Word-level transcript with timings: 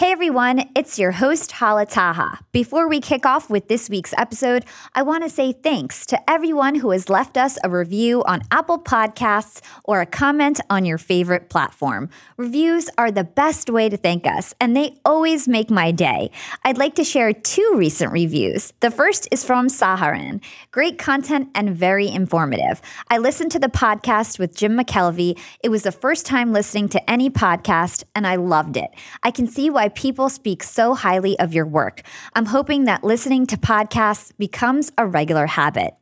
Hey 0.00 0.12
everyone, 0.12 0.64
it's 0.74 0.98
your 0.98 1.10
host 1.10 1.52
Hala 1.52 1.84
Taha. 1.84 2.38
Before 2.52 2.88
we 2.88 3.00
kick 3.00 3.26
off 3.26 3.50
with 3.50 3.68
this 3.68 3.90
week's 3.90 4.14
episode, 4.16 4.64
I 4.94 5.02
want 5.02 5.24
to 5.24 5.28
say 5.28 5.52
thanks 5.52 6.06
to 6.06 6.18
everyone 6.30 6.76
who 6.76 6.92
has 6.92 7.10
left 7.10 7.36
us 7.36 7.58
a 7.62 7.68
review 7.68 8.24
on 8.24 8.40
Apple 8.50 8.78
Podcasts 8.78 9.60
or 9.84 10.00
a 10.00 10.06
comment 10.06 10.58
on 10.70 10.86
your 10.86 10.96
favorite 10.96 11.50
platform. 11.50 12.08
Reviews 12.38 12.88
are 12.96 13.10
the 13.10 13.24
best 13.24 13.68
way 13.68 13.90
to 13.90 13.98
thank 13.98 14.26
us, 14.26 14.54
and 14.58 14.74
they 14.74 14.94
always 15.04 15.46
make 15.46 15.68
my 15.68 15.90
day. 15.90 16.30
I'd 16.64 16.78
like 16.78 16.94
to 16.94 17.04
share 17.04 17.34
two 17.34 17.74
recent 17.76 18.10
reviews. 18.10 18.72
The 18.80 18.90
first 18.90 19.28
is 19.30 19.44
from 19.44 19.68
Saharan. 19.68 20.40
Great 20.70 20.96
content 20.96 21.50
and 21.54 21.76
very 21.76 22.08
informative. 22.08 22.80
I 23.10 23.18
listened 23.18 23.52
to 23.52 23.58
the 23.58 23.68
podcast 23.68 24.38
with 24.38 24.56
Jim 24.56 24.78
McKelvey. 24.78 25.38
It 25.62 25.68
was 25.68 25.82
the 25.82 25.92
first 25.92 26.24
time 26.24 26.54
listening 26.54 26.88
to 26.88 27.10
any 27.10 27.28
podcast, 27.28 28.04
and 28.14 28.26
I 28.26 28.36
loved 28.36 28.78
it. 28.78 28.88
I 29.22 29.30
can 29.30 29.46
see 29.46 29.68
why 29.68 29.89
people 29.94 30.28
speak 30.28 30.62
so 30.62 30.94
highly 30.94 31.38
of 31.38 31.52
your 31.52 31.66
work. 31.66 32.02
I'm 32.34 32.46
hoping 32.46 32.84
that 32.84 33.04
listening 33.04 33.46
to 33.46 33.56
podcasts 33.56 34.32
becomes 34.38 34.90
a 34.96 35.06
regular 35.06 35.46
habit. 35.46 35.94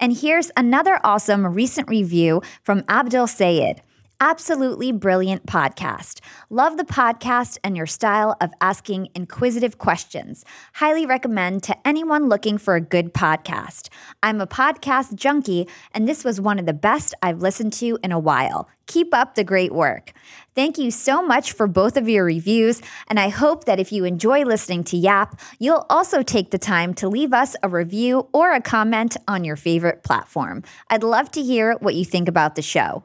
And 0.00 0.16
here's 0.16 0.50
another 0.56 1.00
awesome 1.04 1.46
recent 1.46 1.88
review 1.88 2.42
from 2.62 2.84
Abdul 2.88 3.26
Sayed. 3.26 3.82
Absolutely 4.24 4.92
brilliant 4.92 5.46
podcast. 5.46 6.20
Love 6.48 6.76
the 6.76 6.84
podcast 6.84 7.58
and 7.64 7.76
your 7.76 7.86
style 7.86 8.36
of 8.40 8.52
asking 8.60 9.08
inquisitive 9.16 9.78
questions. 9.78 10.44
Highly 10.74 11.06
recommend 11.06 11.64
to 11.64 11.76
anyone 11.84 12.28
looking 12.28 12.56
for 12.56 12.76
a 12.76 12.80
good 12.80 13.12
podcast. 13.12 13.88
I'm 14.22 14.40
a 14.40 14.46
podcast 14.46 15.16
junkie, 15.16 15.66
and 15.92 16.08
this 16.08 16.22
was 16.22 16.40
one 16.40 16.60
of 16.60 16.66
the 16.66 16.72
best 16.72 17.14
I've 17.20 17.42
listened 17.42 17.72
to 17.72 17.98
in 18.04 18.12
a 18.12 18.18
while. 18.18 18.68
Keep 18.86 19.12
up 19.12 19.34
the 19.34 19.42
great 19.42 19.72
work. 19.72 20.12
Thank 20.54 20.78
you 20.78 20.92
so 20.92 21.20
much 21.20 21.50
for 21.50 21.66
both 21.66 21.96
of 21.96 22.08
your 22.08 22.24
reviews, 22.24 22.80
and 23.08 23.18
I 23.18 23.28
hope 23.28 23.64
that 23.64 23.80
if 23.80 23.90
you 23.90 24.04
enjoy 24.04 24.44
listening 24.44 24.84
to 24.84 24.96
Yap, 24.96 25.40
you'll 25.58 25.84
also 25.90 26.22
take 26.22 26.52
the 26.52 26.58
time 26.58 26.94
to 26.94 27.08
leave 27.08 27.32
us 27.32 27.56
a 27.64 27.68
review 27.68 28.28
or 28.32 28.52
a 28.52 28.60
comment 28.60 29.16
on 29.26 29.42
your 29.42 29.56
favorite 29.56 30.04
platform. 30.04 30.62
I'd 30.90 31.02
love 31.02 31.32
to 31.32 31.42
hear 31.42 31.72
what 31.80 31.96
you 31.96 32.04
think 32.04 32.28
about 32.28 32.54
the 32.54 32.62
show. 32.62 33.02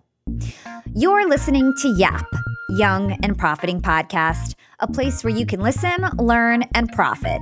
You're 0.93 1.27
listening 1.27 1.73
to 1.81 1.89
Yap, 1.89 2.25
Young 2.69 3.17
and 3.23 3.37
Profiting 3.37 3.81
Podcast, 3.81 4.55
a 4.79 4.87
place 4.87 5.23
where 5.23 5.33
you 5.33 5.45
can 5.45 5.59
listen, 5.59 6.05
learn, 6.17 6.63
and 6.73 6.91
profit. 6.91 7.41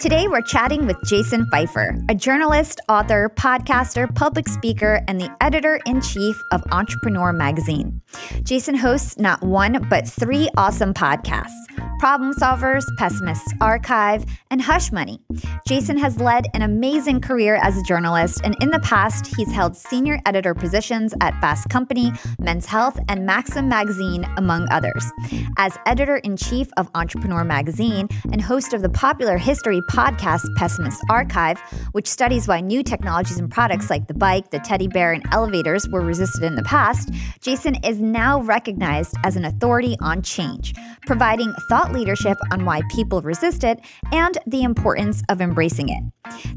Today, 0.00 0.26
we're 0.28 0.42
chatting 0.42 0.86
with 0.86 0.96
Jason 1.04 1.46
Feifer, 1.46 2.04
a 2.10 2.14
journalist, 2.14 2.80
author, 2.88 3.32
podcaster, 3.36 4.12
public 4.14 4.48
speaker, 4.48 5.00
and 5.06 5.20
the 5.20 5.30
editor 5.40 5.78
in 5.86 6.00
chief 6.00 6.42
of 6.50 6.62
Entrepreneur 6.72 7.32
Magazine. 7.32 8.00
Jason 8.42 8.74
hosts 8.74 9.18
not 9.18 9.42
one, 9.42 9.86
but 9.88 10.08
three 10.08 10.48
awesome 10.56 10.94
podcasts 10.94 11.52
Problem 11.98 12.34
Solvers, 12.34 12.84
Pessimists 12.98 13.52
Archive, 13.60 14.26
and 14.50 14.60
Hush 14.60 14.92
Money. 14.92 15.20
Jason 15.66 15.96
has 15.96 16.20
led 16.20 16.46
an 16.52 16.62
amazing 16.62 17.20
career 17.20 17.56
as 17.62 17.78
a 17.78 17.82
journalist, 17.82 18.40
and 18.44 18.56
in 18.60 18.70
the 18.70 18.80
past, 18.80 19.26
he's 19.34 19.50
held 19.50 19.76
senior 19.76 20.20
editor 20.26 20.54
positions 20.54 21.14
at 21.20 21.40
Fast 21.40 21.68
Company, 21.70 22.12
Men's 22.38 22.66
Health, 22.66 22.98
and 23.08 23.24
Maxim 23.24 23.68
Magazine, 23.68 24.26
among 24.36 24.68
others. 24.70 25.10
As 25.56 25.78
editor 25.86 26.16
in 26.18 26.36
chief 26.36 26.68
of 26.76 26.90
Entrepreneur 26.94 27.44
Magazine 27.44 28.08
and 28.30 28.42
host 28.42 28.74
of 28.74 28.82
the 28.82 28.90
popular 28.90 29.38
history 29.38 29.80
podcast 29.90 30.54
Pessimist 30.56 31.02
Archive, 31.08 31.58
which 31.92 32.08
studies 32.08 32.48
why 32.48 32.60
new 32.60 32.82
technologies 32.82 33.38
and 33.38 33.50
products 33.50 33.90
like 33.90 34.08
the 34.08 34.14
bike, 34.14 34.50
the 34.50 34.58
teddy 34.60 34.88
bear, 34.88 35.12
and 35.12 35.24
elevators 35.32 35.88
were 35.88 36.00
resisted 36.00 36.42
in 36.42 36.54
the 36.54 36.62
past, 36.62 37.10
Jason 37.40 37.76
is 37.84 38.00
now 38.00 38.40
recognized 38.42 39.14
as 39.24 39.36
an 39.36 39.44
authority 39.44 39.96
on 40.00 40.22
change, 40.22 40.74
providing 41.06 41.52
thought 41.68 41.92
leadership 41.92 42.38
on 42.50 42.64
why 42.64 42.80
people 42.90 43.20
resist 43.22 43.64
it 43.64 43.80
and 44.12 44.38
the 44.46 44.62
importance 44.62 45.22
of 45.28 45.40
embracing 45.40 45.88
it. 45.88 46.02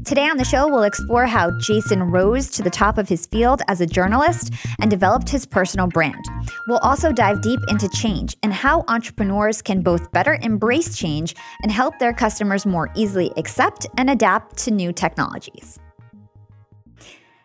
Today 0.04 0.26
on 0.26 0.38
the 0.38 0.44
show, 0.44 0.66
we'll 0.66 0.82
explore 0.82 1.26
how 1.26 1.50
Jason 1.58 2.02
rose 2.02 2.48
to 2.50 2.62
the 2.62 2.70
top 2.70 2.96
of 2.96 3.08
his 3.08 3.26
field 3.26 3.60
as 3.68 3.80
a 3.80 3.86
journalist 3.86 4.52
and 4.80 4.90
developed 4.90 5.28
his 5.28 5.44
personal 5.44 5.86
brand. 5.86 6.24
We'll 6.66 6.78
also 6.78 7.12
dive 7.12 7.42
deep 7.42 7.60
into 7.68 7.88
change 7.90 8.36
and 8.42 8.52
how 8.52 8.84
entrepreneurs 8.88 9.60
can 9.60 9.82
both 9.82 10.10
better 10.12 10.38
embrace 10.42 10.96
change 10.96 11.34
and 11.62 11.70
help 11.70 11.98
their 11.98 12.14
customers 12.14 12.64
more 12.64 12.90
easily 12.96 13.17
accept 13.36 13.86
and 13.96 14.08
adapt 14.08 14.56
to 14.58 14.70
new 14.70 14.92
technologies. 14.92 15.78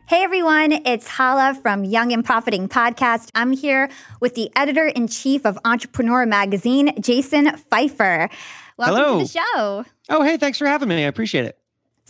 Hey 0.06 0.23
everyone, 0.23 0.73
it's 0.85 1.07
Hala 1.07 1.57
from 1.59 1.84
Young 1.84 2.11
and 2.13 2.23
Profiting 2.23 2.67
Podcast. 2.69 3.29
I'm 3.34 3.51
here 3.51 3.89
with 4.19 4.35
the 4.35 4.51
editor 4.56 4.85
in 4.85 5.07
chief 5.07 5.45
of 5.45 5.57
Entrepreneur 5.66 6.25
Magazine, 6.25 6.94
Jason 7.01 7.47
Feifer. 7.72 8.29
Welcome 8.78 8.95
Hello. 8.95 9.17
to 9.19 9.23
the 9.25 9.29
show. 9.29 9.85
Oh, 10.09 10.22
hey, 10.23 10.38
thanks 10.38 10.57
for 10.57 10.67
having 10.67 10.89
me. 10.89 11.03
I 11.03 11.07
appreciate 11.07 11.45
it. 11.45 11.57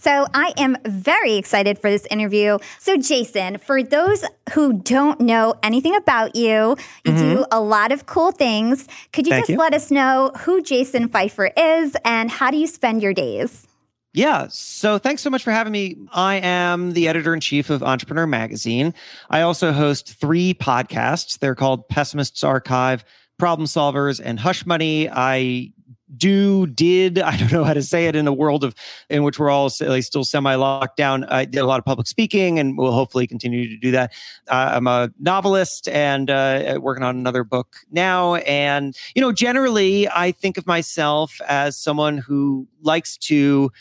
So, 0.03 0.27
I 0.33 0.53
am 0.57 0.77
very 0.85 1.35
excited 1.35 1.79
for 1.79 1.89
this 1.89 2.05
interview. 2.11 2.59
So, 2.79 2.97
Jason, 2.97 3.57
for 3.57 3.81
those 3.81 4.23
who 4.53 4.73
don't 4.73 5.19
know 5.19 5.55
anything 5.63 5.95
about 5.95 6.35
you, 6.35 6.75
you 7.05 7.17
do 7.17 7.45
a 7.51 7.59
lot 7.59 7.91
of 7.91 8.05
cool 8.05 8.31
things. 8.31 8.87
Could 9.11 9.27
you 9.27 9.33
Mm-hmm. 9.33 9.37
Thank 9.37 9.41
just 9.47 9.49
you. 9.51 9.57
let 9.57 9.73
us 9.73 9.89
know 9.89 10.31
who 10.39 10.61
Jason 10.61 11.09
Feifer 11.09 11.51
is 11.57 11.95
and 12.05 12.29
how 12.29 12.51
do 12.51 12.57
you 12.57 12.67
spend 12.67 13.01
your 13.01 13.13
days? 13.13 13.65
Yeah. 14.13 14.47
So 14.49 14.99
thanks 14.99 15.23
so 15.23 15.31
much 15.31 15.43
for 15.43 15.49
having 15.51 15.73
me. 15.73 15.95
I 16.11 16.35
am 16.35 16.93
the 16.93 17.07
editor 17.07 17.33
in 17.33 17.39
chief 17.39 17.71
of 17.71 17.81
Entrepreneur 17.81 18.27
Magazine. 18.27 18.93
I 19.31 19.41
also 19.41 19.71
host 19.71 20.13
three 20.19 20.53
podcasts. 20.53 21.39
They're 21.39 21.55
called 21.55 21.87
Pessimists 21.89 22.43
Archive, 22.43 23.03
Problem 23.39 23.65
Solvers, 23.65 24.21
and 24.23 24.39
Hush 24.39 24.65
Money. 24.67 25.09
I 25.09 25.71
do 26.17 26.67
did 26.67 27.19
i 27.19 27.35
don't 27.37 27.51
know 27.51 27.63
how 27.63 27.73
to 27.73 27.81
say 27.81 28.05
it 28.05 28.15
in 28.15 28.27
a 28.27 28.33
world 28.33 28.63
of 28.63 28.75
in 29.09 29.23
which 29.23 29.39
we're 29.39 29.49
all 29.49 29.71
like, 29.81 30.03
still 30.03 30.23
semi 30.23 30.55
locked 30.55 30.97
down. 30.97 31.23
I 31.25 31.45
did 31.45 31.59
a 31.59 31.65
lot 31.65 31.79
of 31.79 31.85
public 31.85 32.07
speaking 32.07 32.59
and 32.59 32.77
will 32.77 32.91
hopefully 32.91 33.27
continue 33.27 33.67
to 33.67 33.77
do 33.77 33.91
that. 33.91 34.11
Uh, 34.47 34.71
i'm 34.73 34.87
a 34.87 35.09
novelist 35.19 35.87
and 35.89 36.29
uh, 36.29 36.79
working 36.81 37.03
on 37.03 37.15
another 37.15 37.43
book 37.43 37.77
now. 37.91 38.35
And 38.35 38.95
you 39.15 39.21
know 39.21 39.31
generally 39.31 40.07
i 40.09 40.31
think 40.31 40.57
of 40.57 40.67
myself 40.67 41.39
as 41.47 41.77
someone 41.77 42.17
who 42.17 42.67
likes 42.81 43.17
to 43.17 43.71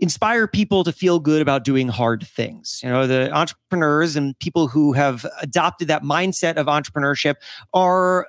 inspire 0.00 0.46
people 0.46 0.84
to 0.84 0.92
feel 0.92 1.18
good 1.18 1.42
about 1.42 1.64
doing 1.64 1.88
hard 1.88 2.26
things. 2.26 2.80
You 2.82 2.90
know, 2.90 3.06
the 3.06 3.32
entrepreneurs 3.32 4.16
and 4.16 4.38
people 4.38 4.68
who 4.68 4.92
have 4.92 5.26
adopted 5.40 5.88
that 5.88 6.02
mindset 6.02 6.56
of 6.56 6.66
entrepreneurship 6.66 7.36
are 7.74 8.26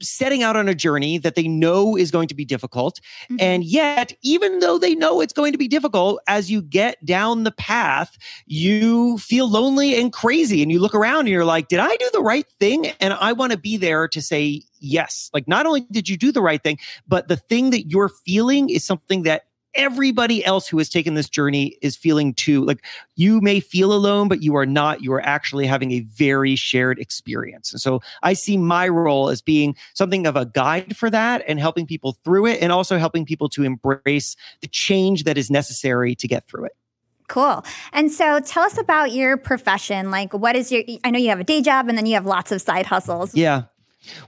setting 0.00 0.42
out 0.42 0.56
on 0.56 0.68
a 0.68 0.74
journey 0.74 1.18
that 1.18 1.34
they 1.34 1.48
know 1.48 1.96
is 1.96 2.10
going 2.10 2.28
to 2.28 2.34
be 2.34 2.44
difficult. 2.44 3.00
Mm-hmm. 3.24 3.36
And 3.40 3.64
yet, 3.64 4.12
even 4.22 4.60
though 4.60 4.78
they 4.78 4.94
know 4.94 5.20
it's 5.20 5.32
going 5.32 5.52
to 5.52 5.58
be 5.58 5.68
difficult, 5.68 6.20
as 6.26 6.50
you 6.50 6.62
get 6.62 7.04
down 7.04 7.44
the 7.44 7.50
path, 7.50 8.16
you 8.46 9.18
feel 9.18 9.48
lonely 9.48 10.00
and 10.00 10.12
crazy. 10.12 10.62
And 10.62 10.70
you 10.70 10.78
look 10.78 10.94
around 10.94 11.20
and 11.20 11.28
you're 11.28 11.44
like, 11.44 11.68
did 11.68 11.80
I 11.80 11.94
do 11.96 12.10
the 12.12 12.22
right 12.22 12.46
thing? 12.58 12.86
And 13.00 13.12
I 13.14 13.32
want 13.32 13.52
to 13.52 13.58
be 13.58 13.76
there 13.76 14.08
to 14.08 14.22
say, 14.22 14.62
yes. 14.80 15.30
Like, 15.34 15.46
not 15.46 15.66
only 15.66 15.82
did 15.90 16.08
you 16.08 16.16
do 16.16 16.32
the 16.32 16.42
right 16.42 16.62
thing, 16.62 16.78
but 17.06 17.28
the 17.28 17.36
thing 17.36 17.70
that 17.70 17.90
you're 17.90 18.10
feeling 18.24 18.70
is 18.70 18.84
something 18.84 19.22
that 19.24 19.44
everybody 19.74 20.44
else 20.44 20.66
who 20.68 20.78
has 20.78 20.88
taken 20.88 21.14
this 21.14 21.28
journey 21.28 21.76
is 21.82 21.96
feeling 21.96 22.34
too. 22.34 22.64
Like 22.64 22.84
you 23.16 23.40
may 23.40 23.60
feel 23.60 23.92
alone, 23.92 24.28
but 24.28 24.42
you 24.42 24.56
are 24.56 24.66
not. 24.66 25.02
You 25.02 25.12
are 25.12 25.20
actually 25.20 25.66
having 25.66 25.92
a 25.92 26.00
very 26.00 26.56
shared 26.56 26.98
experience. 26.98 27.72
And 27.72 27.80
so 27.80 28.00
I 28.22 28.32
see 28.32 28.56
my 28.56 28.88
role 28.88 29.28
as 29.28 29.42
being 29.42 29.76
something 29.94 30.26
of 30.26 30.36
a 30.36 30.46
guide 30.46 30.96
for 30.96 31.10
that 31.10 31.42
and 31.46 31.60
helping 31.60 31.86
people 31.86 32.16
through 32.24 32.46
it 32.46 32.60
and 32.60 32.72
also 32.72 32.98
helping 32.98 33.24
people 33.24 33.48
to 33.50 33.62
embrace 33.62 34.36
the 34.60 34.68
change 34.68 35.24
that 35.24 35.38
is 35.38 35.50
necessary 35.50 36.14
to 36.16 36.28
get 36.28 36.46
through 36.48 36.64
it. 36.64 36.72
Cool. 37.28 37.64
And 37.92 38.10
so 38.10 38.40
tell 38.40 38.64
us 38.64 38.76
about 38.76 39.12
your 39.12 39.36
profession. 39.36 40.10
Like, 40.10 40.34
what 40.34 40.56
is 40.56 40.72
your, 40.72 40.82
I 41.04 41.12
know 41.12 41.18
you 41.20 41.28
have 41.28 41.38
a 41.38 41.44
day 41.44 41.62
job 41.62 41.88
and 41.88 41.96
then 41.96 42.04
you 42.04 42.14
have 42.14 42.26
lots 42.26 42.50
of 42.50 42.60
side 42.60 42.86
hustles. 42.86 43.36
Yeah. 43.36 43.64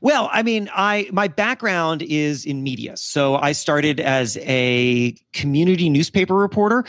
Well, 0.01 0.29
I 0.33 0.43
mean, 0.43 0.69
I 0.75 1.09
my 1.13 1.29
background 1.29 2.03
is 2.03 2.45
in 2.45 2.63
media, 2.63 2.97
so 2.97 3.37
I 3.37 3.53
started 3.53 4.01
as 4.01 4.37
a 4.43 5.17
community 5.33 5.89
newspaper 5.89 6.35
reporter. 6.35 6.85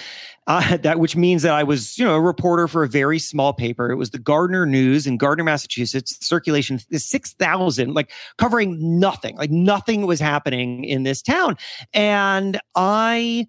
Uh, 0.48 0.76
that 0.84 1.00
which 1.00 1.16
means 1.16 1.44
that 1.44 1.54
I 1.54 1.64
was, 1.64 1.98
you 1.98 2.04
know, 2.04 2.16
a 2.16 2.22
reporter 2.22 2.68
for 2.68 2.84
a 2.84 2.90
very 2.90 3.20
small 3.20 3.54
paper. 3.54 3.90
It 3.90 3.96
was 3.96 4.10
the 4.10 4.20
Gardner 4.20 4.66
News 4.66 5.08
in 5.08 5.18
Gardner, 5.18 5.46
Massachusetts. 5.46 6.18
Circulation 6.26 6.80
is 6.90 7.06
six 7.06 7.34
thousand, 7.34 7.94
like 7.94 8.12
covering 8.38 9.00
nothing, 9.00 9.38
like 9.38 9.52
nothing 9.52 10.06
was 10.06 10.20
happening 10.20 10.84
in 10.84 11.04
this 11.04 11.22
town, 11.22 11.58
and 11.94 12.60
I 12.76 13.48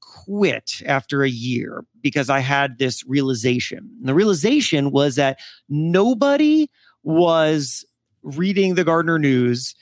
quit 0.00 0.82
after 0.86 1.22
a 1.22 1.28
year 1.28 1.84
because 2.00 2.30
I 2.30 2.40
had 2.40 2.78
this 2.78 3.04
realization. 3.06 3.90
And 3.98 4.08
the 4.08 4.14
realization 4.14 4.90
was 4.90 5.16
that 5.16 5.38
nobody 5.68 6.68
was 7.02 7.84
reading 8.22 8.74
the 8.74 8.84
Gardner 8.84 9.18
News 9.18 9.74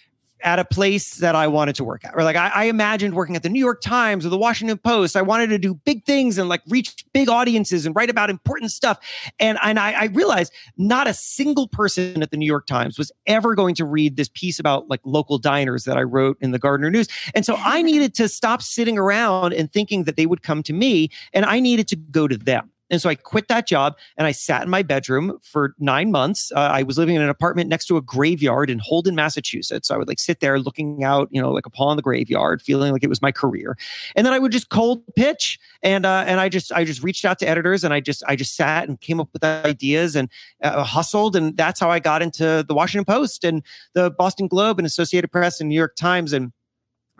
at 0.42 0.58
a 0.58 0.64
place 0.64 1.16
that 1.16 1.34
I 1.34 1.46
wanted 1.48 1.74
to 1.76 1.84
work 1.84 2.04
at. 2.04 2.14
Or 2.14 2.22
like 2.22 2.36
I, 2.36 2.50
I, 2.54 2.64
imagined 2.64 3.14
working 3.14 3.34
at 3.34 3.42
the 3.42 3.48
New 3.48 3.58
York 3.58 3.80
Times 3.80 4.24
or 4.24 4.28
the 4.28 4.38
Washington 4.38 4.78
Post. 4.78 5.16
I 5.16 5.22
wanted 5.22 5.48
to 5.48 5.58
do 5.58 5.74
big 5.74 6.04
things 6.04 6.38
and 6.38 6.48
like 6.48 6.62
reach 6.68 7.04
big 7.12 7.28
audiences 7.28 7.86
and 7.86 7.96
write 7.96 8.10
about 8.10 8.30
important 8.30 8.70
stuff. 8.70 8.98
And, 9.40 9.58
and 9.62 9.78
I, 9.78 9.92
I 9.92 10.04
realized 10.06 10.52
not 10.76 11.08
a 11.08 11.14
single 11.14 11.66
person 11.68 12.22
at 12.22 12.30
the 12.30 12.36
New 12.36 12.46
York 12.46 12.66
Times 12.66 12.98
was 12.98 13.10
ever 13.26 13.54
going 13.54 13.74
to 13.76 13.84
read 13.84 14.16
this 14.16 14.28
piece 14.28 14.58
about 14.58 14.88
like 14.88 15.00
local 15.04 15.38
diners 15.38 15.84
that 15.84 15.96
I 15.96 16.02
wrote 16.02 16.36
in 16.40 16.52
the 16.52 16.58
Gardner 16.58 16.90
News. 16.90 17.08
And 17.34 17.44
so 17.44 17.56
I 17.56 17.82
needed 17.82 18.14
to 18.14 18.28
stop 18.28 18.62
sitting 18.62 18.96
around 18.96 19.52
and 19.54 19.72
thinking 19.72 20.04
that 20.04 20.16
they 20.16 20.26
would 20.26 20.42
come 20.42 20.62
to 20.64 20.72
me 20.72 21.10
and 21.32 21.44
I 21.44 21.58
needed 21.60 21.88
to 21.88 21.96
go 21.96 22.28
to 22.28 22.36
them. 22.36 22.70
And 22.90 23.00
so 23.00 23.08
I 23.08 23.14
quit 23.14 23.48
that 23.48 23.66
job 23.66 23.96
and 24.16 24.26
I 24.26 24.32
sat 24.32 24.62
in 24.62 24.70
my 24.70 24.82
bedroom 24.82 25.38
for 25.42 25.74
nine 25.78 26.10
months. 26.10 26.52
Uh, 26.54 26.60
I 26.60 26.82
was 26.82 26.98
living 26.98 27.16
in 27.16 27.22
an 27.22 27.28
apartment 27.28 27.68
next 27.68 27.86
to 27.86 27.96
a 27.96 28.02
graveyard 28.02 28.70
in 28.70 28.78
Holden, 28.78 29.14
Massachusetts. 29.14 29.88
So 29.88 29.94
I 29.94 29.98
would 29.98 30.08
like 30.08 30.18
sit 30.18 30.40
there 30.40 30.58
looking 30.58 31.04
out, 31.04 31.28
you 31.30 31.40
know, 31.40 31.52
like 31.52 31.66
upon 31.66 31.96
the 31.96 32.02
graveyard, 32.02 32.62
feeling 32.62 32.92
like 32.92 33.04
it 33.04 33.08
was 33.08 33.22
my 33.22 33.32
career. 33.32 33.76
And 34.16 34.26
then 34.26 34.32
I 34.32 34.38
would 34.38 34.52
just 34.52 34.68
cold 34.68 35.02
pitch, 35.16 35.58
and 35.82 36.06
uh, 36.06 36.24
and 36.26 36.40
I 36.40 36.48
just 36.48 36.72
I 36.72 36.84
just 36.84 37.02
reached 37.02 37.24
out 37.24 37.38
to 37.40 37.48
editors, 37.48 37.84
and 37.84 37.92
I 37.92 38.00
just 38.00 38.22
I 38.26 38.36
just 38.36 38.56
sat 38.56 38.88
and 38.88 39.00
came 39.00 39.20
up 39.20 39.28
with 39.32 39.44
ideas 39.44 40.16
and 40.16 40.28
uh, 40.62 40.84
hustled, 40.84 41.36
and 41.36 41.56
that's 41.56 41.80
how 41.80 41.90
I 41.90 41.98
got 41.98 42.22
into 42.22 42.64
the 42.66 42.74
Washington 42.74 43.04
Post 43.04 43.44
and 43.44 43.62
the 43.94 44.10
Boston 44.10 44.48
Globe 44.48 44.78
and 44.78 44.86
Associated 44.86 45.30
Press 45.30 45.60
and 45.60 45.68
New 45.68 45.74
York 45.74 45.96
Times 45.96 46.32
and 46.32 46.52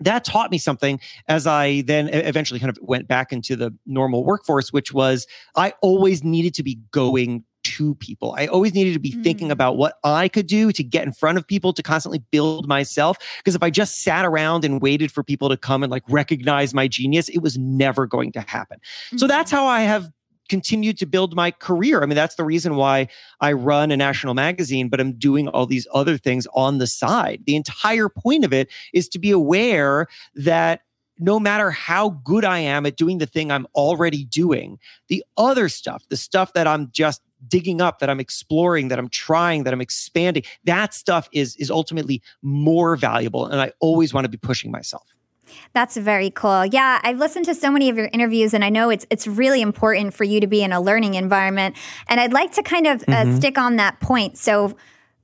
that 0.01 0.25
taught 0.25 0.51
me 0.51 0.59
something 0.59 1.01
as 1.29 1.47
I 1.47 1.83
then 1.83 2.09
eventually 2.09 2.61
kind 2.61 2.71
of 2.71 2.79
went 2.83 3.09
back 3.09 3.33
into 3.33 3.57
the 3.57 3.75
normal 3.87 4.25
workforce, 4.25 4.73
which 4.73 4.93
was 4.93 5.27
I 5.57 5.75
always 5.83 6.25
needed 6.25 6.55
to 6.55 6.63
be 6.63 6.79
going 6.91 7.45
to 7.65 7.95
people. 7.97 8.35
I 8.39 8.47
always 8.47 8.73
needed 8.73 8.95
to 8.95 9.01
be 9.01 9.13
mm. 9.13 9.23
thinking 9.23 9.51
about 9.51 9.77
what 9.77 9.95
I 10.05 10.29
could 10.29 10.47
do 10.47 10.73
to 10.73 10.83
get 10.83 11.05
in 11.05 11.13
front 11.13 11.39
of 11.39 11.47
people 11.47 11.73
to 11.75 11.83
constantly 11.83 12.23
build 12.31 12.67
myself. 12.67 13.19
Because 13.39 13.55
if 13.55 13.63
I 13.63 13.71
just 13.71 14.03
sat 14.03 14.25
around 14.25 14.65
and 14.65 14.81
waited 14.81 15.13
for 15.13 15.23
people 15.23 15.49
to 15.49 15.57
come 15.57 15.83
and 15.83 15.91
like 15.91 16.05
recognize 16.09 16.73
my 16.73 16.89
genius, 16.89 17.29
it 17.29 17.39
was 17.39 17.59
never 17.59 18.07
going 18.07 18.33
to 18.33 18.41
happen. 18.41 18.79
Mm. 19.13 19.21
So 19.21 19.27
that's 19.27 19.51
mm-hmm. 19.51 19.59
how 19.59 19.67
I 19.67 19.81
have 19.83 20.11
continued 20.49 20.99
to 20.99 21.07
build 21.07 21.35
my 21.35 21.51
career. 21.51 22.03
I 22.03 22.07
mean, 22.07 22.17
that's 22.17 22.37
the 22.37 22.45
reason 22.45 22.77
why 22.77 23.09
I 23.41 23.53
run 23.53 23.91
a 23.91 23.97
national 23.97 24.35
magazine, 24.35 24.89
but 24.89 25.01
I'm 25.01 25.13
doing 25.13 25.49
all 25.49 25.67
these 25.67 25.87
other 25.93 26.17
things 26.17 26.47
on 26.55 26.79
the 26.79 26.87
side. 26.87 27.43
The 27.47 27.57
entire 27.57 28.09
point 28.09 28.45
of 28.45 28.53
it 28.53 28.69
is 28.93 29.09
to 29.11 29.19
be 29.19 29.31
aware 29.31 30.07
that 30.35 30.83
no 31.19 31.41
matter 31.41 31.71
how 31.71 32.11
good 32.11 32.45
I 32.45 32.61
am 32.61 32.87
at 32.87 32.97
doing 32.97 33.19
the 33.19 33.27
thing 33.27 33.51
I'm 33.51 33.67
already 33.75 34.25
doing, 34.25 34.79
the 35.09 35.25
other 35.37 35.69
stuff, 35.69 36.05
the 36.09 36.17
stuff 36.17 36.53
that 36.53 36.67
I'm 36.67 36.91
just 36.93 37.23
digging 37.47 37.81
up 37.81 38.01
that 38.01 38.11
i'm 38.11 38.19
exploring 38.19 38.89
that 38.89 38.99
i'm 38.99 39.09
trying 39.09 39.63
that 39.63 39.73
i'm 39.73 39.81
expanding 39.81 40.43
that 40.65 40.93
stuff 40.93 41.29
is 41.33 41.55
is 41.57 41.71
ultimately 41.71 42.21
more 42.43 42.97
valuable 42.97 43.47
and 43.47 43.61
i 43.61 43.71
always 43.79 44.13
want 44.13 44.25
to 44.25 44.29
be 44.29 44.37
pushing 44.37 44.73
myself 44.73 45.07
that's 45.73 45.97
very 45.97 46.31
cool. 46.31 46.67
Yeah, 46.67 47.01
I've 47.03 47.19
listened 47.19 47.45
to 47.47 47.55
so 47.55 47.71
many 47.71 47.89
of 47.89 47.97
your 47.97 48.09
interviews, 48.13 48.55
and 48.55 48.65
I 48.65 48.69
know 48.69 48.91
it's 48.91 49.07
it's 49.11 49.27
really 49.27 49.61
important 49.63 50.15
for 50.15 50.25
you 50.25 50.41
to 50.41 50.47
be 50.47 50.63
in 50.63 50.73
a 50.73 50.81
learning 50.81 51.15
environment. 51.15 51.77
And 52.09 52.21
I'd 52.21 52.33
like 52.33 52.53
to 52.53 52.63
kind 52.63 52.87
of 52.87 53.03
uh, 53.03 53.05
mm-hmm. 53.07 53.37
stick 53.37 53.59
on 53.59 53.77
that 53.77 54.01
point. 54.01 54.39
So, 54.39 54.77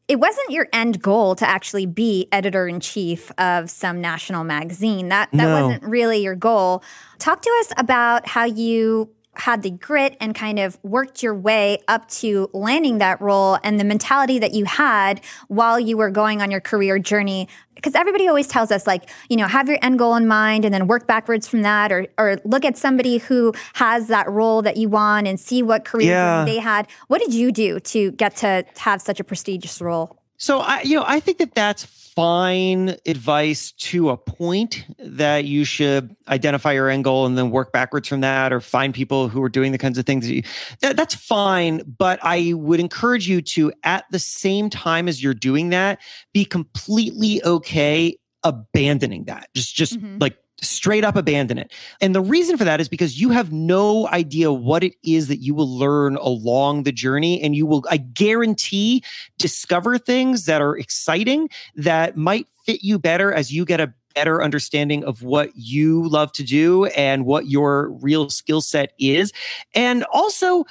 it 0.06 0.16
wasn't 0.16 0.50
your 0.50 0.68
end 0.72 1.00
goal 1.00 1.34
to 1.36 1.48
actually 1.48 1.86
be 1.86 2.28
editor 2.30 2.68
in 2.68 2.80
chief 2.80 3.32
of 3.38 3.70
some 3.70 4.00
national 4.00 4.44
magazine. 4.44 5.08
That 5.08 5.30
that 5.32 5.36
no. 5.38 5.62
wasn't 5.62 5.82
really 5.84 6.18
your 6.18 6.34
goal. 6.34 6.82
Talk 7.18 7.42
to 7.42 7.50
us 7.60 7.72
about 7.76 8.28
how 8.28 8.44
you 8.44 9.10
had 9.36 9.62
the 9.62 9.70
grit 9.70 10.16
and 10.20 10.34
kind 10.34 10.58
of 10.58 10.78
worked 10.82 11.22
your 11.22 11.34
way 11.34 11.78
up 11.88 12.08
to 12.08 12.48
landing 12.52 12.98
that 12.98 13.20
role 13.20 13.58
and 13.62 13.78
the 13.78 13.84
mentality 13.84 14.38
that 14.38 14.52
you 14.52 14.64
had 14.64 15.20
while 15.48 15.78
you 15.78 15.96
were 15.96 16.10
going 16.10 16.42
on 16.42 16.50
your 16.50 16.60
career 16.60 16.98
journey. 16.98 17.48
Because 17.74 17.94
everybody 17.94 18.28
always 18.28 18.46
tells 18.46 18.70
us 18.70 18.86
like 18.86 19.10
you 19.28 19.36
know 19.36 19.46
have 19.46 19.68
your 19.68 19.78
end 19.82 19.98
goal 19.98 20.14
in 20.14 20.26
mind 20.26 20.64
and 20.64 20.72
then 20.72 20.86
work 20.86 21.06
backwards 21.06 21.46
from 21.46 21.62
that 21.62 21.92
or 21.92 22.06
or 22.18 22.38
look 22.44 22.64
at 22.64 22.78
somebody 22.78 23.18
who 23.18 23.52
has 23.74 24.08
that 24.08 24.28
role 24.30 24.62
that 24.62 24.76
you 24.76 24.88
want 24.88 25.26
and 25.26 25.38
see 25.38 25.62
what 25.62 25.84
career 25.84 26.10
yeah. 26.10 26.44
they 26.44 26.58
had. 26.58 26.86
What 27.08 27.20
did 27.20 27.34
you 27.34 27.52
do 27.52 27.80
to 27.80 28.12
get 28.12 28.36
to 28.36 28.64
have 28.78 29.02
such 29.02 29.20
a 29.20 29.24
prestigious 29.24 29.80
role? 29.80 30.18
So 30.36 30.60
I, 30.60 30.82
you 30.82 30.96
know, 30.96 31.04
I 31.06 31.20
think 31.20 31.38
that 31.38 31.54
that's 31.54 32.03
fine 32.14 32.96
advice 33.06 33.72
to 33.72 34.10
a 34.10 34.16
point 34.16 34.86
that 34.98 35.44
you 35.44 35.64
should 35.64 36.14
identify 36.28 36.72
your 36.72 36.88
end 36.88 37.04
goal 37.04 37.26
and 37.26 37.36
then 37.36 37.50
work 37.50 37.72
backwards 37.72 38.08
from 38.08 38.20
that, 38.20 38.52
or 38.52 38.60
find 38.60 38.94
people 38.94 39.28
who 39.28 39.42
are 39.42 39.48
doing 39.48 39.72
the 39.72 39.78
kinds 39.78 39.98
of 39.98 40.06
things 40.06 40.26
that 40.26 40.34
you. 40.34 40.42
That, 40.80 40.96
that's 40.96 41.14
fine, 41.14 41.82
but 41.98 42.18
I 42.22 42.52
would 42.54 42.80
encourage 42.80 43.28
you 43.28 43.42
to, 43.42 43.72
at 43.82 44.04
the 44.10 44.18
same 44.18 44.70
time 44.70 45.08
as 45.08 45.22
you're 45.22 45.34
doing 45.34 45.70
that, 45.70 46.00
be 46.32 46.44
completely 46.44 47.42
okay 47.44 48.16
abandoning 48.44 49.24
that. 49.24 49.48
Just, 49.54 49.74
just 49.74 49.98
mm-hmm. 49.98 50.18
like 50.20 50.36
straight 50.60 51.04
up 51.04 51.16
abandon 51.16 51.58
it. 51.58 51.72
And 52.00 52.14
the 52.14 52.20
reason 52.20 52.56
for 52.56 52.64
that 52.64 52.80
is 52.80 52.88
because 52.88 53.20
you 53.20 53.30
have 53.30 53.52
no 53.52 54.08
idea 54.08 54.52
what 54.52 54.84
it 54.84 54.94
is 55.02 55.28
that 55.28 55.38
you 55.38 55.54
will 55.54 55.78
learn 55.78 56.16
along 56.16 56.84
the 56.84 56.92
journey. 56.92 57.42
And 57.42 57.54
you 57.56 57.66
will, 57.66 57.84
I 57.90 57.98
guarantee, 57.98 59.02
discover 59.38 59.98
things 59.98 60.46
that 60.46 60.62
are 60.62 60.76
exciting 60.76 61.48
that 61.74 62.16
might 62.16 62.46
fit 62.64 62.82
you 62.82 62.98
better 62.98 63.32
as 63.32 63.52
you 63.52 63.64
get 63.64 63.80
a 63.80 63.92
better 64.14 64.42
understanding 64.42 65.04
of 65.04 65.22
what 65.22 65.50
you 65.54 66.08
love 66.08 66.32
to 66.32 66.44
do 66.44 66.86
and 66.86 67.26
what 67.26 67.48
your 67.48 67.90
real 68.00 68.30
skill 68.30 68.60
set 68.60 68.92
is. 68.98 69.32
And 69.74 70.04
also, 70.12 70.64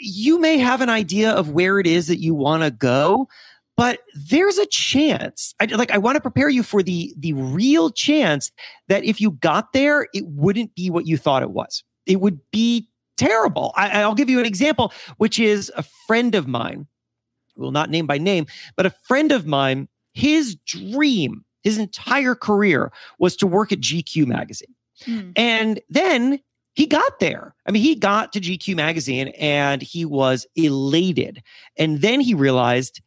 you 0.00 0.38
may 0.38 0.58
have 0.58 0.80
an 0.80 0.90
idea 0.90 1.32
of 1.32 1.50
where 1.50 1.78
it 1.80 1.86
is 1.86 2.06
that 2.06 2.18
you 2.18 2.34
want 2.34 2.62
to 2.62 2.70
go 2.70 3.28
but 3.76 4.00
there's 4.14 4.58
a 4.58 4.66
chance 4.66 5.54
I, 5.60 5.66
like 5.66 5.90
i 5.90 5.98
want 5.98 6.16
to 6.16 6.20
prepare 6.20 6.48
you 6.48 6.62
for 6.62 6.82
the 6.82 7.14
the 7.18 7.32
real 7.32 7.90
chance 7.90 8.50
that 8.88 9.04
if 9.04 9.20
you 9.20 9.32
got 9.32 9.72
there 9.72 10.08
it 10.12 10.26
wouldn't 10.26 10.74
be 10.74 10.90
what 10.90 11.06
you 11.06 11.16
thought 11.16 11.42
it 11.42 11.50
was 11.50 11.82
it 12.06 12.20
would 12.20 12.40
be 12.50 12.88
terrible 13.16 13.72
I, 13.76 14.02
i'll 14.02 14.14
give 14.14 14.30
you 14.30 14.40
an 14.40 14.46
example 14.46 14.92
which 15.18 15.38
is 15.38 15.72
a 15.76 15.84
friend 16.06 16.34
of 16.34 16.46
mine 16.46 16.86
will 17.56 17.72
not 17.72 17.90
name 17.90 18.06
by 18.06 18.18
name 18.18 18.46
but 18.76 18.86
a 18.86 18.94
friend 19.04 19.32
of 19.32 19.46
mine 19.46 19.88
his 20.12 20.56
dream 20.66 21.44
his 21.62 21.78
entire 21.78 22.34
career 22.34 22.92
was 23.18 23.36
to 23.36 23.46
work 23.46 23.72
at 23.72 23.80
gq 23.80 24.26
magazine 24.26 24.74
mm. 25.06 25.32
and 25.36 25.80
then 25.88 26.40
he 26.76 26.84
got 26.84 27.20
there. 27.20 27.54
I 27.66 27.72
mean, 27.72 27.82
he 27.82 27.94
got 27.94 28.34
to 28.34 28.40
GQ 28.40 28.76
magazine 28.76 29.28
and 29.28 29.80
he 29.80 30.04
was 30.04 30.46
elated. 30.56 31.42
And 31.78 32.02
then 32.02 32.20
he 32.20 32.34
realized 32.34 33.00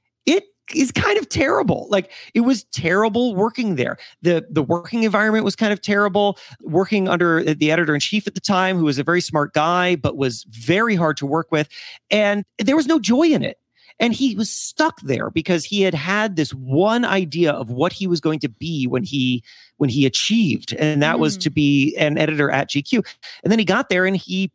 is 0.76 0.92
kind 0.92 1.18
of 1.18 1.30
terrible. 1.30 1.88
Like 1.90 2.12
it 2.34 2.42
was 2.42 2.64
terrible 2.66 3.36
working 3.36 3.76
there. 3.76 3.98
The 4.22 4.46
the 4.50 4.64
working 4.64 5.04
environment 5.04 5.46
was 5.46 5.56
kind 5.56 5.74
of 5.74 5.82
terrible. 5.82 6.38
Working 6.62 7.08
under 7.08 7.44
the 7.44 7.72
editor 7.72 7.94
in 7.94 8.00
chief 8.00 8.28
at 8.28 8.36
the 8.36 8.42
time, 8.42 8.78
who 8.78 8.86
was 8.86 9.00
a 9.00 9.04
very 9.04 9.22
smart 9.22 9.54
guy, 9.54 9.96
but 9.96 10.18
was 10.18 10.46
very 10.50 10.96
hard 10.96 11.18
to 11.18 11.26
work 11.26 11.52
with. 11.52 11.70
And 12.10 12.44
there 12.58 12.76
was 12.76 12.88
no 12.88 13.00
joy 13.00 13.28
in 13.28 13.44
it. 13.44 13.58
And 14.02 14.14
he 14.14 14.34
was 14.36 14.50
stuck 14.50 15.02
there 15.02 15.30
because 15.30 15.66
he 15.66 15.82
had 15.82 15.94
had 15.94 16.38
this 16.38 16.54
one 16.54 17.04
idea 17.04 17.52
of 17.52 17.70
what 17.70 17.92
he 17.92 18.08
was 18.08 18.22
going 18.22 18.40
to 18.40 18.50
be 18.50 18.88
when 18.88 19.04
he 19.04 19.44
when 19.78 19.90
he 19.90 20.06
achieved, 20.06 20.74
and 20.74 21.04
that 21.04 21.18
mm. 21.18 21.20
was 21.20 21.38
to 21.38 21.50
be 21.50 21.96
an 21.98 22.18
editor 22.18 22.50
at 22.50 22.70
GQ. 22.70 23.06
And 23.44 23.52
then 23.52 23.60
he 23.60 23.66
got 23.66 23.90
there 23.90 24.06
and 24.06 24.16
he 24.16 24.52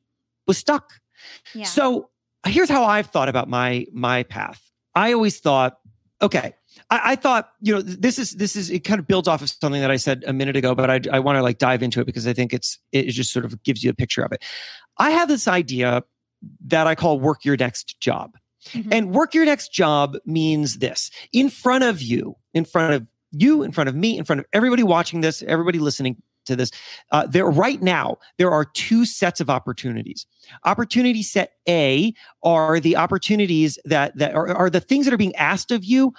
was 0.46 0.56
stuck. 0.56 0.94
Yeah. 1.54 1.64
So 1.64 2.08
here's 2.46 2.70
how 2.70 2.84
I've 2.84 3.06
thought 3.06 3.28
about 3.28 3.48
my 3.48 3.86
my 3.92 4.22
path. 4.22 4.62
I 4.94 5.12
always 5.12 5.40
thought 5.40 5.78
Okay. 6.24 6.54
I, 6.90 7.00
I, 7.04 7.16
thought, 7.16 7.50
you 7.60 7.74
know, 7.74 7.82
this 7.82 8.18
is 8.18 8.32
this 8.32 8.56
is 8.56 8.70
it 8.70 8.80
kind 8.80 8.98
of 8.98 9.06
builds 9.06 9.28
off 9.28 9.42
of 9.42 9.50
something 9.50 9.80
that 9.80 9.90
I 9.90 9.96
said 9.96 10.24
a 10.26 10.32
minute 10.32 10.56
ago, 10.56 10.74
but 10.74 10.90
I, 10.90 11.00
I 11.12 11.20
want 11.20 11.36
to 11.36 11.42
like 11.42 11.58
dive 11.58 11.82
into 11.82 12.00
it 12.00 12.06
because 12.06 12.26
I 12.26 12.32
think 12.32 12.52
it's 12.52 12.78
it 12.92 13.04
just 13.10 13.32
sort 13.32 13.44
of 13.44 13.62
gives 13.62 13.84
you 13.84 13.90
a 13.90 13.94
picture 13.94 14.22
of 14.22 14.32
it. 14.32 14.42
I 14.98 15.10
have 15.10 15.28
this 15.28 15.46
idea 15.46 16.02
that 16.66 16.86
I 16.86 16.94
call 16.94 17.20
work 17.20 17.44
your 17.44 17.56
next 17.56 18.00
job. 18.00 18.36
Mm-hmm. 18.70 18.92
And 18.92 19.14
work 19.14 19.34
your 19.34 19.44
next 19.44 19.72
job 19.72 20.16
means 20.24 20.78
this 20.78 21.10
in 21.32 21.50
front 21.50 21.84
of 21.84 22.00
you, 22.00 22.34
in 22.54 22.64
front 22.64 22.94
of 22.94 23.06
you, 23.30 23.62
in 23.62 23.72
front 23.72 23.88
of 23.88 23.94
me, 23.94 24.16
in 24.16 24.24
front 24.24 24.40
of 24.40 24.46
everybody 24.54 24.82
watching 24.82 25.20
this, 25.20 25.42
everybody 25.42 25.78
listening, 25.78 26.22
to 26.46 26.56
this. 26.56 26.70
Uh, 27.10 27.26
there 27.26 27.46
right 27.46 27.82
now 27.82 28.18
there 28.38 28.50
are 28.50 28.64
two 28.64 29.04
sets 29.04 29.40
of 29.40 29.50
opportunities. 29.50 30.26
Opportunity 30.64 31.22
set 31.22 31.52
A 31.68 32.14
are 32.42 32.80
the 32.80 32.96
opportunities 32.96 33.78
that 33.84 34.16
that 34.18 34.34
are, 34.34 34.48
are 34.48 34.70
the 34.70 34.80
things 34.80 35.06
that 35.06 35.14
are 35.14 35.18
being 35.18 35.36
asked 35.36 35.70
of 35.70 35.84
you 35.84 36.12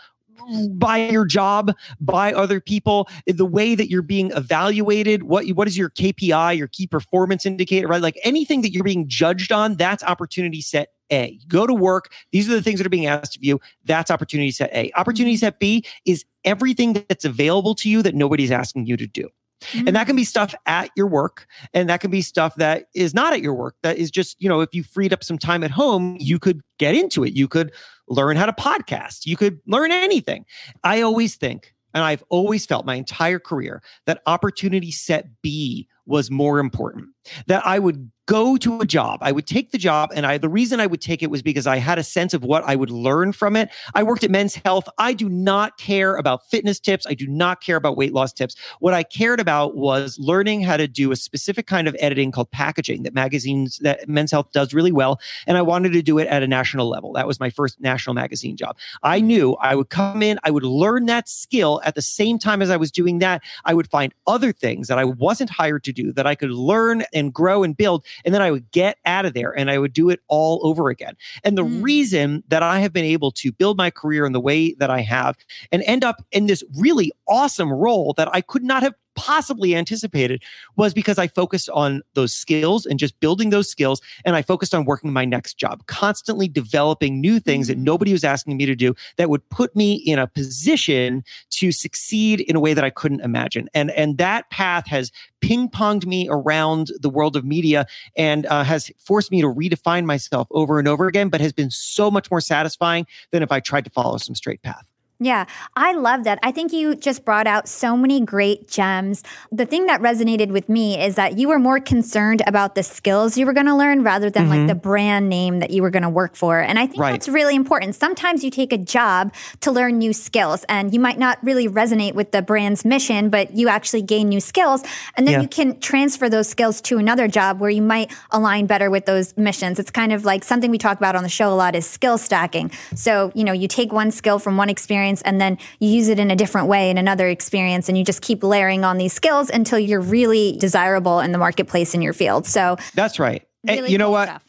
by 0.71 0.97
your 0.97 1.25
job, 1.25 1.73
by 1.99 2.33
other 2.33 2.59
people, 2.59 3.09
the 3.25 3.45
way 3.45 3.75
that 3.75 3.89
you're 3.89 4.01
being 4.01 4.31
evaluated, 4.31 5.23
what 5.23 5.47
what 5.49 5.67
is 5.67 5.77
your 5.77 5.89
KPI, 5.89 6.57
your 6.57 6.67
key 6.67 6.87
performance 6.87 7.45
indicator, 7.45 7.87
right? 7.87 8.01
Like 8.01 8.19
anything 8.23 8.61
that 8.61 8.71
you're 8.71 8.83
being 8.83 9.07
judged 9.07 9.51
on, 9.51 9.75
that's 9.75 10.03
opportunity 10.03 10.61
set 10.61 10.89
A. 11.11 11.39
Go 11.47 11.65
to 11.65 11.73
work. 11.73 12.11
These 12.31 12.49
are 12.49 12.53
the 12.53 12.61
things 12.61 12.79
that 12.79 12.87
are 12.87 12.91
being 12.91 13.07
asked 13.07 13.35
of 13.35 13.43
you. 13.43 13.59
That's 13.85 14.11
opportunity 14.11 14.51
set 14.51 14.71
A. 14.73 14.91
Opportunity 14.95 15.37
set 15.37 15.59
B 15.59 15.85
is 16.05 16.25
everything 16.43 16.93
that's 16.93 17.25
available 17.25 17.75
to 17.75 17.89
you 17.89 18.01
that 18.03 18.15
nobody's 18.15 18.51
asking 18.51 18.85
you 18.85 18.97
to 18.97 19.07
do. 19.07 19.29
Mm-hmm. 19.61 19.87
And 19.87 19.95
that 19.95 20.07
can 20.07 20.15
be 20.15 20.23
stuff 20.23 20.53
at 20.65 20.89
your 20.95 21.07
work. 21.07 21.47
And 21.73 21.89
that 21.89 22.01
can 22.01 22.11
be 22.11 22.21
stuff 22.21 22.55
that 22.55 22.85
is 22.93 23.13
not 23.13 23.33
at 23.33 23.41
your 23.41 23.53
work. 23.53 23.75
That 23.83 23.97
is 23.97 24.11
just, 24.11 24.35
you 24.39 24.49
know, 24.49 24.61
if 24.61 24.73
you 24.73 24.83
freed 24.83 25.13
up 25.13 25.23
some 25.23 25.37
time 25.37 25.63
at 25.63 25.71
home, 25.71 26.17
you 26.19 26.39
could 26.39 26.61
get 26.77 26.95
into 26.95 27.23
it. 27.23 27.33
You 27.33 27.47
could 27.47 27.71
learn 28.07 28.37
how 28.37 28.45
to 28.45 28.53
podcast. 28.53 29.25
You 29.25 29.37
could 29.37 29.59
learn 29.65 29.91
anything. 29.91 30.45
I 30.83 31.01
always 31.01 31.35
think, 31.35 31.73
and 31.93 32.03
I've 32.03 32.23
always 32.29 32.65
felt 32.65 32.85
my 32.85 32.95
entire 32.95 33.39
career 33.39 33.81
that 34.05 34.21
opportunity 34.25 34.91
set 34.91 35.41
B 35.41 35.87
was 36.05 36.29
more 36.29 36.59
important. 36.59 37.09
That 37.47 37.65
I 37.65 37.79
would 37.79 38.11
go 38.27 38.57
to 38.57 38.79
a 38.79 38.85
job. 38.85 39.19
I 39.21 39.31
would 39.31 39.45
take 39.45 39.71
the 39.71 39.77
job 39.77 40.11
and 40.15 40.25
I 40.25 40.37
the 40.37 40.49
reason 40.49 40.79
I 40.79 40.87
would 40.87 41.01
take 41.01 41.21
it 41.21 41.29
was 41.29 41.41
because 41.41 41.67
I 41.67 41.77
had 41.77 41.99
a 41.99 42.03
sense 42.03 42.33
of 42.33 42.43
what 42.43 42.63
I 42.63 42.75
would 42.75 42.89
learn 42.89 43.31
from 43.31 43.55
it. 43.55 43.69
I 43.93 44.03
worked 44.03 44.23
at 44.23 44.31
Men's 44.31 44.55
Health. 44.55 44.87
I 44.97 45.13
do 45.13 45.29
not 45.29 45.77
care 45.77 46.15
about 46.15 46.47
fitness 46.49 46.79
tips. 46.79 47.05
I 47.07 47.13
do 47.13 47.27
not 47.27 47.61
care 47.61 47.75
about 47.77 47.97
weight 47.97 48.13
loss 48.13 48.33
tips. 48.33 48.55
What 48.79 48.93
I 48.93 49.03
cared 49.03 49.39
about 49.39 49.75
was 49.75 50.17
learning 50.19 50.61
how 50.61 50.77
to 50.77 50.87
do 50.87 51.11
a 51.11 51.15
specific 51.15 51.67
kind 51.67 51.87
of 51.87 51.95
editing 51.99 52.31
called 52.31 52.49
packaging 52.51 53.03
that 53.03 53.13
magazines 53.13 53.77
that 53.83 54.07
Men's 54.09 54.31
Health 54.31 54.51
does 54.51 54.73
really 54.73 54.91
well 54.91 55.19
and 55.45 55.57
I 55.57 55.61
wanted 55.61 55.93
to 55.93 56.01
do 56.01 56.17
it 56.17 56.27
at 56.27 56.41
a 56.41 56.47
national 56.47 56.89
level. 56.89 57.13
That 57.13 57.27
was 57.27 57.39
my 57.39 57.51
first 57.51 57.79
national 57.79 58.15
magazine 58.15 58.57
job. 58.57 58.77
I 59.03 59.19
knew 59.19 59.53
I 59.61 59.75
would 59.75 59.89
come 59.89 60.23
in, 60.23 60.39
I 60.43 60.51
would 60.51 60.63
learn 60.63 61.05
that 61.05 61.29
skill 61.29 61.81
at 61.85 61.93
the 61.93 62.01
same 62.01 62.39
time 62.39 62.61
as 62.61 62.71
I 62.71 62.77
was 62.77 62.91
doing 62.91 63.19
that, 63.19 63.43
I 63.65 63.75
would 63.75 63.89
find 63.89 64.13
other 64.25 64.51
things 64.51 64.87
that 64.87 64.97
I 64.97 65.05
wasn't 65.05 65.51
hired 65.51 65.83
to 65.83 65.93
do 65.95 66.11
that 66.13 66.27
I 66.27 66.35
could 66.35 66.51
learn 66.51 67.03
and 67.13 67.33
grow 67.33 67.63
and 67.63 67.75
build 67.75 68.05
and 68.23 68.33
then 68.33 68.41
I 68.41 68.51
would 68.51 68.69
get 68.71 68.97
out 69.05 69.25
of 69.25 69.33
there 69.33 69.57
and 69.57 69.71
I 69.71 69.77
would 69.77 69.93
do 69.93 70.09
it 70.09 70.19
all 70.27 70.59
over 70.63 70.89
again. 70.89 71.15
And 71.43 71.57
the 71.57 71.63
mm. 71.63 71.83
reason 71.83 72.43
that 72.49 72.61
I 72.61 72.79
have 72.79 72.93
been 72.93 73.05
able 73.05 73.31
to 73.31 73.51
build 73.51 73.77
my 73.77 73.89
career 73.89 74.25
in 74.25 74.33
the 74.33 74.39
way 74.39 74.73
that 74.75 74.89
I 74.89 75.01
have 75.01 75.37
and 75.71 75.81
end 75.83 76.03
up 76.03 76.23
in 76.31 76.45
this 76.45 76.63
really 76.77 77.11
awesome 77.27 77.71
role 77.71 78.13
that 78.17 78.33
I 78.33 78.41
could 78.41 78.63
not 78.63 78.83
have 78.83 78.93
possibly 79.15 79.75
anticipated 79.75 80.43
was 80.75 80.93
because 80.93 81.17
I 81.17 81.27
focused 81.27 81.69
on 81.69 82.01
those 82.13 82.33
skills 82.33 82.85
and 82.85 82.99
just 82.99 83.19
building 83.19 83.49
those 83.49 83.69
skills. 83.69 84.01
And 84.23 84.35
I 84.35 84.41
focused 84.41 84.73
on 84.73 84.85
working 84.85 85.11
my 85.11 85.25
next 85.25 85.57
job, 85.57 85.85
constantly 85.87 86.47
developing 86.47 87.19
new 87.21 87.39
things 87.39 87.67
that 87.67 87.75
mm-hmm. 87.75 87.85
nobody 87.85 88.11
was 88.11 88.23
asking 88.23 88.57
me 88.57 88.65
to 88.65 88.75
do 88.75 88.93
that 89.17 89.29
would 89.29 89.47
put 89.49 89.75
me 89.75 89.93
in 89.93 90.19
a 90.19 90.27
position 90.27 91.23
to 91.51 91.71
succeed 91.71 92.41
in 92.41 92.55
a 92.55 92.59
way 92.59 92.73
that 92.73 92.83
I 92.83 92.89
couldn't 92.89 93.21
imagine. 93.21 93.69
And, 93.73 93.91
and 93.91 94.17
that 94.17 94.49
path 94.49 94.87
has 94.87 95.11
ping 95.41 95.69
ponged 95.69 96.05
me 96.05 96.27
around 96.29 96.91
the 96.99 97.09
world 97.09 97.35
of 97.35 97.45
media 97.45 97.85
and 98.15 98.45
uh, 98.47 98.63
has 98.63 98.91
forced 98.97 99.31
me 99.31 99.41
to 99.41 99.47
redefine 99.47 100.05
myself 100.05 100.47
over 100.51 100.79
and 100.79 100.87
over 100.87 101.07
again, 101.07 101.29
but 101.29 101.41
has 101.41 101.53
been 101.53 101.71
so 101.71 102.09
much 102.09 102.31
more 102.31 102.41
satisfying 102.41 103.05
than 103.31 103.43
if 103.43 103.51
I 103.51 103.59
tried 103.59 103.85
to 103.85 103.91
follow 103.91 104.17
some 104.17 104.35
straight 104.35 104.61
path. 104.61 104.85
Yeah, 105.19 105.45
I 105.77 105.93
love 105.93 106.25
that. 106.25 106.39
I 106.43 106.51
think 106.51 106.73
you 106.73 106.93
just 106.93 107.23
brought 107.23 107.47
out 107.47 107.69
so 107.69 107.95
many 107.95 108.19
great 108.19 108.67
gems. 108.67 109.23
The 109.49 109.65
thing 109.65 109.85
that 109.85 110.01
resonated 110.01 110.49
with 110.49 110.67
me 110.67 111.01
is 111.01 111.15
that 111.15 111.37
you 111.37 111.47
were 111.47 111.57
more 111.57 111.79
concerned 111.79 112.41
about 112.45 112.75
the 112.75 112.83
skills 112.83 113.37
you 113.37 113.45
were 113.45 113.53
going 113.53 113.67
to 113.67 113.75
learn 113.75 114.03
rather 114.03 114.29
than 114.29 114.49
mm-hmm. 114.49 114.59
like 114.59 114.67
the 114.67 114.75
brand 114.75 115.29
name 115.29 115.59
that 115.59 115.69
you 115.69 115.81
were 115.81 115.89
going 115.89 116.03
to 116.03 116.09
work 116.09 116.35
for. 116.35 116.59
And 116.59 116.77
I 116.77 116.85
think 116.85 116.99
right. 116.99 117.11
that's 117.13 117.29
really 117.29 117.55
important. 117.55 117.95
Sometimes 117.95 118.43
you 118.43 118.51
take 118.51 118.73
a 118.73 118.77
job 118.77 119.33
to 119.61 119.71
learn 119.71 119.99
new 119.99 120.11
skills 120.11 120.65
and 120.67 120.93
you 120.93 120.99
might 120.99 121.17
not 121.17 121.41
really 121.41 121.69
resonate 121.69 122.13
with 122.13 122.33
the 122.33 122.41
brand's 122.41 122.83
mission, 122.83 123.29
but 123.29 123.55
you 123.55 123.69
actually 123.69 124.01
gain 124.01 124.27
new 124.27 124.41
skills. 124.41 124.83
And 125.15 125.25
then 125.25 125.35
yeah. 125.35 125.41
you 125.43 125.47
can 125.47 125.79
transfer 125.79 126.27
those 126.27 126.49
skills 126.49 126.81
to 126.81 126.97
another 126.97 127.29
job 127.29 127.61
where 127.61 127.69
you 127.69 127.81
might 127.81 128.13
align 128.31 128.65
better 128.65 128.89
with 128.89 129.05
those 129.05 129.35
missions. 129.37 129.79
It's 129.79 129.91
kind 129.91 130.11
of 130.11 130.25
like 130.25 130.43
something 130.43 130.71
we 130.71 130.77
talk 130.77 130.97
about 130.97 131.15
on 131.15 131.23
the 131.23 131.29
show 131.29 131.53
a 131.53 131.55
lot 131.55 131.73
is 131.73 131.87
skill 131.87 132.17
stacking. 132.17 132.69
So, 132.95 133.31
you 133.33 133.45
know, 133.45 133.53
you 133.53 133.69
take 133.69 133.93
one 133.93 134.11
skill 134.11 134.39
from 134.39 134.57
one 134.57 134.69
experience 134.69 135.04
experience 135.05 135.21
and 135.23 135.41
then 135.41 135.57
you 135.79 135.89
use 135.89 136.07
it 136.07 136.19
in 136.19 136.31
a 136.31 136.35
different 136.35 136.67
way 136.67 136.89
in 136.89 136.97
another 136.97 137.27
experience 137.27 137.89
and 137.89 137.97
you 137.97 138.03
just 138.03 138.21
keep 138.21 138.43
layering 138.43 138.83
on 138.83 138.97
these 138.97 139.13
skills 139.13 139.49
until 139.49 139.79
you're 139.79 140.01
really 140.01 140.57
desirable 140.59 141.19
in 141.19 141.31
the 141.31 141.37
marketplace 141.37 141.93
in 141.93 142.01
your 142.01 142.13
field. 142.13 142.45
So 142.45 142.77
that's 142.93 143.19
right. 143.19 143.43
Really 143.63 143.79
and 143.79 143.89
you 143.89 143.97
know 143.97 144.11
what? 144.11 144.29
Stuff. 144.29 144.43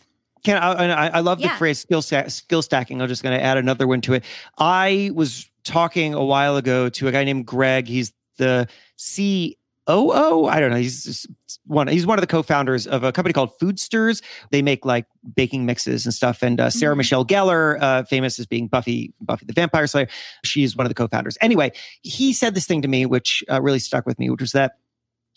Can 0.45 0.63
I, 0.63 1.09
I 1.09 1.21
love 1.21 1.39
the 1.39 1.47
yeah. 1.47 1.57
phrase 1.57 1.81
skill 1.81 2.03
skill 2.03 2.63
stacking. 2.63 3.03
I'm 3.03 3.09
just 3.09 3.25
going 3.25 3.37
to 3.37 3.45
add 3.45 3.57
another 3.57 3.89
one 3.89 4.01
to 4.03 4.15
it. 4.15 4.23
I 4.59 5.11
was 5.13 5.51
talking 5.65 6.15
a 6.15 6.25
while 6.25 6.57
ago 6.57 6.89
to 6.89 7.09
a 7.09 7.13
guy 7.13 7.25
named 7.25 7.47
Greg. 7.47 7.89
He's 7.89 8.13
the 8.37 8.69
C 8.95 9.59
Oh, 9.89 10.11
oh, 10.13 10.47
I 10.47 10.59
don't 10.59 10.71
know. 10.71 10.79
He's 10.79 11.27
one. 11.65 11.87
He's 11.87 12.07
one 12.07 12.19
of 12.19 12.21
the 12.21 12.27
co-founders 12.27 12.87
of 12.87 13.05
a 13.05 13.13
company 13.13 13.33
called 13.33 13.57
Foodstirs. 13.61 14.23
They 14.51 14.61
make 14.61 14.85
like 14.85 15.07
baking 15.35 15.65
mixes 15.65 16.05
and 16.05 16.13
stuff. 16.13 16.43
And 16.43 16.61
uh, 16.61 16.71
Sarah 16.71 16.93
mm-hmm. 16.93 16.99
Michelle 16.99 17.25
Gellar, 17.25 17.81
uh, 17.81 18.03
famous 18.03 18.39
as 18.39 18.47
being 18.47 18.67
Buffy, 18.67 19.15
Buffy 19.21 19.47
the 19.47 19.53
Vampire 19.53 19.87
Slayer, 19.87 20.09
she's 20.45 20.77
one 20.77 20.87
of 20.87 20.91
the 20.91 20.95
co-founders. 20.95 21.39
Anyway, 21.41 21.71
he 22.03 22.33
said 22.33 22.55
this 22.55 22.67
thing 22.67 22.83
to 22.83 22.89
me, 22.89 23.07
which 23.07 23.45
uh, 23.51 23.63
really 23.63 23.79
stuck 23.79 24.07
with 24.07 24.19
me, 24.19 24.29
which 24.29 24.41
was 24.41 24.53
that 24.53 24.73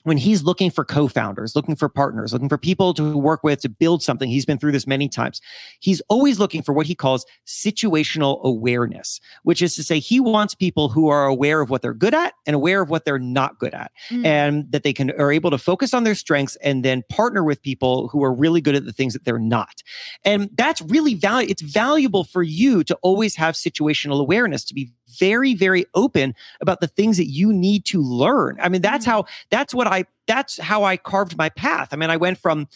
when 0.04 0.18
he's 0.18 0.44
looking 0.44 0.72
for 0.72 0.86
co-founders, 0.86 1.56
looking 1.56 1.76
for 1.76 1.90
partners, 1.90 2.34
looking 2.34 2.50
for 2.50 2.58
people 2.58 2.94
to 2.94 3.18
work 3.18 3.44
with 3.44 3.62
to 3.62 3.70
build 3.70 4.02
something, 4.02 4.30
he's 4.30 4.46
been 4.46 4.58
through 4.58 4.72
this 4.72 4.88
many 4.88 5.10
times. 5.10 5.42
He's 5.80 6.02
always 6.10 6.40
looking 6.40 6.62
for 6.62 6.74
what 6.74 6.86
he 6.86 6.96
calls 6.96 7.26
situational 7.46 8.42
awareness, 8.44 9.20
which 9.44 9.62
is 9.62 9.76
to 9.76 9.84
say 9.84 10.00
he 10.00 10.20
wants 10.20 10.56
people 10.56 10.90
who 10.90 11.10
are 11.10 11.26
aware 11.26 11.62
of 11.62 11.70
what 11.70 11.82
they're 11.82 11.94
good 11.94 12.14
at 12.14 12.34
and 12.46 12.56
aware 12.56 12.82
of 12.82 12.90
what 12.90 13.06
they're 13.06 13.20
not 13.20 13.60
good 13.60 13.74
at 13.74 13.92
mm. 14.10 14.26
and 14.26 14.72
that 14.72 14.84
they 14.84 14.94
can 14.94 15.12
are 15.12 15.32
able 15.32 15.52
to 15.52 15.58
focus 15.58 15.94
on 15.94 16.04
their 16.04 16.16
strengths 16.16 16.56
and 16.58 16.84
then 16.84 17.04
partner 17.10 17.44
with 17.44 17.62
people 17.62 18.08
who 18.10 18.24
are 18.24 18.34
really 18.34 18.62
good 18.62 18.76
at 18.76 18.86
the 18.86 18.94
things 18.94 19.14
that 19.14 19.26
they're 19.26 19.40
not. 19.40 19.84
And 20.24 20.50
that's 20.56 20.82
really 20.82 21.16
valuable. 21.16 21.52
It's 21.52 21.62
valuable 21.62 22.24
for 22.24 22.44
you 22.44 22.84
to 22.86 22.96
always 23.02 23.36
have 23.36 23.56
situational 23.56 24.20
awareness 24.20 24.64
to 24.66 24.74
be 24.74 24.92
very, 25.20 25.54
very 25.54 25.86
open 25.94 26.34
about 26.62 26.80
the 26.80 26.88
things 26.88 27.18
that 27.18 27.28
you 27.28 27.54
need 27.54 27.86
to 27.86 28.02
learn. 28.02 28.58
I 28.62 28.70
mean, 28.70 28.82
that's 28.82 29.06
mm. 29.06 29.12
how, 29.12 29.26
that's 29.50 29.74
what 29.74 29.88
I, 29.88 30.06
that's 30.28 30.58
how 30.60 30.84
I 30.84 30.98
carved 30.98 31.38
my 31.38 31.50
path. 31.50 31.90
I 31.92 31.98
mean, 31.98 32.10
I 32.10 32.18
went 32.18 32.38
from, 32.38 32.68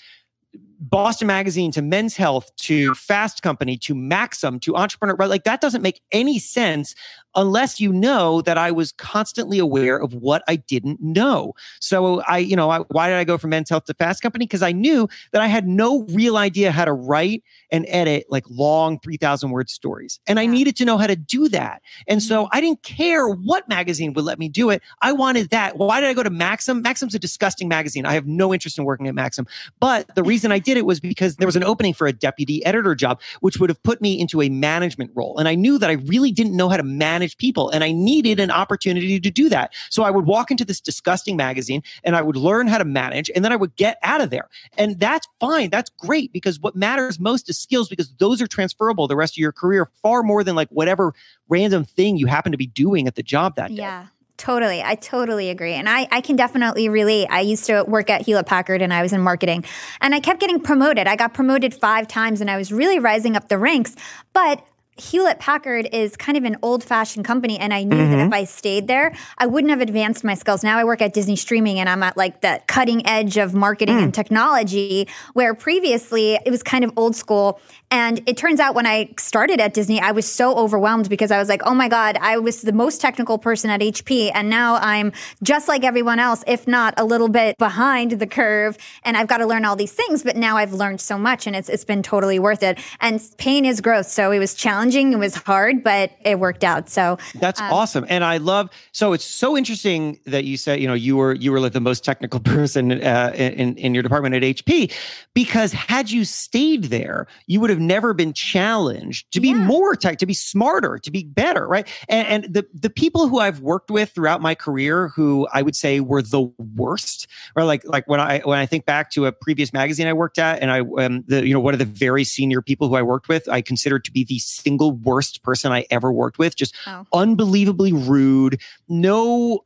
Boston 0.79 1.27
Magazine 1.27 1.71
to 1.71 1.81
Men's 1.81 2.17
Health 2.17 2.53
to 2.57 2.93
Fast 2.93 3.41
Company 3.41 3.77
to 3.77 3.95
Maxim 3.95 4.59
to 4.59 4.75
Entrepreneur, 4.75 5.15
right? 5.15 5.29
Like 5.29 5.45
that 5.45 5.61
doesn't 5.61 5.81
make 5.81 6.01
any 6.11 6.39
sense 6.39 6.93
unless 7.35 7.79
you 7.79 7.91
know 7.91 8.41
that 8.41 8.57
I 8.57 8.71
was 8.71 8.91
constantly 8.93 9.59
aware 9.59 9.97
of 9.97 10.13
what 10.13 10.43
I 10.47 10.55
didn't 10.55 11.01
know. 11.01 11.53
So 11.79 12.21
I, 12.21 12.39
you 12.39 12.55
know, 12.55 12.69
I, 12.69 12.79
why 12.79 13.09
did 13.09 13.17
I 13.17 13.23
go 13.23 13.37
from 13.37 13.51
Men's 13.51 13.69
Health 13.69 13.85
to 13.85 13.93
Fast 13.93 14.21
Company? 14.21 14.45
Because 14.45 14.61
I 14.61 14.71
knew 14.71 15.07
that 15.31 15.41
I 15.41 15.47
had 15.47 15.67
no 15.67 16.03
real 16.09 16.37
idea 16.37 16.71
how 16.71 16.85
to 16.85 16.93
write 16.93 17.43
and 17.71 17.85
edit 17.87 18.25
like 18.29 18.45
long 18.49 18.99
3,000 18.99 19.51
word 19.51 19.69
stories. 19.69 20.19
And 20.27 20.39
I 20.39 20.45
needed 20.45 20.75
to 20.77 20.85
know 20.85 20.97
how 20.97 21.07
to 21.07 21.15
do 21.15 21.49
that. 21.49 21.81
And 22.07 22.21
so 22.21 22.43
mm-hmm. 22.43 22.55
I 22.57 22.61
didn't 22.61 22.83
care 22.83 23.27
what 23.27 23.67
magazine 23.67 24.13
would 24.13 24.25
let 24.25 24.39
me 24.39 24.49
do 24.49 24.69
it. 24.69 24.81
I 25.01 25.11
wanted 25.11 25.49
that. 25.49 25.77
Why 25.77 25.99
did 25.99 26.09
I 26.09 26.13
go 26.13 26.23
to 26.23 26.29
Maxim? 26.29 26.81
Maxim's 26.81 27.15
a 27.15 27.19
disgusting 27.19 27.67
magazine. 27.67 28.05
I 28.05 28.13
have 28.13 28.27
no 28.27 28.53
interest 28.53 28.77
in 28.77 28.85
working 28.85 29.07
at 29.07 29.15
Maxim. 29.15 29.47
But 29.79 30.13
the 30.15 30.23
reason 30.23 30.51
I 30.51 30.59
did 30.59 30.77
it 30.77 30.85
was 30.85 30.99
because 30.99 31.37
there 31.37 31.47
was 31.47 31.55
an 31.55 31.63
opening 31.63 31.93
for 31.93 32.07
a 32.07 32.13
deputy 32.13 32.63
editor 32.65 32.95
job, 32.95 33.19
which 33.41 33.57
would 33.59 33.69
have 33.69 33.81
put 33.83 34.01
me 34.01 34.19
into 34.19 34.41
a 34.41 34.49
management 34.49 35.11
role. 35.15 35.37
And 35.37 35.47
I 35.47 35.55
knew 35.55 35.77
that 35.77 35.89
I 35.89 35.93
really 35.93 36.31
didn't 36.31 36.55
know 36.55 36.69
how 36.69 36.77
to 36.77 36.83
manage 36.83 37.22
manage 37.23 37.37
people. 37.37 37.69
And 37.69 37.83
I 37.83 37.91
needed 37.91 38.39
an 38.39 38.51
opportunity 38.51 39.19
to 39.19 39.31
do 39.31 39.49
that. 39.49 39.73
So 39.89 40.03
I 40.03 40.11
would 40.11 40.25
walk 40.25 40.51
into 40.51 40.65
this 40.65 40.81
disgusting 40.81 41.37
magazine 41.37 41.81
and 42.03 42.15
I 42.15 42.21
would 42.21 42.35
learn 42.35 42.67
how 42.67 42.77
to 42.77 42.85
manage 42.85 43.31
and 43.33 43.43
then 43.43 43.51
I 43.51 43.55
would 43.55 43.75
get 43.75 43.97
out 44.03 44.21
of 44.21 44.29
there. 44.29 44.49
And 44.77 44.99
that's 44.99 45.27
fine. 45.39 45.69
That's 45.69 45.89
great 45.89 46.33
because 46.33 46.59
what 46.59 46.75
matters 46.75 47.19
most 47.19 47.49
is 47.49 47.57
skills 47.57 47.87
because 47.87 48.13
those 48.15 48.41
are 48.41 48.47
transferable 48.47 49.07
the 49.07 49.15
rest 49.15 49.35
of 49.35 49.37
your 49.37 49.51
career 49.51 49.89
far 50.01 50.23
more 50.23 50.43
than 50.43 50.55
like 50.55 50.69
whatever 50.69 51.13
random 51.47 51.85
thing 51.85 52.17
you 52.17 52.27
happen 52.27 52.51
to 52.51 52.57
be 52.57 52.67
doing 52.67 53.07
at 53.07 53.15
the 53.15 53.23
job 53.23 53.55
that 53.55 53.69
day. 53.69 53.75
Yeah. 53.75 54.07
Totally. 54.35 54.81
I 54.81 54.95
totally 54.95 55.49
agree. 55.51 55.73
And 55.73 55.87
I, 55.87 56.07
I 56.11 56.19
can 56.19 56.35
definitely 56.35 56.89
relate. 56.89 57.27
I 57.29 57.41
used 57.41 57.65
to 57.65 57.83
work 57.83 58.09
at 58.09 58.23
Hewlett 58.23 58.47
Packard 58.47 58.81
and 58.81 58.91
I 58.91 59.01
was 59.01 59.13
in 59.13 59.21
marketing 59.21 59.63
and 60.01 60.13
I 60.13 60.19
kept 60.19 60.41
getting 60.41 60.59
promoted. 60.59 61.07
I 61.07 61.15
got 61.15 61.33
promoted 61.33 61.73
five 61.73 62.07
times 62.07 62.41
and 62.41 62.49
I 62.49 62.57
was 62.57 62.73
really 62.73 62.99
rising 62.99 63.37
up 63.37 63.47
the 63.47 63.57
ranks. 63.59 63.95
But 64.33 64.65
Hewlett 64.97 65.39
Packard 65.39 65.89
is 65.91 66.15
kind 66.15 66.37
of 66.37 66.43
an 66.43 66.57
old 66.61 66.83
fashioned 66.83 67.25
company. 67.25 67.57
And 67.57 67.73
I 67.73 67.83
knew 67.83 67.95
mm-hmm. 67.95 68.11
that 68.11 68.19
if 68.19 68.25
mm-hmm. 68.25 68.33
I 68.33 68.43
stayed 68.43 68.87
there, 68.87 69.15
I 69.37 69.47
wouldn't 69.47 69.71
have 69.71 69.81
advanced 69.81 70.23
my 70.23 70.35
skills. 70.35 70.63
Now 70.63 70.77
I 70.77 70.83
work 70.83 71.01
at 71.01 71.13
Disney 71.13 71.35
Streaming 71.35 71.79
and 71.79 71.89
I'm 71.89 72.03
at 72.03 72.15
like 72.15 72.41
the 72.41 72.61
cutting 72.67 73.05
edge 73.07 73.37
of 73.37 73.53
marketing 73.53 73.97
mm. 73.97 74.03
and 74.03 74.13
technology, 74.13 75.07
where 75.33 75.55
previously 75.55 76.35
it 76.35 76.51
was 76.51 76.61
kind 76.61 76.83
of 76.83 76.91
old 76.95 77.15
school. 77.15 77.59
And 77.89 78.21
it 78.27 78.37
turns 78.37 78.59
out 78.59 78.73
when 78.75 78.87
I 78.87 79.13
started 79.19 79.59
at 79.59 79.73
Disney, 79.73 79.99
I 79.99 80.11
was 80.11 80.31
so 80.31 80.55
overwhelmed 80.57 81.09
because 81.09 81.31
I 81.31 81.37
was 81.37 81.49
like, 81.49 81.61
oh 81.63 81.75
my 81.75 81.87
God, 81.87 82.17
I 82.21 82.37
was 82.37 82.61
the 82.61 82.71
most 82.71 83.01
technical 83.01 83.37
person 83.37 83.69
at 83.69 83.81
HP. 83.81 84.31
And 84.33 84.49
now 84.49 84.75
I'm 84.75 85.11
just 85.43 85.67
like 85.67 85.83
everyone 85.83 86.19
else, 86.19 86.43
if 86.47 86.67
not 86.67 86.95
a 86.97 87.05
little 87.05 87.29
bit 87.29 87.57
behind 87.57 88.11
the 88.11 88.27
curve. 88.27 88.77
And 89.03 89.15
I've 89.15 89.27
got 89.27 89.37
to 89.37 89.45
learn 89.45 89.65
all 89.65 89.75
these 89.75 89.91
things. 89.91 90.23
But 90.23 90.35
now 90.35 90.57
I've 90.57 90.73
learned 90.73 91.01
so 91.01 91.17
much 91.17 91.45
and 91.45 91.55
it's, 91.55 91.69
it's 91.69 91.85
been 91.85 92.01
totally 92.01 92.39
worth 92.39 92.63
it. 92.63 92.79
And 92.99 93.21
pain 93.37 93.63
is 93.63 93.79
growth. 93.79 94.07
So 94.07 94.31
it 94.31 94.39
was 94.39 94.55
challenging. 94.55 94.82
It 94.91 95.17
was 95.17 95.35
hard, 95.35 95.83
but 95.83 96.11
it 96.21 96.39
worked 96.39 96.63
out. 96.63 96.89
So 96.89 97.17
that's 97.35 97.61
um, 97.61 97.71
awesome. 97.71 98.05
And 98.09 98.23
I 98.23 98.37
love, 98.37 98.69
so 98.91 99.13
it's 99.13 99.25
so 99.25 99.57
interesting 99.57 100.19
that 100.25 100.45
you 100.45 100.57
said, 100.57 100.79
you 100.79 100.87
know, 100.87 100.93
you 100.93 101.17
were, 101.17 101.33
you 101.33 101.51
were 101.51 101.59
like 101.59 101.73
the 101.73 101.81
most 101.81 102.03
technical 102.03 102.39
person 102.53 102.91
uh, 102.91 103.31
in, 103.35 103.75
in 103.77 103.93
your 103.93 104.03
department 104.03 104.35
at 104.35 104.43
HP 104.43 104.93
because 105.33 105.71
had 105.71 106.11
you 106.11 106.25
stayed 106.25 106.85
there, 106.85 107.27
you 107.47 107.59
would 107.59 107.69
have 107.69 107.79
never 107.79 108.13
been 108.13 108.33
challenged 108.33 109.31
to 109.31 109.39
be 109.39 109.49
yeah. 109.49 109.65
more 109.65 109.95
tech, 109.95 110.17
to 110.19 110.25
be 110.25 110.33
smarter, 110.33 110.97
to 110.97 111.11
be 111.11 111.23
better, 111.23 111.67
right? 111.67 111.87
And, 112.09 112.27
and 112.27 112.53
the 112.53 112.65
the 112.73 112.89
people 112.89 113.27
who 113.27 113.39
I've 113.39 113.61
worked 113.61 113.89
with 113.89 114.11
throughout 114.11 114.41
my 114.41 114.55
career, 114.55 115.09
who 115.09 115.47
I 115.53 115.61
would 115.61 115.75
say 115.75 115.99
were 115.99 116.21
the 116.21 116.51
worst, 116.75 117.27
or 117.55 117.63
like 117.63 117.83
like 117.85 118.07
when 118.07 118.19
I 118.19 118.39
when 118.39 118.59
I 118.59 118.65
think 118.65 118.85
back 118.85 119.11
to 119.11 119.25
a 119.25 119.31
previous 119.31 119.73
magazine 119.73 120.07
I 120.07 120.13
worked 120.13 120.39
at, 120.39 120.59
and 120.61 120.71
I 120.71 120.79
um, 120.79 121.23
the 121.27 121.45
you 121.45 121.53
know 121.53 121.59
one 121.59 121.73
of 121.73 121.79
the 121.79 121.85
very 121.85 122.23
senior 122.23 122.61
people 122.61 122.89
who 122.89 122.95
I 122.95 123.01
worked 123.01 123.27
with, 123.27 123.47
I 123.49 123.61
considered 123.61 124.03
to 124.05 124.11
be 124.11 124.23
the 124.23 124.39
single 124.39 124.72
worst 124.81 125.43
person 125.43 125.71
I 125.71 125.85
ever 125.89 126.11
worked 126.11 126.37
with, 126.37 126.55
just 126.55 126.75
oh. 126.87 127.05
unbelievably 127.13 127.93
rude, 127.93 128.61
no 128.87 129.65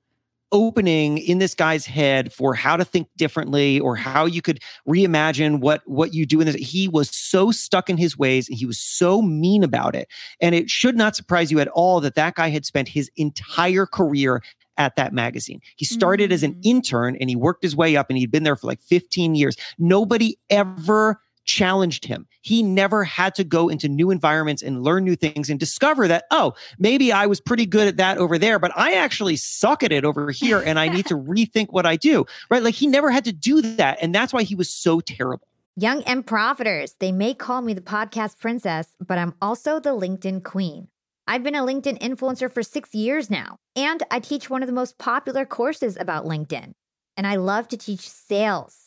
opening 0.52 1.18
in 1.18 1.40
this 1.40 1.54
guy's 1.54 1.86
head 1.86 2.32
for 2.32 2.54
how 2.54 2.78
to 2.78 2.86
think 2.86 3.10
differently 3.18 3.80
or 3.82 3.96
how 3.98 4.26
you 4.26 4.42
could 4.42 4.62
reimagine 4.88 5.60
what 5.60 5.82
what 5.86 6.14
you 6.14 6.26
do 6.26 6.40
in 6.40 6.46
this 6.46 6.56
he 6.56 6.88
was 6.88 7.10
so 7.10 7.52
stuck 7.52 7.90
in 7.90 7.98
his 7.98 8.18
ways 8.18 8.48
and 8.48 8.58
he 8.58 8.66
was 8.66 8.80
so 8.80 9.22
mean 9.22 9.62
about 9.62 9.94
it 9.94 10.08
and 10.40 10.56
it 10.56 10.70
should 10.70 10.96
not 10.96 11.18
surprise 11.18 11.52
you 11.52 11.60
at 11.60 11.68
all 11.70 12.00
that 12.00 12.16
that 12.16 12.36
guy 12.36 12.48
had 12.48 12.66
spent 12.66 12.88
his 12.88 13.12
entire 13.18 13.86
career 13.86 14.42
at 14.78 14.96
that 14.96 15.14
magazine. 15.14 15.60
He 15.76 15.86
started 15.86 16.26
mm-hmm. 16.26 16.34
as 16.34 16.44
an 16.44 16.54
mm. 16.54 16.62
intern 16.64 17.18
and 17.20 17.30
he 17.30 17.36
worked 17.36 17.64
his 17.64 17.76
way 17.76 17.96
up 17.96 18.08
and 18.10 18.18
he'd 18.18 18.32
been 18.32 18.44
there 18.44 18.56
for 18.56 18.68
like 18.68 18.80
15 18.82 19.36
years. 19.36 19.58
Nobody 19.78 20.38
ever 20.50 21.20
challenged 21.48 22.06
him. 22.06 22.28
He 22.42 22.62
never 22.62 23.04
had 23.04 23.34
to 23.36 23.44
go 23.44 23.70
into 23.70 23.90
new 23.90 24.12
environments 24.12 24.62
and 24.62 24.84
learn 24.84 25.04
new 25.04 25.16
things 25.16 25.50
and 25.50 25.60
discover 25.60 26.08
that, 26.08 26.26
oh, 26.30 26.54
maybe 26.78 27.12
I 27.12 27.26
was 27.26 27.42
pretty 27.42 27.66
good 27.66 27.88
at 27.88 27.98
that 27.98 28.20
over 28.20 28.38
there, 28.38 28.60
but 28.60 28.72
I 28.76 28.94
actually 28.94 29.38
suck 29.38 29.82
at 29.82 29.92
it 29.92 30.06
over 30.06 30.30
here 30.30 30.60
and 30.60 30.78
I 30.78 30.90
need 30.90 31.08
to 31.08 31.16
rethink 31.18 31.68
what 31.72 31.86
I 31.86 31.96
do. 31.96 32.26
Right. 32.52 32.62
Like 32.62 32.76
he 32.76 32.86
never 32.86 33.10
had 33.10 33.26
to 33.26 33.34
do 33.34 33.62
that. 33.62 33.98
And 34.02 34.14
that's 34.14 34.34
why 34.34 34.44
he 34.44 34.54
was 34.54 34.70
so 34.70 35.00
terrible. 35.00 35.48
Young 35.76 36.04
and 36.04 36.26
profiters, 36.26 36.96
they 37.00 37.12
may 37.12 37.34
call 37.34 37.62
me 37.62 37.74
the 37.74 37.82
podcast 37.82 38.40
princess, 38.40 38.96
but 39.06 39.18
I'm 39.18 39.36
also 39.42 39.80
the 39.80 39.92
LinkedIn 39.92 40.44
queen. 40.44 40.88
I've 41.28 41.44
been 41.44 41.56
a 41.56 41.62
LinkedIn 41.62 42.00
influencer 42.00 42.52
for 42.52 42.64
six 42.64 42.96
years 42.96 43.30
now, 43.30 43.58
and 43.76 44.02
I 44.10 44.20
teach 44.20 44.50
one 44.50 44.64
of 44.64 44.68
the 44.68 44.74
most 44.74 44.98
popular 44.98 45.46
courses 45.46 45.98
about 46.00 46.26
LinkedIn. 46.26 46.74
And 47.16 47.28
I 47.28 47.36
love 47.36 47.68
to 47.68 47.78
teach 47.78 48.10
sales 48.10 48.87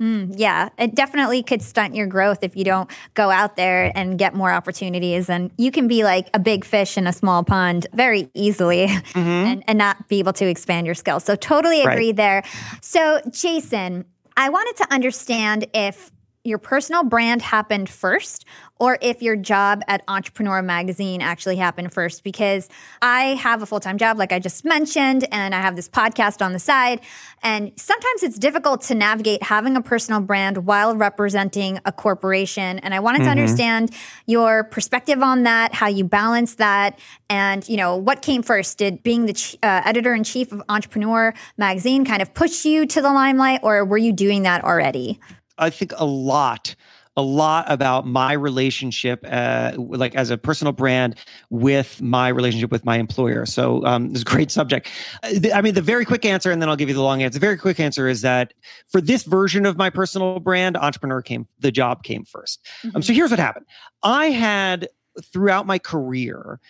Mm, 0.00 0.34
yeah, 0.36 0.68
it 0.78 0.94
definitely 0.94 1.42
could 1.42 1.60
stunt 1.60 1.94
your 1.94 2.06
growth 2.06 2.38
if 2.42 2.56
you 2.56 2.64
don't 2.64 2.88
go 3.14 3.30
out 3.30 3.56
there 3.56 3.90
and 3.96 4.16
get 4.18 4.32
more 4.32 4.52
opportunities. 4.52 5.28
And 5.28 5.50
you 5.58 5.72
can 5.72 5.88
be 5.88 6.04
like 6.04 6.30
a 6.34 6.38
big 6.38 6.64
fish 6.64 6.96
in 6.96 7.06
a 7.06 7.12
small 7.12 7.42
pond 7.42 7.88
very 7.92 8.30
easily 8.34 8.86
mm-hmm. 8.86 9.18
and, 9.18 9.64
and, 9.66 9.78
not 9.78 10.08
be 10.08 10.18
able 10.18 10.32
to 10.32 10.46
expand 10.46 10.86
your 10.86 10.94
skills. 10.94 11.24
So, 11.24 11.34
totally 11.34 11.82
agree 11.82 12.08
right. 12.08 12.16
there. 12.16 12.42
So, 12.80 13.20
Jason, 13.30 14.04
I 14.36 14.48
wanted 14.50 14.76
to 14.76 14.92
understand 14.92 15.66
if 15.74 16.12
your 16.44 16.58
personal 16.58 17.04
brand 17.04 17.42
happened 17.42 17.88
first 17.88 18.44
or 18.78 18.98
if 19.00 19.22
your 19.22 19.36
job 19.36 19.82
at 19.88 20.02
Entrepreneur 20.08 20.62
Magazine 20.62 21.20
actually 21.20 21.56
happened 21.56 21.92
first. 21.92 22.24
Because 22.24 22.68
I 23.02 23.34
have 23.34 23.62
a 23.62 23.66
full 23.66 23.80
time 23.80 23.98
job, 23.98 24.18
like 24.18 24.32
I 24.32 24.38
just 24.38 24.64
mentioned, 24.64 25.26
and 25.32 25.54
I 25.54 25.60
have 25.60 25.76
this 25.76 25.88
podcast 25.88 26.44
on 26.44 26.52
the 26.52 26.58
side. 26.58 27.00
And 27.42 27.72
sometimes 27.76 28.22
it's 28.22 28.38
difficult 28.38 28.82
to 28.82 28.94
navigate 28.94 29.42
having 29.42 29.76
a 29.76 29.82
personal 29.82 30.20
brand 30.20 30.66
while 30.66 30.96
representing 30.96 31.78
a 31.84 31.92
corporation. 31.92 32.78
And 32.80 32.94
I 32.94 33.00
wanted 33.00 33.18
mm-hmm. 33.18 33.26
to 33.26 33.30
understand 33.30 33.90
your 34.26 34.64
perspective 34.64 35.22
on 35.22 35.44
that, 35.44 35.74
how 35.74 35.86
you 35.86 36.04
balance 36.04 36.56
that, 36.56 36.98
and 37.30 37.68
you 37.68 37.76
know 37.76 37.96
what 37.96 38.22
came 38.22 38.42
first. 38.42 38.78
Did 38.78 39.02
being 39.02 39.26
the 39.26 39.58
uh, 39.62 39.82
editor 39.84 40.14
in 40.14 40.24
chief 40.24 40.52
of 40.52 40.62
Entrepreneur 40.68 41.34
Magazine 41.56 42.04
kind 42.04 42.22
of 42.22 42.34
push 42.34 42.64
you 42.64 42.86
to 42.86 43.00
the 43.00 43.12
limelight, 43.12 43.60
or 43.62 43.84
were 43.84 43.98
you 43.98 44.12
doing 44.12 44.42
that 44.42 44.64
already? 44.64 45.20
I 45.58 45.70
think 45.70 45.92
a 45.96 46.04
lot 46.04 46.76
a 47.18 47.22
lot 47.22 47.64
about 47.68 48.06
my 48.06 48.32
relationship, 48.32 49.26
uh, 49.28 49.72
like 49.76 50.14
as 50.14 50.30
a 50.30 50.38
personal 50.38 50.72
brand, 50.72 51.16
with 51.50 52.00
my 52.00 52.28
relationship 52.28 52.70
with 52.70 52.84
my 52.84 52.96
employer. 52.96 53.44
So 53.44 53.84
um, 53.84 54.12
it's 54.12 54.22
a 54.22 54.24
great 54.24 54.52
subject. 54.52 54.88
Uh, 55.24 55.52
I 55.52 55.60
mean, 55.60 55.74
the 55.74 55.82
very 55.82 56.04
quick 56.04 56.24
answer, 56.24 56.52
and 56.52 56.62
then 56.62 56.68
I'll 56.68 56.76
give 56.76 56.88
you 56.88 56.94
the 56.94 57.02
long 57.02 57.20
answer. 57.20 57.40
The 57.40 57.44
very 57.44 57.58
quick 57.58 57.80
answer 57.80 58.06
is 58.06 58.20
that 58.22 58.54
for 58.86 59.00
this 59.00 59.24
version 59.24 59.66
of 59.66 59.76
my 59.76 59.90
personal 59.90 60.38
brand, 60.38 60.76
entrepreneur 60.76 61.20
came, 61.20 61.48
the 61.58 61.72
job 61.72 62.04
came 62.04 62.22
1st 62.22 62.58
mm-hmm. 62.84 62.96
um, 62.96 63.02
so 63.02 63.12
here's 63.12 63.30
what 63.30 63.40
happened. 63.40 63.66
I 64.04 64.26
had 64.26 64.88
throughout 65.32 65.66
my 65.66 65.80
career 65.80 66.60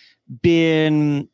been 0.40 1.28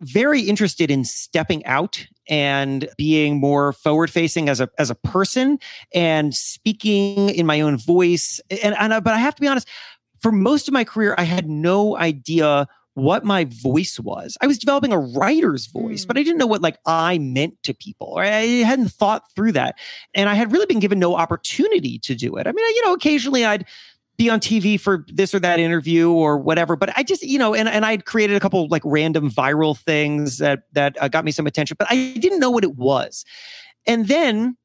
very 0.00 0.42
interested 0.42 0.88
in 0.88 1.04
stepping 1.04 1.66
out 1.66 2.06
and 2.28 2.88
being 2.96 3.38
more 3.38 3.72
forward 3.72 4.10
facing 4.10 4.48
as 4.48 4.60
a 4.60 4.68
as 4.78 4.90
a 4.90 4.94
person 4.94 5.58
and 5.94 6.34
speaking 6.34 7.30
in 7.30 7.46
my 7.46 7.60
own 7.60 7.76
voice 7.76 8.40
and, 8.62 8.76
and 8.76 8.92
uh, 8.92 9.00
but 9.00 9.14
I 9.14 9.18
have 9.18 9.34
to 9.34 9.40
be 9.40 9.48
honest 9.48 9.68
for 10.20 10.32
most 10.32 10.68
of 10.68 10.74
my 10.74 10.84
career 10.84 11.14
I 11.18 11.24
had 11.24 11.48
no 11.48 11.96
idea 11.96 12.68
what 12.94 13.24
my 13.24 13.46
voice 13.48 13.98
was. 13.98 14.36
I 14.42 14.46
was 14.46 14.58
developing 14.58 14.92
a 14.92 14.98
writer's 14.98 15.66
voice, 15.66 16.04
but 16.04 16.16
hmm. 16.16 16.20
I 16.20 16.22
didn't 16.24 16.38
know 16.38 16.46
what 16.46 16.62
like 16.62 16.78
I 16.86 17.18
meant 17.18 17.62
to 17.62 17.74
people. 17.74 18.18
I 18.18 18.62
hadn't 18.64 18.92
thought 18.92 19.22
through 19.34 19.52
that. 19.52 19.76
And 20.14 20.28
I 20.28 20.34
had 20.34 20.52
really 20.52 20.66
been 20.66 20.78
given 20.78 20.98
no 20.98 21.16
opportunity 21.16 21.98
to 22.00 22.14
do 22.14 22.36
it. 22.36 22.46
I 22.46 22.52
mean, 22.52 22.64
you 22.74 22.84
know, 22.84 22.92
occasionally 22.92 23.44
I'd 23.44 23.66
be 24.22 24.30
on 24.30 24.40
TV 24.40 24.78
for 24.78 25.04
this 25.08 25.34
or 25.34 25.40
that 25.40 25.58
interview 25.58 26.10
or 26.10 26.38
whatever. 26.38 26.76
But 26.76 26.96
I 26.96 27.02
just, 27.02 27.22
you 27.22 27.38
know, 27.38 27.54
and, 27.54 27.68
and 27.68 27.84
I'd 27.84 28.04
created 28.04 28.36
a 28.36 28.40
couple 28.40 28.68
like 28.68 28.82
random 28.84 29.30
viral 29.30 29.76
things 29.76 30.38
that 30.38 30.62
that 30.72 30.96
uh, 31.00 31.08
got 31.08 31.24
me 31.24 31.32
some 31.32 31.46
attention, 31.46 31.76
but 31.78 31.88
I 31.90 32.14
didn't 32.18 32.38
know 32.38 32.50
what 32.50 32.64
it 32.64 32.76
was. 32.76 33.24
And 33.86 34.06
then 34.06 34.56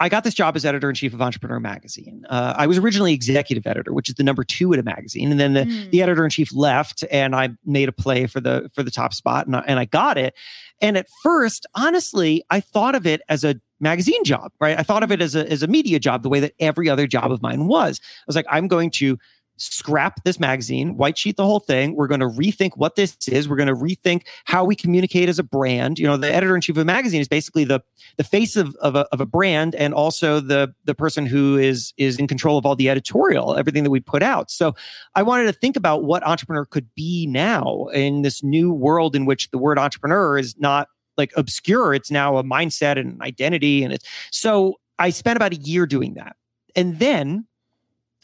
I 0.00 0.08
got 0.08 0.24
this 0.24 0.34
job 0.34 0.56
as 0.56 0.64
editor 0.64 0.88
in 0.88 0.94
chief 0.94 1.12
of 1.12 1.20
Entrepreneur 1.20 1.60
Magazine. 1.60 2.24
Uh, 2.28 2.54
I 2.56 2.66
was 2.66 2.78
originally 2.78 3.12
executive 3.12 3.66
editor, 3.66 3.92
which 3.92 4.08
is 4.08 4.14
the 4.14 4.22
number 4.22 4.44
two 4.44 4.72
at 4.72 4.78
a 4.78 4.82
magazine, 4.82 5.30
and 5.30 5.38
then 5.38 5.52
the, 5.52 5.64
mm. 5.64 5.90
the 5.90 6.02
editor 6.02 6.24
in 6.24 6.30
chief 6.30 6.54
left, 6.54 7.04
and 7.10 7.34
I 7.36 7.50
made 7.66 7.88
a 7.88 7.92
play 7.92 8.26
for 8.26 8.40
the 8.40 8.70
for 8.74 8.82
the 8.82 8.90
top 8.90 9.12
spot, 9.14 9.46
and 9.46 9.56
I, 9.56 9.60
and 9.66 9.78
I 9.78 9.84
got 9.86 10.18
it. 10.18 10.34
And 10.80 10.96
at 10.96 11.06
first, 11.22 11.66
honestly, 11.74 12.42
I 12.50 12.60
thought 12.60 12.94
of 12.94 13.06
it 13.06 13.20
as 13.28 13.44
a 13.44 13.60
magazine 13.80 14.24
job, 14.24 14.52
right? 14.60 14.78
I 14.78 14.82
thought 14.82 15.02
of 15.02 15.10
it 15.10 15.20
as 15.20 15.34
a 15.34 15.50
as 15.50 15.62
a 15.62 15.66
media 15.66 15.98
job, 15.98 16.22
the 16.22 16.28
way 16.28 16.40
that 16.40 16.52
every 16.60 16.88
other 16.88 17.06
job 17.06 17.32
of 17.32 17.42
mine 17.42 17.66
was. 17.66 18.00
I 18.02 18.24
was 18.26 18.36
like, 18.36 18.46
I'm 18.50 18.68
going 18.68 18.90
to 18.92 19.18
scrap 19.60 20.24
this 20.24 20.40
magazine, 20.40 20.96
white 20.96 21.18
sheet 21.18 21.36
the 21.36 21.44
whole 21.44 21.60
thing. 21.60 21.94
We're 21.94 22.06
going 22.06 22.20
to 22.20 22.28
rethink 22.28 22.72
what 22.76 22.96
this 22.96 23.16
is. 23.28 23.46
We're 23.46 23.56
going 23.56 23.68
to 23.68 23.74
rethink 23.74 24.22
how 24.46 24.64
we 24.64 24.74
communicate 24.74 25.28
as 25.28 25.38
a 25.38 25.42
brand. 25.42 25.98
You 25.98 26.06
know, 26.06 26.16
the 26.16 26.32
editor 26.32 26.54
in 26.54 26.62
chief 26.62 26.76
of 26.76 26.82
a 26.82 26.84
magazine 26.84 27.20
is 27.20 27.28
basically 27.28 27.64
the 27.64 27.80
the 28.16 28.24
face 28.24 28.56
of, 28.56 28.74
of, 28.76 28.96
a, 28.96 29.06
of 29.12 29.20
a 29.20 29.26
brand 29.26 29.74
and 29.74 29.92
also 29.92 30.40
the 30.40 30.74
the 30.84 30.94
person 30.94 31.26
who 31.26 31.58
is 31.58 31.92
is 31.98 32.18
in 32.18 32.26
control 32.26 32.56
of 32.56 32.64
all 32.64 32.74
the 32.74 32.88
editorial, 32.88 33.54
everything 33.54 33.84
that 33.84 33.90
we 33.90 34.00
put 34.00 34.22
out. 34.22 34.50
So 34.50 34.74
I 35.14 35.22
wanted 35.22 35.44
to 35.44 35.52
think 35.52 35.76
about 35.76 36.04
what 36.04 36.26
entrepreneur 36.26 36.64
could 36.64 36.88
be 36.94 37.26
now 37.26 37.86
in 37.92 38.22
this 38.22 38.42
new 38.42 38.72
world 38.72 39.14
in 39.14 39.26
which 39.26 39.50
the 39.50 39.58
word 39.58 39.78
entrepreneur 39.78 40.38
is 40.38 40.56
not 40.58 40.88
like 41.16 41.32
obscure. 41.36 41.94
It's 41.94 42.10
now 42.10 42.36
a 42.36 42.44
mindset 42.44 42.98
and 42.98 43.14
an 43.14 43.22
identity. 43.22 43.82
And 43.82 43.92
it's 43.92 44.06
so 44.30 44.80
I 44.98 45.10
spent 45.10 45.36
about 45.36 45.52
a 45.52 45.56
year 45.56 45.86
doing 45.86 46.14
that. 46.14 46.36
And 46.76 46.98
then 46.98 47.46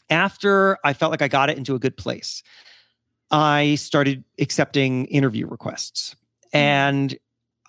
after 0.09 0.77
I 0.83 0.93
felt 0.93 1.11
like 1.11 1.21
I 1.21 1.27
got 1.27 1.49
it 1.49 1.57
into 1.57 1.75
a 1.75 1.79
good 1.79 1.97
place, 1.97 2.43
I 3.31 3.75
started 3.75 4.23
accepting 4.39 5.05
interview 5.05 5.47
requests. 5.47 6.15
Mm-hmm. 6.53 6.57
And 6.57 7.17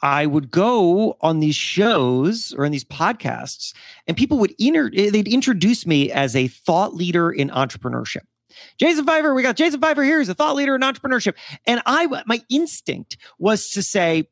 I 0.02 0.26
would 0.26 0.50
go 0.50 1.16
on 1.22 1.40
these 1.40 1.56
shows 1.56 2.54
or 2.56 2.64
in 2.64 2.70
these 2.70 2.84
podcasts, 2.84 3.74
and 4.06 4.16
people 4.16 4.38
would 4.38 4.54
inter- 4.58 4.90
they'd 4.90 5.26
introduce 5.26 5.86
me 5.86 6.12
as 6.12 6.36
a 6.36 6.46
thought 6.46 6.94
leader 6.94 7.32
in 7.32 7.50
entrepreneurship. 7.50 8.22
Jason 8.78 9.04
Feifer, 9.04 9.34
we 9.34 9.42
got 9.42 9.56
Jason 9.56 9.80
Feifer 9.80 10.04
here. 10.04 10.18
He's 10.18 10.28
a 10.28 10.34
thought 10.34 10.54
leader 10.54 10.74
in 10.74 10.82
entrepreneurship. 10.82 11.34
And 11.66 11.82
I, 11.84 12.06
my 12.26 12.40
instinct 12.48 13.16
was 13.38 13.70
to 13.70 13.82
say, 13.82 14.28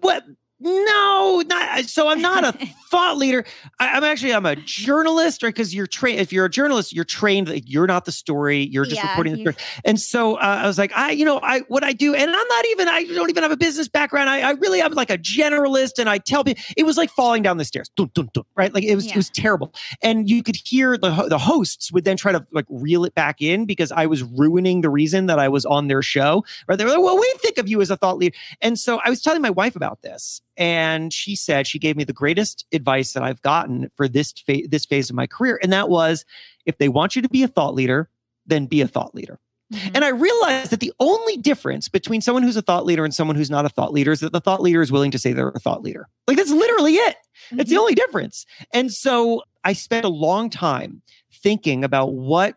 what? 0.00 0.24
No, 0.58 1.42
not 1.46 1.84
so. 1.84 2.08
I'm 2.08 2.22
not 2.22 2.42
a 2.42 2.66
thought 2.90 3.18
leader. 3.18 3.44
I, 3.78 3.98
am 3.98 4.04
actually 4.04 4.32
I'm 4.32 4.46
a 4.46 4.56
journalist, 4.56 5.42
right? 5.42 5.52
Because 5.52 5.74
you're 5.74 5.86
trained. 5.86 6.18
If 6.18 6.32
you're 6.32 6.46
a 6.46 6.50
journalist, 6.50 6.94
you're 6.94 7.04
trained. 7.04 7.50
Like, 7.50 7.64
you're 7.66 7.86
not 7.86 8.06
the 8.06 8.12
story. 8.12 8.62
You're 8.62 8.86
just 8.86 8.96
yeah, 8.96 9.10
reporting 9.10 9.34
the 9.34 9.40
story. 9.40 9.56
And 9.84 10.00
so 10.00 10.36
uh, 10.36 10.60
I 10.62 10.66
was 10.66 10.78
like, 10.78 10.92
I, 10.96 11.10
you 11.10 11.26
know, 11.26 11.40
I 11.42 11.60
what 11.68 11.84
I 11.84 11.92
do, 11.92 12.14
and 12.14 12.30
I'm 12.30 12.48
not 12.48 12.66
even. 12.68 12.88
I 12.88 13.04
don't 13.04 13.28
even 13.28 13.42
have 13.42 13.52
a 13.52 13.56
business 13.56 13.86
background. 13.86 14.30
I, 14.30 14.48
I 14.48 14.50
really 14.52 14.80
am 14.80 14.92
like 14.92 15.10
a 15.10 15.18
generalist, 15.18 15.98
and 15.98 16.08
I 16.08 16.16
tell 16.16 16.42
people 16.42 16.62
it 16.74 16.84
was 16.84 16.96
like 16.96 17.10
falling 17.10 17.42
down 17.42 17.58
the 17.58 17.64
stairs, 17.66 17.90
dun, 17.94 18.10
dun, 18.14 18.30
dun, 18.32 18.44
right? 18.56 18.72
Like 18.72 18.84
it 18.84 18.94
was 18.94 19.04
yeah. 19.04 19.12
it 19.12 19.16
was 19.16 19.28
terrible. 19.28 19.74
And 20.00 20.30
you 20.30 20.42
could 20.42 20.56
hear 20.56 20.96
the 20.96 21.26
the 21.28 21.38
hosts 21.38 21.92
would 21.92 22.04
then 22.04 22.16
try 22.16 22.32
to 22.32 22.46
like 22.52 22.66
reel 22.70 23.04
it 23.04 23.14
back 23.14 23.42
in 23.42 23.66
because 23.66 23.92
I 23.92 24.06
was 24.06 24.22
ruining 24.22 24.80
the 24.80 24.90
reason 24.90 25.26
that 25.26 25.38
I 25.38 25.48
was 25.48 25.66
on 25.66 25.88
their 25.88 26.00
show. 26.00 26.46
Right? 26.66 26.78
They 26.78 26.84
were 26.84 26.92
like, 26.92 27.02
well, 27.02 27.18
we 27.18 27.30
think 27.40 27.58
of 27.58 27.68
you 27.68 27.82
as 27.82 27.90
a 27.90 27.96
thought 27.98 28.16
leader. 28.16 28.34
And 28.62 28.78
so 28.78 29.00
I 29.04 29.10
was 29.10 29.20
telling 29.20 29.42
my 29.42 29.50
wife 29.50 29.76
about 29.76 30.00
this 30.00 30.40
and 30.56 31.12
she 31.12 31.36
said 31.36 31.66
she 31.66 31.78
gave 31.78 31.96
me 31.96 32.04
the 32.04 32.12
greatest 32.12 32.64
advice 32.72 33.12
that 33.12 33.22
I've 33.22 33.42
gotten 33.42 33.90
for 33.96 34.08
this 34.08 34.32
fa- 34.32 34.68
this 34.68 34.84
phase 34.84 35.10
of 35.10 35.16
my 35.16 35.26
career, 35.26 35.58
and 35.62 35.72
that 35.72 35.88
was, 35.88 36.24
if 36.64 36.78
they 36.78 36.88
want 36.88 37.16
you 37.16 37.22
to 37.22 37.28
be 37.28 37.42
a 37.42 37.48
thought 37.48 37.74
leader, 37.74 38.08
then 38.46 38.66
be 38.66 38.80
a 38.80 38.88
thought 38.88 39.14
leader. 39.14 39.38
Mm-hmm. 39.72 39.96
And 39.96 40.04
I 40.04 40.08
realized 40.08 40.70
that 40.70 40.80
the 40.80 40.92
only 41.00 41.36
difference 41.36 41.88
between 41.88 42.20
someone 42.20 42.44
who's 42.44 42.56
a 42.56 42.62
thought 42.62 42.86
leader 42.86 43.04
and 43.04 43.12
someone 43.12 43.34
who's 43.34 43.50
not 43.50 43.64
a 43.64 43.68
thought 43.68 43.92
leader 43.92 44.12
is 44.12 44.20
that 44.20 44.32
the 44.32 44.40
thought 44.40 44.62
leader 44.62 44.80
is 44.80 44.92
willing 44.92 45.10
to 45.10 45.18
say 45.18 45.32
they're 45.32 45.48
a 45.48 45.58
thought 45.58 45.82
leader. 45.82 46.08
Like 46.28 46.36
that's 46.36 46.52
literally 46.52 46.94
it. 46.94 47.16
Mm-hmm. 47.50 47.60
It's 47.60 47.70
the 47.70 47.78
only 47.78 47.96
difference. 47.96 48.46
And 48.72 48.92
so 48.92 49.42
I 49.64 49.72
spent 49.72 50.04
a 50.04 50.10
long 50.10 50.50
time 50.50 51.02
thinking 51.32 51.82
about 51.82 52.12
what 52.12 52.54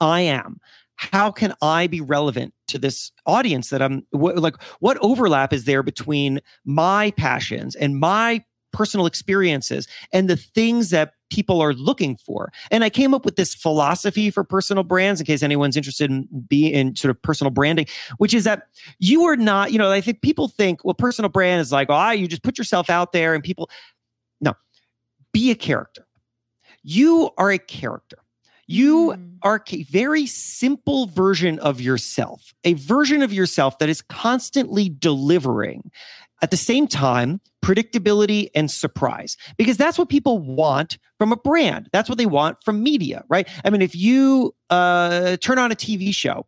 I 0.00 0.20
am, 0.20 0.60
how 0.96 1.30
can 1.30 1.54
I 1.60 1.86
be 1.86 2.00
relevant 2.00 2.54
to 2.68 2.78
this 2.78 3.12
audience 3.26 3.70
that 3.70 3.82
I'm 3.82 4.06
what, 4.10 4.38
like 4.38 4.60
what 4.80 4.98
overlap 5.00 5.52
is 5.52 5.64
there 5.64 5.82
between 5.82 6.40
my 6.64 7.10
passions 7.12 7.74
and 7.74 7.98
my 7.98 8.44
personal 8.72 9.06
experiences 9.06 9.86
and 10.12 10.28
the 10.28 10.36
things 10.36 10.90
that 10.90 11.12
people 11.30 11.60
are 11.60 11.72
looking 11.72 12.16
for. 12.16 12.52
And 12.70 12.84
I 12.84 12.90
came 12.90 13.14
up 13.14 13.24
with 13.24 13.36
this 13.36 13.54
philosophy 13.54 14.30
for 14.30 14.44
personal 14.44 14.82
brands 14.82 15.20
in 15.20 15.26
case 15.26 15.42
anyone's 15.42 15.76
interested 15.76 16.10
in 16.10 16.28
being 16.48 16.74
in 16.74 16.96
sort 16.96 17.10
of 17.10 17.22
personal 17.22 17.50
branding, 17.50 17.86
which 18.18 18.34
is 18.34 18.44
that 18.44 18.64
you 18.98 19.24
are 19.24 19.36
not, 19.36 19.72
you 19.72 19.78
know, 19.78 19.90
I 19.90 20.00
think 20.00 20.22
people 20.22 20.48
think, 20.48 20.84
well, 20.84 20.94
personal 20.94 21.28
brand 21.28 21.60
is 21.60 21.72
like, 21.72 21.86
oh, 21.88 22.10
you 22.10 22.26
just 22.26 22.42
put 22.42 22.58
yourself 22.58 22.90
out 22.90 23.12
there 23.12 23.34
and 23.34 23.42
people 23.42 23.70
no, 24.40 24.54
be 25.32 25.50
a 25.50 25.54
character. 25.54 26.06
You 26.82 27.30
are 27.38 27.50
a 27.50 27.58
character. 27.58 28.18
You 28.66 29.14
mm. 29.16 29.36
are 29.42 29.62
a 29.70 29.82
very 29.84 30.26
simple 30.26 31.06
version 31.06 31.58
of 31.58 31.80
yourself, 31.80 32.54
a 32.64 32.74
version 32.74 33.22
of 33.22 33.32
yourself 33.32 33.78
that 33.78 33.88
is 33.88 34.02
constantly 34.02 34.88
delivering 34.88 35.90
at 36.42 36.50
the 36.50 36.56
same 36.56 36.86
time 36.86 37.40
predictability 37.64 38.50
and 38.54 38.70
surprise 38.70 39.36
because 39.56 39.78
that's 39.78 39.98
what 39.98 40.10
people 40.10 40.38
want 40.38 40.98
from 41.18 41.32
a 41.32 41.36
brand 41.36 41.88
that's 41.92 42.10
what 42.10 42.18
they 42.18 42.26
want 42.26 42.62
from 42.62 42.82
media 42.82 43.24
right 43.30 43.48
i 43.64 43.70
mean 43.70 43.80
if 43.80 43.96
you 43.96 44.54
uh, 44.68 45.38
turn 45.38 45.58
on 45.58 45.72
a 45.72 45.74
tv 45.74 46.14
show 46.14 46.44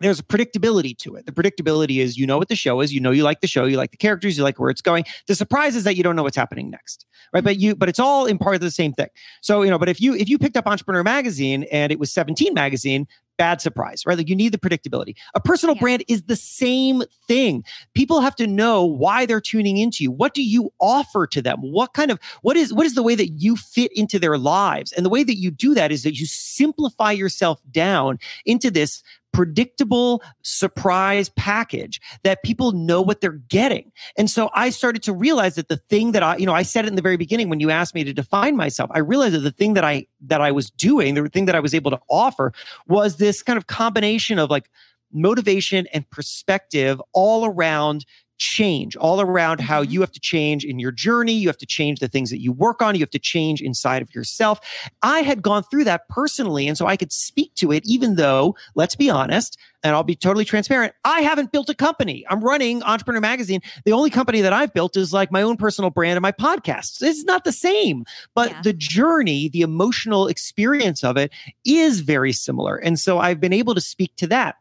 there's 0.00 0.20
a 0.20 0.22
predictability 0.22 0.96
to 0.98 1.16
it. 1.16 1.26
The 1.26 1.32
predictability 1.32 1.98
is 1.98 2.16
you 2.16 2.26
know 2.26 2.38
what 2.38 2.48
the 2.48 2.56
show 2.56 2.80
is, 2.80 2.92
you 2.92 3.00
know 3.00 3.10
you 3.10 3.22
like 3.22 3.40
the 3.40 3.46
show, 3.46 3.64
you 3.64 3.76
like 3.76 3.90
the 3.90 3.96
characters, 3.96 4.36
you 4.36 4.44
like 4.44 4.58
where 4.58 4.70
it's 4.70 4.82
going. 4.82 5.04
The 5.26 5.34
surprise 5.34 5.76
is 5.76 5.84
that 5.84 5.96
you 5.96 6.02
don't 6.02 6.16
know 6.16 6.22
what's 6.22 6.36
happening 6.36 6.70
next. 6.70 7.06
Right. 7.32 7.42
But 7.42 7.58
you 7.58 7.74
but 7.74 7.88
it's 7.88 7.98
all 7.98 8.26
in 8.26 8.38
part 8.38 8.54
of 8.54 8.60
the 8.60 8.70
same 8.70 8.92
thing. 8.92 9.08
So, 9.40 9.62
you 9.62 9.70
know, 9.70 9.78
but 9.78 9.88
if 9.88 10.00
you 10.00 10.14
if 10.14 10.28
you 10.28 10.38
picked 10.38 10.56
up 10.56 10.66
Entrepreneur 10.66 11.02
Magazine 11.02 11.64
and 11.72 11.90
it 11.90 11.98
was 11.98 12.12
17 12.12 12.54
magazine, 12.54 13.06
bad 13.36 13.60
surprise, 13.60 14.04
right? 14.06 14.16
Like 14.16 14.28
you 14.28 14.36
need 14.36 14.52
the 14.52 14.58
predictability. 14.58 15.14
A 15.34 15.40
personal 15.40 15.74
yeah. 15.76 15.80
brand 15.80 16.04
is 16.08 16.22
the 16.22 16.36
same 16.36 17.02
thing. 17.26 17.64
People 17.94 18.20
have 18.20 18.36
to 18.36 18.46
know 18.46 18.84
why 18.84 19.26
they're 19.26 19.40
tuning 19.40 19.76
into 19.76 20.02
you. 20.02 20.10
What 20.10 20.34
do 20.34 20.42
you 20.42 20.72
offer 20.80 21.26
to 21.28 21.42
them? 21.42 21.58
What 21.60 21.92
kind 21.92 22.10
of 22.10 22.18
what 22.42 22.56
is 22.56 22.72
what 22.72 22.86
is 22.86 22.94
the 22.94 23.02
way 23.02 23.14
that 23.14 23.28
you 23.28 23.56
fit 23.56 23.92
into 23.94 24.18
their 24.18 24.38
lives? 24.38 24.92
And 24.92 25.04
the 25.04 25.10
way 25.10 25.22
that 25.24 25.36
you 25.36 25.50
do 25.50 25.74
that 25.74 25.92
is 25.92 26.02
that 26.02 26.18
you 26.18 26.26
simplify 26.26 27.12
yourself 27.12 27.60
down 27.70 28.18
into 28.44 28.70
this 28.70 29.02
predictable 29.36 30.22
surprise 30.40 31.28
package 31.28 32.00
that 32.22 32.42
people 32.42 32.72
know 32.72 33.02
what 33.02 33.20
they're 33.20 33.32
getting. 33.50 33.92
And 34.16 34.30
so 34.30 34.48
I 34.54 34.70
started 34.70 35.02
to 35.02 35.12
realize 35.12 35.56
that 35.56 35.68
the 35.68 35.76
thing 35.76 36.12
that 36.12 36.22
I, 36.22 36.38
you 36.38 36.46
know, 36.46 36.54
I 36.54 36.62
said 36.62 36.86
it 36.86 36.88
in 36.88 36.94
the 36.94 37.02
very 37.02 37.18
beginning 37.18 37.50
when 37.50 37.60
you 37.60 37.70
asked 37.70 37.94
me 37.94 38.02
to 38.02 38.14
define 38.14 38.56
myself, 38.56 38.90
I 38.94 39.00
realized 39.00 39.34
that 39.34 39.40
the 39.40 39.50
thing 39.50 39.74
that 39.74 39.84
I 39.84 40.06
that 40.22 40.40
I 40.40 40.52
was 40.52 40.70
doing, 40.70 41.16
the 41.16 41.28
thing 41.28 41.44
that 41.44 41.54
I 41.54 41.60
was 41.60 41.74
able 41.74 41.90
to 41.90 42.00
offer 42.08 42.54
was 42.88 43.18
this 43.18 43.42
kind 43.42 43.58
of 43.58 43.66
combination 43.66 44.38
of 44.38 44.48
like 44.48 44.70
motivation 45.12 45.86
and 45.92 46.08
perspective 46.08 46.98
all 47.12 47.44
around 47.44 48.06
change 48.38 48.96
all 48.96 49.20
around 49.20 49.60
how 49.60 49.82
mm-hmm. 49.82 49.92
you 49.92 50.00
have 50.00 50.12
to 50.12 50.20
change 50.20 50.64
in 50.64 50.78
your 50.78 50.92
journey. 50.92 51.32
You 51.32 51.48
have 51.48 51.58
to 51.58 51.66
change 51.66 52.00
the 52.00 52.08
things 52.08 52.30
that 52.30 52.40
you 52.40 52.52
work 52.52 52.82
on. 52.82 52.94
You 52.94 53.00
have 53.00 53.10
to 53.10 53.18
change 53.18 53.60
inside 53.60 54.02
of 54.02 54.14
yourself. 54.14 54.60
I 55.02 55.20
had 55.20 55.42
gone 55.42 55.62
through 55.64 55.84
that 55.84 56.08
personally. 56.08 56.68
And 56.68 56.76
so 56.76 56.86
I 56.86 56.96
could 56.96 57.12
speak 57.12 57.54
to 57.56 57.72
it, 57.72 57.82
even 57.86 58.16
though, 58.16 58.56
let's 58.74 58.94
be 58.94 59.10
honest, 59.10 59.58
and 59.82 59.94
I'll 59.94 60.02
be 60.02 60.16
totally 60.16 60.44
transparent, 60.44 60.94
I 61.04 61.20
haven't 61.20 61.52
built 61.52 61.70
a 61.70 61.74
company. 61.74 62.24
I'm 62.28 62.42
running 62.42 62.82
Entrepreneur 62.82 63.20
Magazine. 63.20 63.60
The 63.84 63.92
only 63.92 64.10
company 64.10 64.40
that 64.40 64.52
I've 64.52 64.74
built 64.74 64.96
is 64.96 65.12
like 65.12 65.30
my 65.30 65.42
own 65.42 65.56
personal 65.56 65.90
brand 65.90 66.16
and 66.16 66.22
my 66.22 66.32
podcasts. 66.32 67.02
It's 67.02 67.24
not 67.24 67.44
the 67.44 67.52
same, 67.52 68.04
but 68.34 68.50
yeah. 68.50 68.62
the 68.62 68.72
journey, 68.72 69.48
the 69.48 69.60
emotional 69.60 70.26
experience 70.26 71.04
of 71.04 71.16
it 71.16 71.32
is 71.64 72.00
very 72.00 72.32
similar. 72.32 72.76
And 72.76 72.98
so 72.98 73.18
I've 73.18 73.40
been 73.40 73.52
able 73.52 73.74
to 73.74 73.80
speak 73.80 74.14
to 74.16 74.26
that. 74.28 74.56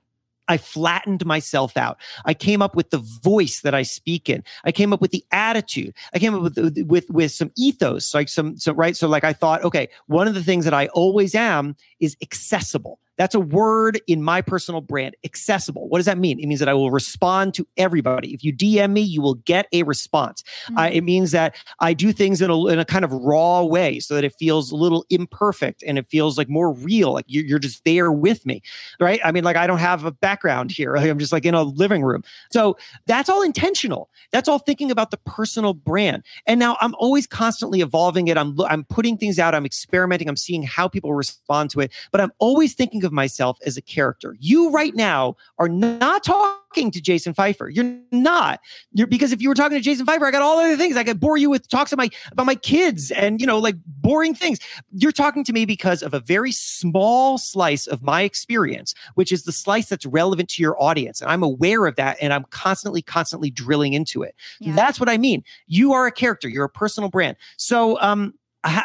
I 0.48 0.58
flattened 0.58 1.26
myself 1.26 1.76
out. 1.78 1.98
I 2.26 2.34
came 2.34 2.62
up 2.62 2.76
with 2.76 2.92
the 2.92 2.98
voice 2.98 3.62
that 3.62 3.74
I 3.74 3.84
speak 3.84 4.30
in. 4.30 4.44
I 4.64 4.72
came 4.72 4.94
up 4.94 5.02
with 5.02 5.12
the 5.12 5.26
attitude. 5.32 5.94
I 6.14 6.20
came 6.20 6.34
up 6.36 6.42
with 6.42 6.86
with 6.88 7.10
with 7.10 7.32
some 7.32 7.52
ethos, 7.58 8.14
like 8.14 8.30
some 8.30 8.58
so 8.58 8.74
right. 8.74 8.96
So 8.96 9.08
like 9.08 9.24
I 9.24 9.34
thought, 9.34 9.64
okay, 9.64 9.90
one 10.08 10.28
of 10.28 10.34
the 10.34 10.44
things 10.44 10.66
that 10.66 10.74
I 10.74 10.88
always 10.88 11.36
am 11.36 11.76
is 12.00 12.16
accessible. 12.22 13.00
That's 13.17 13.36
a 13.36 13.39
word 13.39 14.01
in 14.08 14.21
my 14.21 14.41
personal 14.41 14.82
brand, 14.82 15.15
accessible. 15.23 15.88
What 15.88 15.99
does 15.99 16.06
that 16.06 16.17
mean? 16.17 16.39
It 16.39 16.47
means 16.47 16.60
that 16.60 16.69
I 16.69 16.73
will 16.73 16.91
respond 16.91 17.54
to 17.56 17.67
everybody. 17.78 18.34
If 18.34 18.43
you 18.43 18.54
DM 18.54 18.91
me, 18.91 19.01
you 19.01 19.21
will 19.21 19.36
get 19.36 19.67
a 19.71 19.84
response. 19.84 20.43
Mm-hmm. 20.65 20.78
Uh, 20.78 20.88
it 20.88 21.01
means 21.01 21.32
that 21.32 21.56
I 21.80 21.93
do 21.93 22.12
things 22.12 22.41
in 22.41 22.49
a, 22.49 22.67
in 22.67 22.80
a 22.80 22.86
kind 22.86 23.06
of 23.06 23.13
raw 23.13 23.63
way 23.63 23.99
so 23.99 24.15
that 24.15 24.23
it 24.23 24.34
feels 24.38 24.71
a 24.71 24.75
little 24.75 25.06
imperfect 25.10 25.84
and 25.84 25.97
it 25.97 26.08
feels 26.10 26.38
like 26.38 26.49
more 26.49 26.73
real. 26.73 27.13
Like 27.13 27.25
you're, 27.28 27.45
you're 27.45 27.60
just 27.60 27.84
there 27.86 28.12
with 28.12 28.45
me, 28.45 28.62
right? 28.99 29.19
I 29.23 29.32
mean, 29.32 29.43
like 29.43 29.56
I 29.56 29.67
don't 29.67 29.80
have 29.80 30.04
a 30.04 30.12
background 30.12 30.71
here. 30.71 30.95
I'm 31.06 31.19
just 31.19 31.32
like 31.32 31.45
in 31.45 31.54
a 31.54 31.63
living 31.63 32.04
room. 32.04 32.23
So 32.51 32.78
that's 33.06 33.30
all 33.30 33.41
intentional. 33.41 34.10
That's 34.32 34.49
all 34.49 34.60
thinking 34.60 34.91
about 34.91 35.12
the 35.12 35.17
personal 35.17 35.73
brand. 35.73 36.23
And 36.45 36.60
now 36.60 36.78
I'm 36.82 36.95
always 36.95 37.28
constantly 37.28 37.82
evolving 37.82 38.28
it. 38.28 38.38
I'm, 38.38 38.60
I'm 38.62 38.84
putting 38.84 39.17
things 39.17 39.39
out. 39.39 39.56
I'm 39.56 39.65
experimenting. 39.65 40.28
I'm 40.28 40.36
seeing 40.36 40.63
how 40.63 40.88
people 40.88 41.13
respond 41.13 41.69
to 41.71 41.80
it. 41.80 41.91
But 42.12 42.19
I'm 42.19 42.32
always 42.39 42.73
thinking 42.73 43.05
of 43.06 43.13
myself 43.13 43.58
as 43.65 43.78
a 43.78 43.82
character. 43.82 44.36
You 44.39 44.72
right 44.72 44.94
now 44.94 45.38
are 45.58 45.70
not 45.70 46.24
talking 46.24 46.91
to 46.91 47.02
Jason 47.02 47.34
Feifer. 47.34 47.74
You're 47.74 47.98
not. 48.12 48.60
You're 48.91 49.08
because 49.08 49.32
if 49.32 49.41
you 49.41 49.48
were 49.48 49.56
talking 49.56 49.78
to 49.78 49.82
Jason 49.82 50.06
Feifer, 50.06 50.24
I 50.24 50.32
got 50.32 50.41
all 50.41 50.60
other 50.60 50.76
things. 50.76 50.98
I 50.98 51.04
could 51.04 51.20
bore 51.20 51.38
you 51.38 51.50
with 51.50 51.70
talks 51.70 51.91
of 51.94 51.98
my 51.98 52.10
about 52.32 52.46
my 52.46 52.56
kids 52.56 53.12
and 53.12 53.39
you 53.39 53.48
know 53.48 53.60
like 53.60 53.76
boring 53.86 54.36
things. 54.36 54.60
You're 54.91 55.13
talking 55.13 55.44
to 55.46 55.54
me 55.54 55.65
because 55.65 56.04
of 56.04 56.13
a 56.13 56.20
very 56.20 56.52
small 56.52 57.38
slice 57.38 57.88
of 57.88 58.04
my 58.04 58.24
experience, 58.24 58.94
which 59.13 59.32
is 59.32 59.44
the 59.44 59.52
slice 59.52 59.88
that's 59.89 60.06
relevant 60.06 60.50
to 60.50 60.62
your 60.62 60.82
audience. 60.82 61.22
And 61.22 61.32
I'm 61.32 61.44
aware 61.44 61.86
of 61.86 61.96
that 61.96 62.18
and 62.22 62.34
I'm 62.34 62.46
constantly, 62.50 63.02
constantly 63.02 63.50
drilling 63.50 63.94
into 63.94 64.24
it. 64.24 64.36
Yeah. 64.60 64.76
That's 64.76 65.00
what 65.00 65.10
I 65.10 65.18
mean. 65.18 65.44
You 65.68 65.94
are 65.94 66.08
a 66.08 66.12
character, 66.12 66.50
you're 66.50 66.65
a 66.65 66.70
personal 66.70 67.10
brand. 67.10 67.38
So 67.58 68.00
um 68.02 68.34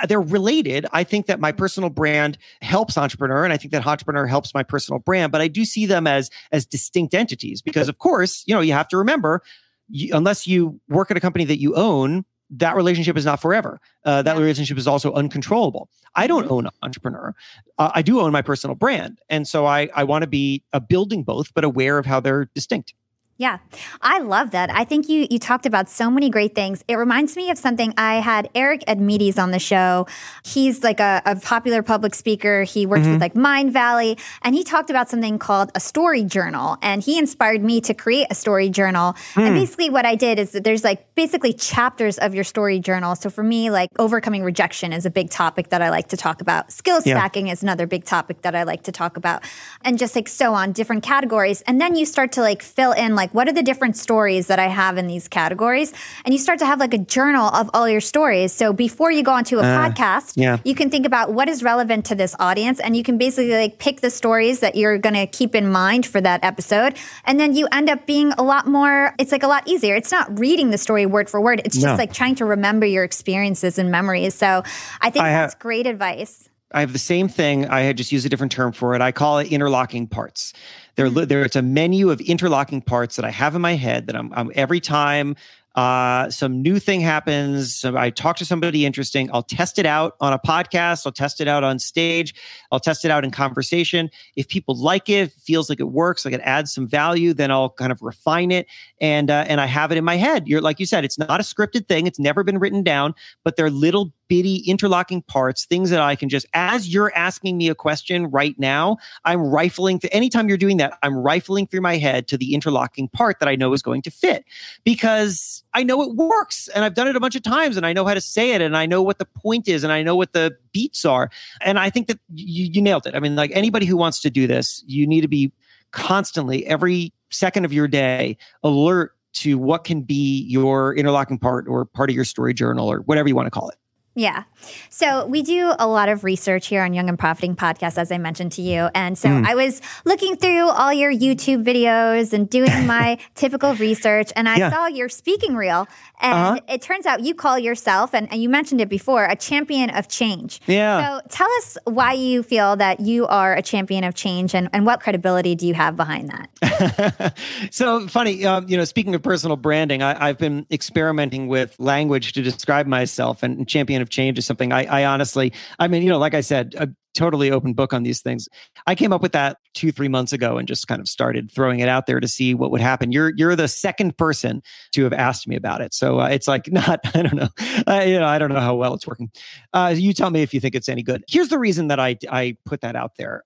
they're 0.08 0.20
related. 0.20 0.86
I 0.92 1.04
think 1.04 1.26
that 1.26 1.40
my 1.40 1.52
personal 1.52 1.90
brand 1.90 2.38
helps 2.62 2.98
entrepreneur, 2.98 3.44
and 3.44 3.52
I 3.52 3.56
think 3.56 3.72
that 3.72 3.86
entrepreneur 3.86 4.26
helps 4.26 4.54
my 4.54 4.62
personal 4.62 4.98
brand. 4.98 5.32
But 5.32 5.40
I 5.40 5.48
do 5.48 5.64
see 5.64 5.86
them 5.86 6.06
as 6.06 6.30
as 6.52 6.66
distinct 6.66 7.14
entities 7.14 7.62
because, 7.62 7.88
of 7.88 7.98
course, 7.98 8.44
you 8.46 8.54
know 8.54 8.60
you 8.60 8.72
have 8.72 8.88
to 8.88 8.96
remember, 8.96 9.42
you, 9.88 10.14
unless 10.14 10.46
you 10.46 10.80
work 10.88 11.10
at 11.10 11.16
a 11.16 11.20
company 11.20 11.44
that 11.44 11.60
you 11.60 11.74
own, 11.74 12.24
that 12.50 12.76
relationship 12.76 13.16
is 13.16 13.24
not 13.24 13.40
forever. 13.40 13.80
Uh, 14.04 14.22
that 14.22 14.36
relationship 14.36 14.76
is 14.76 14.86
also 14.86 15.12
uncontrollable. 15.12 15.88
I 16.14 16.26
don't 16.26 16.44
mm-hmm. 16.44 16.52
own 16.52 16.68
entrepreneur. 16.82 17.34
Uh, 17.78 17.90
I 17.94 18.02
do 18.02 18.20
own 18.20 18.32
my 18.32 18.42
personal 18.42 18.74
brand, 18.74 19.20
and 19.28 19.46
so 19.46 19.66
I 19.66 19.88
I 19.94 20.04
want 20.04 20.22
to 20.22 20.28
be 20.28 20.64
a 20.72 20.80
building 20.80 21.22
both, 21.22 21.54
but 21.54 21.64
aware 21.64 21.98
of 21.98 22.06
how 22.06 22.20
they're 22.20 22.50
distinct. 22.54 22.94
Yeah, 23.40 23.56
I 24.02 24.18
love 24.18 24.50
that. 24.50 24.70
I 24.70 24.84
think 24.84 25.08
you 25.08 25.26
you 25.30 25.38
talked 25.38 25.64
about 25.64 25.88
so 25.88 26.10
many 26.10 26.28
great 26.28 26.54
things. 26.54 26.84
It 26.88 26.96
reminds 26.96 27.36
me 27.36 27.48
of 27.48 27.56
something 27.56 27.94
I 27.96 28.16
had 28.16 28.50
Eric 28.54 28.84
Edmeades 28.86 29.38
on 29.38 29.50
the 29.50 29.58
show. 29.58 30.06
He's 30.44 30.84
like 30.84 31.00
a, 31.00 31.22
a 31.24 31.36
popular 31.36 31.82
public 31.82 32.14
speaker. 32.14 32.64
He 32.64 32.84
works 32.84 33.04
mm-hmm. 33.04 33.12
with 33.12 33.22
like 33.22 33.32
Mindvalley, 33.32 34.20
and 34.42 34.54
he 34.54 34.62
talked 34.62 34.90
about 34.90 35.08
something 35.08 35.38
called 35.38 35.70
a 35.74 35.80
story 35.80 36.22
journal. 36.22 36.76
And 36.82 37.02
he 37.02 37.16
inspired 37.16 37.64
me 37.64 37.80
to 37.80 37.94
create 37.94 38.26
a 38.28 38.34
story 38.34 38.68
journal. 38.68 39.14
Mm. 39.32 39.46
And 39.46 39.54
basically, 39.54 39.88
what 39.88 40.04
I 40.04 40.16
did 40.16 40.38
is 40.38 40.50
that 40.50 40.64
there's 40.64 40.84
like 40.84 41.14
basically 41.14 41.54
chapters 41.54 42.18
of 42.18 42.34
your 42.34 42.44
story 42.44 42.78
journal. 42.78 43.16
So 43.16 43.30
for 43.30 43.42
me, 43.42 43.70
like 43.70 43.88
overcoming 43.98 44.44
rejection 44.44 44.92
is 44.92 45.06
a 45.06 45.10
big 45.10 45.30
topic 45.30 45.70
that 45.70 45.80
I 45.80 45.88
like 45.88 46.08
to 46.08 46.16
talk 46.18 46.42
about. 46.42 46.72
Skill 46.72 47.00
stacking 47.00 47.46
yeah. 47.46 47.54
is 47.54 47.62
another 47.62 47.86
big 47.86 48.04
topic 48.04 48.42
that 48.42 48.54
I 48.54 48.64
like 48.64 48.82
to 48.82 48.92
talk 48.92 49.16
about, 49.16 49.44
and 49.82 49.96
just 49.96 50.14
like 50.14 50.28
so 50.28 50.52
on 50.52 50.72
different 50.72 51.02
categories. 51.02 51.62
And 51.62 51.80
then 51.80 51.96
you 51.96 52.04
start 52.04 52.32
to 52.32 52.42
like 52.42 52.62
fill 52.62 52.92
in 52.92 53.14
like 53.14 53.29
like 53.30 53.34
what 53.34 53.48
are 53.48 53.52
the 53.52 53.62
different 53.62 53.96
stories 53.96 54.48
that 54.48 54.58
I 54.58 54.66
have 54.66 54.98
in 54.98 55.06
these 55.06 55.28
categories? 55.28 55.92
And 56.24 56.34
you 56.34 56.38
start 56.38 56.58
to 56.60 56.66
have 56.66 56.80
like 56.80 56.94
a 56.94 56.98
journal 56.98 57.48
of 57.48 57.70
all 57.74 57.88
your 57.88 58.00
stories. 58.00 58.52
So 58.52 58.72
before 58.72 59.10
you 59.10 59.22
go 59.22 59.32
onto 59.32 59.58
a 59.58 59.62
uh, 59.62 59.90
podcast, 59.90 60.34
yeah. 60.36 60.58
you 60.64 60.74
can 60.74 60.90
think 60.90 61.06
about 61.06 61.32
what 61.32 61.48
is 61.48 61.62
relevant 61.62 62.06
to 62.06 62.14
this 62.14 62.34
audience 62.38 62.80
and 62.80 62.96
you 62.96 63.02
can 63.02 63.18
basically 63.18 63.52
like 63.52 63.78
pick 63.78 64.00
the 64.00 64.10
stories 64.10 64.60
that 64.60 64.76
you're 64.76 64.98
going 64.98 65.14
to 65.14 65.26
keep 65.26 65.54
in 65.54 65.70
mind 65.70 66.06
for 66.06 66.20
that 66.20 66.44
episode. 66.44 66.96
And 67.24 67.38
then 67.38 67.54
you 67.54 67.68
end 67.72 67.88
up 67.88 68.06
being 68.06 68.32
a 68.32 68.42
lot 68.42 68.66
more, 68.66 69.14
it's 69.18 69.32
like 69.32 69.42
a 69.42 69.48
lot 69.48 69.66
easier. 69.66 69.94
It's 69.94 70.12
not 70.12 70.38
reading 70.38 70.70
the 70.70 70.78
story 70.78 71.06
word 71.06 71.30
for 71.30 71.40
word. 71.40 71.62
It's 71.64 71.76
just 71.76 71.86
no. 71.86 71.96
like 71.96 72.12
trying 72.12 72.34
to 72.36 72.44
remember 72.44 72.86
your 72.86 73.04
experiences 73.04 73.78
and 73.78 73.90
memories. 73.90 74.34
So 74.34 74.62
I 75.00 75.10
think 75.10 75.24
I 75.24 75.30
that's 75.30 75.54
have, 75.54 75.60
great 75.60 75.86
advice. 75.86 76.48
I 76.72 76.80
have 76.80 76.92
the 76.92 76.98
same 76.98 77.28
thing. 77.28 77.66
I 77.66 77.80
had 77.80 77.96
just 77.96 78.12
used 78.12 78.26
a 78.26 78.28
different 78.28 78.52
term 78.52 78.72
for 78.72 78.94
it. 78.94 79.00
I 79.00 79.10
call 79.10 79.38
it 79.38 79.50
interlocking 79.50 80.06
parts. 80.06 80.52
There, 81.00 81.08
there, 81.08 81.42
it's 81.42 81.56
a 81.56 81.62
menu 81.62 82.10
of 82.10 82.20
interlocking 82.20 82.82
parts 82.82 83.16
that 83.16 83.24
I 83.24 83.30
have 83.30 83.54
in 83.54 83.62
my 83.62 83.74
head 83.74 84.06
that 84.08 84.16
I'm, 84.16 84.30
I'm 84.34 84.52
every 84.54 84.80
time 84.80 85.34
uh, 85.74 86.28
some 86.28 86.60
new 86.60 86.78
thing 86.78 87.00
happens. 87.00 87.74
So 87.74 87.96
I 87.96 88.10
talk 88.10 88.36
to 88.36 88.44
somebody 88.44 88.84
interesting. 88.84 89.30
I'll 89.32 89.42
test 89.42 89.78
it 89.78 89.86
out 89.86 90.14
on 90.20 90.34
a 90.34 90.38
podcast. 90.38 91.06
I'll 91.06 91.12
test 91.12 91.40
it 91.40 91.48
out 91.48 91.64
on 91.64 91.78
stage. 91.78 92.34
I'll 92.70 92.80
test 92.80 93.06
it 93.06 93.10
out 93.10 93.24
in 93.24 93.30
conversation. 93.30 94.10
If 94.36 94.48
people 94.48 94.76
like 94.76 95.08
it, 95.08 95.32
feels 95.32 95.70
like 95.70 95.80
it 95.80 95.84
works, 95.84 96.26
like 96.26 96.34
it 96.34 96.42
adds 96.44 96.74
some 96.74 96.86
value, 96.86 97.32
then 97.32 97.50
I'll 97.50 97.70
kind 97.70 97.92
of 97.92 98.02
refine 98.02 98.50
it 98.50 98.66
and 99.00 99.30
uh, 99.30 99.46
and 99.48 99.58
I 99.58 99.64
have 99.64 99.92
it 99.92 99.96
in 99.96 100.04
my 100.04 100.16
head. 100.16 100.48
You're 100.48 100.60
like 100.60 100.80
you 100.80 100.86
said, 100.86 101.06
it's 101.06 101.18
not 101.18 101.40
a 101.40 101.44
scripted 101.44 101.88
thing. 101.88 102.06
It's 102.06 102.18
never 102.18 102.44
been 102.44 102.58
written 102.58 102.82
down, 102.82 103.14
but 103.42 103.56
they're 103.56 103.70
little 103.70 104.12
bitty 104.30 104.58
interlocking 104.58 105.22
parts, 105.22 105.64
things 105.64 105.90
that 105.90 106.00
I 106.00 106.14
can 106.14 106.28
just, 106.28 106.46
as 106.54 106.88
you're 106.88 107.12
asking 107.16 107.58
me 107.58 107.68
a 107.68 107.74
question 107.74 108.28
right 108.30 108.56
now, 108.60 108.96
I'm 109.24 109.42
rifling 109.42 109.98
through, 109.98 110.10
anytime 110.12 110.48
you're 110.48 110.56
doing 110.56 110.76
that, 110.76 110.96
I'm 111.02 111.16
rifling 111.16 111.66
through 111.66 111.80
my 111.80 111.96
head 111.96 112.28
to 112.28 112.38
the 112.38 112.54
interlocking 112.54 113.08
part 113.08 113.40
that 113.40 113.48
I 113.48 113.56
know 113.56 113.72
is 113.72 113.82
going 113.82 114.02
to 114.02 114.10
fit 114.10 114.44
because 114.84 115.64
I 115.74 115.82
know 115.82 116.00
it 116.02 116.14
works 116.14 116.68
and 116.68 116.84
I've 116.84 116.94
done 116.94 117.08
it 117.08 117.16
a 117.16 117.20
bunch 117.20 117.34
of 117.34 117.42
times 117.42 117.76
and 117.76 117.84
I 117.84 117.92
know 117.92 118.06
how 118.06 118.14
to 118.14 118.20
say 118.20 118.52
it 118.52 118.60
and 118.60 118.76
I 118.76 118.86
know 118.86 119.02
what 119.02 119.18
the 119.18 119.24
point 119.24 119.66
is 119.66 119.82
and 119.82 119.92
I 119.92 120.04
know 120.04 120.14
what 120.14 120.32
the 120.32 120.56
beats 120.72 121.04
are. 121.04 121.28
And 121.60 121.76
I 121.76 121.90
think 121.90 122.06
that 122.06 122.20
you, 122.32 122.70
you 122.72 122.80
nailed 122.80 123.08
it. 123.08 123.16
I 123.16 123.18
mean, 123.18 123.34
like 123.34 123.50
anybody 123.52 123.84
who 123.84 123.96
wants 123.96 124.20
to 124.20 124.30
do 124.30 124.46
this, 124.46 124.84
you 124.86 125.08
need 125.08 125.22
to 125.22 125.28
be 125.28 125.50
constantly, 125.90 126.64
every 126.66 127.12
second 127.30 127.64
of 127.64 127.72
your 127.72 127.88
day, 127.88 128.36
alert 128.62 129.12
to 129.32 129.58
what 129.58 129.82
can 129.82 130.02
be 130.02 130.44
your 130.48 130.94
interlocking 130.94 131.38
part 131.38 131.66
or 131.66 131.84
part 131.84 132.10
of 132.10 132.14
your 132.14 132.24
story 132.24 132.54
journal 132.54 132.86
or 132.88 133.00
whatever 133.00 133.28
you 133.28 133.34
want 133.34 133.46
to 133.46 133.50
call 133.50 133.68
it. 133.68 133.76
Yeah. 134.20 134.42
So 134.90 135.24
we 135.24 135.40
do 135.40 135.72
a 135.78 135.88
lot 135.88 136.10
of 136.10 136.24
research 136.24 136.66
here 136.66 136.82
on 136.82 136.92
Young 136.92 137.08
and 137.08 137.18
Profiting 137.18 137.56
Podcast, 137.56 137.96
as 137.96 138.12
I 138.12 138.18
mentioned 138.18 138.52
to 138.52 138.62
you. 138.62 138.90
And 138.94 139.16
so 139.16 139.30
mm. 139.30 139.46
I 139.46 139.54
was 139.54 139.80
looking 140.04 140.36
through 140.36 140.68
all 140.68 140.92
your 140.92 141.10
YouTube 141.10 141.64
videos 141.64 142.34
and 142.34 142.48
doing 142.48 142.86
my 142.86 143.16
typical 143.34 143.74
research, 143.76 144.30
and 144.36 144.46
I 144.46 144.58
yeah. 144.58 144.70
saw 144.70 144.88
your 144.88 145.08
speaking 145.08 145.56
reel. 145.56 145.88
And 146.20 146.34
uh-huh. 146.34 146.60
it 146.68 146.82
turns 146.82 147.06
out 147.06 147.22
you 147.22 147.34
call 147.34 147.58
yourself, 147.58 148.14
and, 148.14 148.30
and 148.30 148.42
you 148.42 148.50
mentioned 148.50 148.82
it 148.82 148.90
before, 148.90 149.24
a 149.24 149.34
champion 149.34 149.88
of 149.88 150.06
change. 150.08 150.60
Yeah. 150.66 151.20
So 151.20 151.26
tell 151.30 151.50
us 151.52 151.78
why 151.84 152.12
you 152.12 152.42
feel 152.42 152.76
that 152.76 153.00
you 153.00 153.26
are 153.26 153.54
a 153.54 153.62
champion 153.62 154.04
of 154.04 154.14
change 154.14 154.54
and, 154.54 154.68
and 154.74 154.84
what 154.84 155.00
credibility 155.00 155.54
do 155.54 155.66
you 155.66 155.72
have 155.72 155.96
behind 155.96 156.30
that? 156.30 157.38
so 157.70 158.06
funny, 158.06 158.44
um, 158.44 158.68
you 158.68 158.76
know, 158.76 158.84
speaking 158.84 159.14
of 159.14 159.22
personal 159.22 159.56
branding, 159.56 160.02
I, 160.02 160.28
I've 160.28 160.36
been 160.36 160.66
experimenting 160.70 161.48
with 161.48 161.74
language 161.78 162.34
to 162.34 162.42
describe 162.42 162.86
myself, 162.86 163.42
and 163.42 163.66
champion 163.66 164.02
of 164.02 164.09
change 164.10 164.38
is 164.38 164.46
something 164.46 164.72
I, 164.72 164.84
I 164.84 165.04
honestly, 165.04 165.52
I 165.78 165.88
mean, 165.88 166.02
you 166.02 166.08
know, 166.08 166.18
like 166.18 166.34
I 166.34 166.40
said, 166.40 166.74
a 166.78 166.88
totally 167.14 167.50
open 167.50 167.72
book 167.72 167.92
on 167.92 168.02
these 168.02 168.20
things. 168.20 168.48
I 168.86 168.94
came 168.94 169.12
up 169.12 169.22
with 169.22 169.32
that 169.32 169.58
two, 169.74 169.92
three 169.92 170.08
months 170.08 170.32
ago 170.32 170.58
and 170.58 170.68
just 170.68 170.86
kind 170.88 171.00
of 171.00 171.08
started 171.08 171.50
throwing 171.50 171.80
it 171.80 171.88
out 171.88 172.06
there 172.06 172.20
to 172.20 172.28
see 172.28 172.54
what 172.54 172.70
would 172.70 172.80
happen. 172.80 173.12
You're 173.12 173.32
you're 173.36 173.56
the 173.56 173.68
second 173.68 174.16
person 174.16 174.62
to 174.92 175.04
have 175.04 175.12
asked 175.12 175.48
me 175.48 175.56
about 175.56 175.80
it, 175.80 175.94
so 175.94 176.20
uh, 176.20 176.28
it's 176.28 176.48
like 176.48 176.68
not. 176.72 177.00
I 177.14 177.22
don't 177.22 177.34
know. 177.34 177.48
Uh, 177.86 178.04
you 178.06 178.18
know, 178.18 178.26
I 178.26 178.38
don't 178.38 178.52
know 178.52 178.60
how 178.60 178.74
well 178.74 178.94
it's 178.94 179.06
working. 179.06 179.30
Uh, 179.72 179.94
you 179.96 180.12
tell 180.12 180.30
me 180.30 180.42
if 180.42 180.54
you 180.54 180.60
think 180.60 180.74
it's 180.74 180.88
any 180.88 181.02
good. 181.02 181.24
Here's 181.28 181.48
the 181.48 181.58
reason 181.58 181.88
that 181.88 182.00
I 182.00 182.16
I 182.30 182.56
put 182.64 182.80
that 182.82 182.96
out 182.96 183.16
there. 183.16 183.44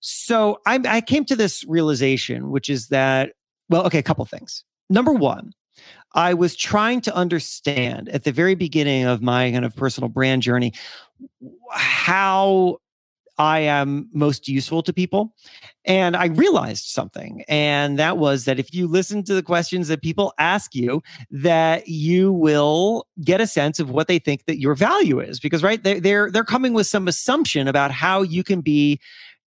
So 0.00 0.60
I, 0.66 0.80
I 0.86 1.00
came 1.00 1.24
to 1.26 1.36
this 1.36 1.64
realization, 1.66 2.50
which 2.50 2.68
is 2.68 2.88
that 2.88 3.32
well, 3.70 3.86
okay, 3.86 3.98
a 3.98 4.02
couple 4.02 4.24
things. 4.24 4.64
Number 4.90 5.12
one, 5.12 5.52
I 6.14 6.34
was 6.34 6.54
trying 6.56 7.00
to 7.02 7.14
understand 7.14 8.08
at 8.08 8.24
the 8.24 8.32
very 8.32 8.54
beginning 8.54 9.04
of 9.04 9.22
my 9.22 9.50
kind 9.50 9.64
of 9.64 9.74
personal 9.74 10.08
brand 10.08 10.42
journey 10.42 10.72
how 11.70 12.78
I 13.36 13.60
am 13.60 14.08
most 14.12 14.48
useful 14.48 14.82
to 14.84 14.92
people. 14.92 15.34
And 15.84 16.16
I 16.16 16.26
realized 16.26 16.86
something, 16.86 17.44
and 17.48 17.98
that 17.98 18.16
was 18.16 18.44
that 18.44 18.58
if 18.58 18.72
you 18.72 18.86
listen 18.86 19.22
to 19.24 19.34
the 19.34 19.42
questions 19.42 19.88
that 19.88 20.02
people 20.02 20.32
ask 20.38 20.74
you, 20.74 21.02
that 21.30 21.88
you 21.88 22.32
will 22.32 23.06
get 23.22 23.40
a 23.40 23.46
sense 23.46 23.80
of 23.80 23.90
what 23.90 24.08
they 24.08 24.18
think 24.18 24.46
that 24.46 24.60
your 24.60 24.74
value 24.74 25.20
is. 25.20 25.40
Because 25.40 25.62
right, 25.62 25.82
they're 25.82 26.30
they're, 26.30 26.44
coming 26.44 26.74
with 26.74 26.86
some 26.86 27.08
assumption 27.08 27.66
about 27.66 27.90
how 27.90 28.22
you 28.22 28.44
can 28.44 28.60
be 28.60 29.00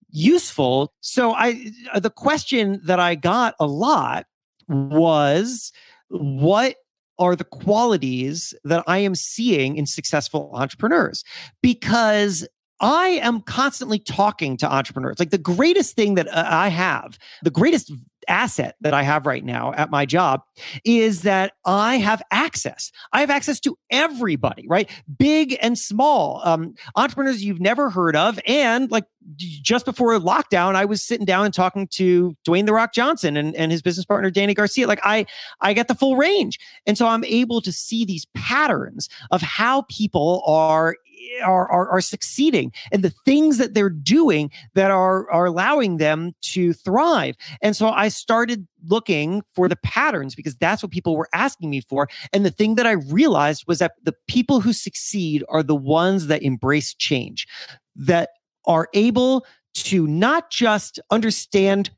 useful. 0.10 0.94
So 1.00 1.34
I 1.34 1.72
the 1.96 2.10
question 2.10 2.82
that 2.84 3.00
I 3.00 3.16
got 3.16 3.56
a 3.60 3.68
lot 3.68 4.26
was 4.68 5.72
what 6.10 6.76
are 7.20 7.36
the 7.36 7.44
qualities 7.44 8.54
that 8.64 8.84
I 8.88 9.00
am 9.00 9.16
seeing 9.16 9.78
in 9.78 9.86
successful 9.86 10.52
entrepreneurs? 10.54 11.24
Because 11.62 12.48
I 12.80 13.08
am 13.24 13.42
constantly 13.42 14.00
talking 14.00 14.58
to 14.58 14.72
entrepreneurs. 14.72 15.20
Like 15.20 15.32
the 15.32 15.38
greatest 15.38 15.96
thing 15.96 16.16
that 16.16 16.28
uh, 16.28 16.46
I 16.48 16.68
have, 16.70 17.18
the 17.44 17.50
greatest 17.50 17.92
asset 18.28 18.76
that 18.82 18.94
I 18.94 19.04
have 19.04 19.26
right 19.26 19.44
now 19.44 19.74
at 19.74 19.90
my 19.90 20.06
job 20.06 20.42
is 20.84 21.22
that 21.22 21.54
I 21.66 21.98
have 21.98 22.22
access. 22.32 22.92
I 23.14 23.22
have 23.22 23.30
access 23.30 23.60
to 23.62 23.78
everybody, 23.90 24.68
right? 24.68 24.90
Big 25.18 25.58
and 25.62 25.78
small, 25.78 26.42
um, 26.44 26.76
entrepreneurs 26.96 27.44
you've 27.44 27.62
never 27.62 27.90
heard 27.90 28.16
of, 28.16 28.40
and 28.46 28.92
like 28.92 29.06
just 29.38 29.86
before 29.86 30.18
lockdown, 30.20 30.76
I 30.76 30.86
was 30.86 31.04
sitting 31.04 31.26
down 31.26 31.46
and 31.46 31.54
talking 31.54 31.88
to 31.88 32.36
Dwayne 32.48 32.66
the 32.66 32.74
Rock 32.74 32.94
Johnson 32.94 33.36
and, 33.36 33.56
and 33.56 33.72
his 33.72 33.82
business 33.82 34.06
partner 34.06 34.32
Dany 34.32 34.56
Garcia. 34.56 34.88
Like 34.88 35.02
I 35.04 35.26
I 35.62 35.74
get 35.74 35.88
the 35.88 35.96
full 35.96 36.16
range. 36.16 36.60
And 36.86 36.98
so 36.98 37.08
I'm 37.08 37.24
able 37.26 37.62
to 37.62 37.72
see 37.72 38.06
these 38.06 38.26
patterns 38.34 39.10
of 39.32 39.42
how 39.42 39.84
people 39.84 40.44
are 40.46 40.96
are, 41.44 41.70
are, 41.70 41.90
are 41.90 42.02
succeeding 42.02 42.72
and 42.92 43.04
the 43.04 43.14
things 43.26 43.58
that 43.58 43.74
they're 43.74 43.90
doing 43.90 44.52
that 44.74 44.92
are 44.92 45.30
are 45.32 45.46
allowing 45.46 45.98
them 45.98 46.34
to 46.42 46.74
thrive. 46.74 47.36
And 47.62 47.76
so 47.76 47.90
I 47.90 48.10
started 48.10 48.68
looking 48.86 49.44
for 49.54 49.68
the 49.68 49.76
patterns 49.78 50.36
because 50.36 50.56
that's 50.56 50.82
what 50.82 50.92
people 50.92 51.16
were 51.16 51.30
asking 51.34 51.70
me 51.70 51.82
for. 51.82 52.08
And 52.34 52.46
the 52.46 52.52
thing 52.52 52.76
that 52.76 52.88
I 52.88 52.92
realized 52.92 53.66
was 53.68 53.80
that 53.80 53.94
the 54.04 54.16
people 54.28 54.62
who 54.62 54.74
succeed 54.74 55.44
are 55.50 55.64
the 55.64 55.76
ones 55.76 56.28
that 56.28 56.44
embrace 56.44 56.94
change, 56.94 57.48
that 57.96 58.30
are 58.66 58.88
able 58.94 59.46
to 59.74 60.08
not 60.08 60.50
just 60.50 61.00
understand 61.12 61.92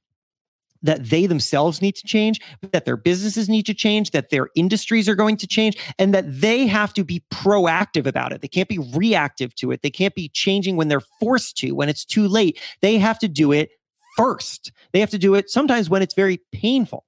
that 0.82 1.10
they 1.10 1.26
themselves 1.26 1.82
need 1.82 1.96
to 1.96 2.06
change, 2.06 2.40
that 2.72 2.86
their 2.86 2.98
businesses 2.98 3.50
need 3.50 3.66
to 3.66 3.74
change, 3.74 4.12
that 4.12 4.30
their 4.30 4.50
industries 4.56 5.10
are 5.10 5.16
going 5.16 5.38
to 5.38 5.48
change, 5.48 5.78
and 5.98 6.14
that 6.14 6.26
they 6.28 6.68
have 6.68 6.94
to 6.94 7.04
be 7.04 7.24
proactive 7.32 8.06
about 8.06 8.32
it. 8.32 8.42
They 8.42 8.48
can't 8.48 8.70
be 8.70 8.80
reactive 8.94 9.54
to 9.56 9.72
it. 9.72 9.82
They 9.82 9.90
can't 9.90 10.16
be 10.16 10.30
changing 10.30 10.76
when 10.76 10.88
they're 10.88 11.04
forced 11.20 11.58
to, 11.58 11.72
when 11.72 11.90
it's 11.90 12.06
too 12.06 12.28
late. 12.28 12.60
They 12.82 12.98
have 12.98 13.20
to 13.20 13.28
do 13.28 13.52
it 13.52 13.72
first. 14.16 14.72
They 14.92 15.00
have 15.00 15.10
to 15.12 15.18
do 15.18 15.36
it 15.36 15.50
sometimes 15.50 15.90
when 15.90 16.02
it's 16.02 16.14
very 16.14 16.42
painful. 16.52 17.06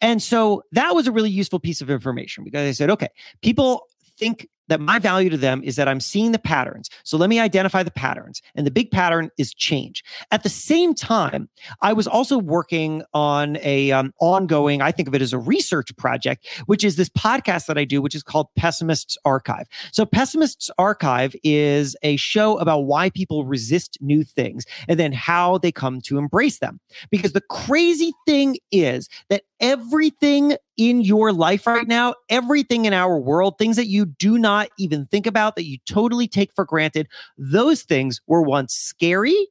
And 0.00 0.22
so 0.22 0.62
that 0.72 0.94
was 0.94 1.06
a 1.06 1.12
really 1.12 1.30
useful 1.30 1.60
piece 1.60 1.80
of 1.80 1.90
information 1.90 2.44
because 2.44 2.68
I 2.68 2.72
said, 2.72 2.90
okay, 2.90 3.08
people 3.40 3.86
think 4.18 4.48
that 4.70 4.80
my 4.80 4.98
value 4.98 5.28
to 5.28 5.36
them 5.36 5.62
is 5.62 5.76
that 5.76 5.88
I'm 5.88 6.00
seeing 6.00 6.32
the 6.32 6.38
patterns. 6.38 6.88
So 7.02 7.18
let 7.18 7.28
me 7.28 7.38
identify 7.38 7.82
the 7.82 7.90
patterns. 7.90 8.40
And 8.54 8.66
the 8.66 8.70
big 8.70 8.90
pattern 8.90 9.30
is 9.36 9.52
change. 9.52 10.02
At 10.30 10.42
the 10.42 10.48
same 10.48 10.94
time, 10.94 11.50
I 11.82 11.92
was 11.92 12.06
also 12.06 12.38
working 12.38 13.02
on 13.12 13.58
a 13.62 13.90
um, 13.90 14.14
ongoing, 14.20 14.80
I 14.80 14.92
think 14.92 15.08
of 15.08 15.14
it 15.14 15.22
as 15.22 15.32
a 15.32 15.38
research 15.38 15.94
project, 15.96 16.46
which 16.66 16.84
is 16.84 16.96
this 16.96 17.08
podcast 17.10 17.66
that 17.66 17.76
I 17.76 17.84
do, 17.84 18.00
which 18.00 18.14
is 18.14 18.22
called 18.22 18.46
Pessimists 18.56 19.18
Archive. 19.24 19.66
So 19.92 20.06
Pessimists 20.06 20.70
Archive 20.78 21.34
is 21.42 21.96
a 22.02 22.16
show 22.16 22.56
about 22.58 22.80
why 22.80 23.10
people 23.10 23.44
resist 23.44 23.98
new 24.00 24.22
things 24.22 24.64
and 24.88 24.98
then 24.98 25.12
how 25.12 25.58
they 25.58 25.72
come 25.72 26.00
to 26.02 26.16
embrace 26.16 26.60
them. 26.60 26.80
Because 27.10 27.32
the 27.32 27.40
crazy 27.40 28.12
thing 28.24 28.56
is 28.70 29.08
that 29.28 29.42
everything 29.60 30.56
in 30.76 31.02
your 31.02 31.32
life 31.32 31.66
right 31.66 31.86
now, 31.86 32.14
everything 32.28 32.84
in 32.86 32.92
our 32.92 33.18
world, 33.18 33.58
things 33.58 33.76
that 33.76 33.86
you 33.86 34.06
do 34.06 34.38
not 34.38 34.68
even 34.78 35.06
think 35.06 35.26
about, 35.26 35.56
that 35.56 35.64
you 35.64 35.78
totally 35.86 36.26
take 36.26 36.52
for 36.54 36.64
granted, 36.64 37.08
those 37.36 37.82
things 37.82 38.20
were 38.26 38.42
once 38.42 38.74
scary 38.74 39.48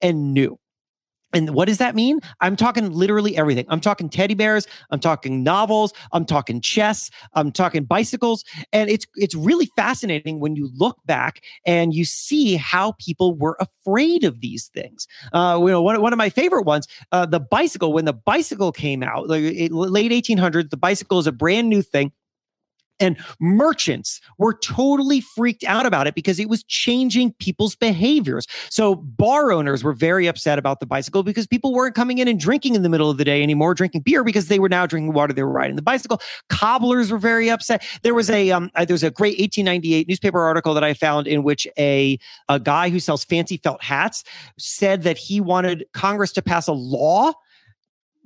and 0.00 0.32
new. 0.32 0.58
And 1.32 1.50
what 1.54 1.68
does 1.68 1.78
that 1.78 1.94
mean? 1.94 2.20
I'm 2.40 2.56
talking 2.56 2.90
literally 2.90 3.36
everything. 3.36 3.66
I'm 3.68 3.80
talking 3.80 4.08
teddy 4.08 4.34
bears, 4.34 4.66
I'm 4.90 5.00
talking 5.00 5.42
novels, 5.42 5.92
I'm 6.12 6.24
talking 6.24 6.60
chess, 6.60 7.10
I'm 7.34 7.52
talking 7.52 7.84
bicycles, 7.84 8.44
and 8.72 8.88
it's 8.88 9.06
it's 9.16 9.34
really 9.34 9.66
fascinating 9.76 10.40
when 10.40 10.56
you 10.56 10.70
look 10.74 10.98
back 11.04 11.42
and 11.66 11.92
you 11.92 12.04
see 12.04 12.56
how 12.56 12.92
people 12.98 13.36
were 13.36 13.56
afraid 13.60 14.24
of 14.24 14.40
these 14.40 14.68
things. 14.68 15.06
Uh, 15.32 15.58
you 15.60 15.68
know, 15.68 15.82
one, 15.82 16.00
one 16.00 16.12
of 16.12 16.16
my 16.16 16.30
favorite 16.30 16.64
ones, 16.64 16.86
uh, 17.12 17.26
the 17.26 17.40
bicycle. 17.40 17.92
When 17.92 18.04
the 18.04 18.12
bicycle 18.12 18.72
came 18.72 19.02
out, 19.02 19.28
like 19.28 19.42
late 19.70 20.12
1800s, 20.12 20.70
the 20.70 20.76
bicycle 20.76 21.18
is 21.18 21.26
a 21.26 21.32
brand 21.32 21.68
new 21.68 21.82
thing. 21.82 22.12
And 23.00 23.16
merchants 23.40 24.20
were 24.38 24.54
totally 24.54 25.20
freaked 25.20 25.64
out 25.64 25.86
about 25.86 26.06
it 26.06 26.14
because 26.14 26.38
it 26.38 26.48
was 26.48 26.64
changing 26.64 27.32
people's 27.34 27.76
behaviors. 27.76 28.46
So 28.70 28.96
bar 28.96 29.52
owners 29.52 29.84
were 29.84 29.92
very 29.92 30.26
upset 30.26 30.58
about 30.58 30.80
the 30.80 30.86
bicycle 30.86 31.22
because 31.22 31.46
people 31.46 31.72
weren't 31.72 31.94
coming 31.94 32.18
in 32.18 32.28
and 32.28 32.38
drinking 32.38 32.74
in 32.74 32.82
the 32.82 32.88
middle 32.88 33.10
of 33.10 33.18
the 33.18 33.24
day 33.24 33.42
anymore, 33.42 33.74
drinking 33.74 34.02
beer 34.02 34.24
because 34.24 34.48
they 34.48 34.58
were 34.58 34.68
now 34.68 34.86
drinking 34.86 35.12
water. 35.12 35.32
They 35.32 35.42
were 35.42 35.52
riding 35.52 35.76
the 35.76 35.82
bicycle. 35.82 36.20
Cobblers 36.48 37.10
were 37.10 37.18
very 37.18 37.50
upset. 37.50 37.84
There 38.02 38.14
was 38.14 38.30
a 38.30 38.50
um, 38.50 38.70
uh, 38.74 38.84
there 38.84 38.94
was 38.94 39.04
a 39.04 39.10
great 39.10 39.38
1898 39.38 40.08
newspaper 40.08 40.40
article 40.40 40.74
that 40.74 40.84
I 40.84 40.94
found 40.94 41.26
in 41.26 41.42
which 41.42 41.66
a 41.78 42.18
a 42.48 42.58
guy 42.58 42.88
who 42.88 43.00
sells 43.00 43.24
fancy 43.24 43.58
felt 43.58 43.82
hats 43.82 44.24
said 44.58 45.02
that 45.02 45.18
he 45.18 45.40
wanted 45.40 45.86
Congress 45.92 46.32
to 46.32 46.42
pass 46.42 46.66
a 46.68 46.72
law 46.72 47.32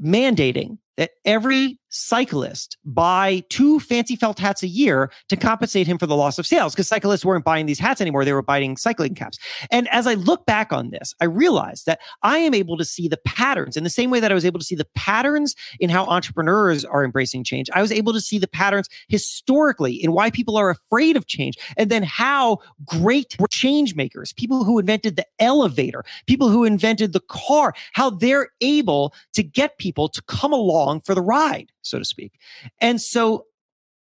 mandating 0.03 0.79
that 0.97 1.11
every 1.25 1.79
cyclist 1.93 2.79
buy 2.87 3.43
two 3.51 3.79
fancy 3.79 4.17
felt 4.17 4.39
hats 4.39 4.63
a 4.63 4.67
year 4.67 5.13
to 5.29 5.37
compensate 5.37 5.87
him 5.87 5.99
for 5.99 6.07
the 6.07 6.17
loss 6.17 6.39
of 6.39 6.47
sales 6.47 6.75
because 6.75 6.89
cyclists 6.89 7.25
weren't 7.25 7.45
buying 7.45 7.67
these 7.67 7.79
hats 7.79 8.01
anymore. 8.01 8.25
They 8.25 8.33
were 8.33 8.43
buying 8.43 8.79
cycling 8.79 9.15
caps. 9.15 9.39
And 9.71 9.89
as 9.89 10.07
I 10.07 10.15
look 10.15 10.47
back 10.47 10.73
on 10.73 10.91
this, 10.91 11.15
I 11.21 11.27
realized 11.27 11.85
that 11.87 12.01
I 12.23 12.39
am 12.39 12.55
able 12.55 12.79
to 12.79 12.85
see 12.85 13.09
the 13.09 13.19
patterns 13.19 13.77
in 13.77 13.85
the 13.85 13.91
same 13.91 14.11
way 14.11 14.21
that 14.21 14.31
I 14.31 14.35
was 14.35 14.47
able 14.47 14.59
to 14.59 14.65
see 14.65 14.75
the 14.75 14.89
patterns 14.95 15.55
in 15.81 15.91
how 15.91 16.07
entrepreneurs 16.07 16.83
are 16.85 17.05
embracing 17.05 17.45
change. 17.45 17.69
I 17.75 17.83
was 17.83 17.93
able 17.93 18.15
to 18.15 18.21
see 18.21 18.39
the 18.39 18.49
patterns 18.49 18.89
historically 19.09 19.93
in 19.93 20.13
why 20.13 20.31
people 20.31 20.57
are 20.57 20.71
afraid 20.71 21.17
of 21.17 21.27
change 21.27 21.59
and 21.77 21.91
then 21.91 22.03
how 22.03 22.59
great 22.87 23.37
change 23.51 23.95
makers, 23.95 24.33
people 24.33 24.65
who 24.65 24.79
invented 24.79 25.17
the 25.17 25.27
elevator, 25.39 26.05
people 26.27 26.49
who 26.49 26.65
invented 26.65 27.13
the 27.13 27.21
car, 27.21 27.75
how 27.93 28.09
they're 28.09 28.49
able 28.63 29.13
to 29.35 29.43
get 29.43 29.77
people 29.77 30.09
to 30.09 30.23
come 30.23 30.55
along 30.55 30.82
for 31.05 31.15
the 31.15 31.23
ride 31.23 31.71
so 31.83 31.99
to 31.99 32.05
speak. 32.05 32.39
And 32.81 33.01
so 33.01 33.47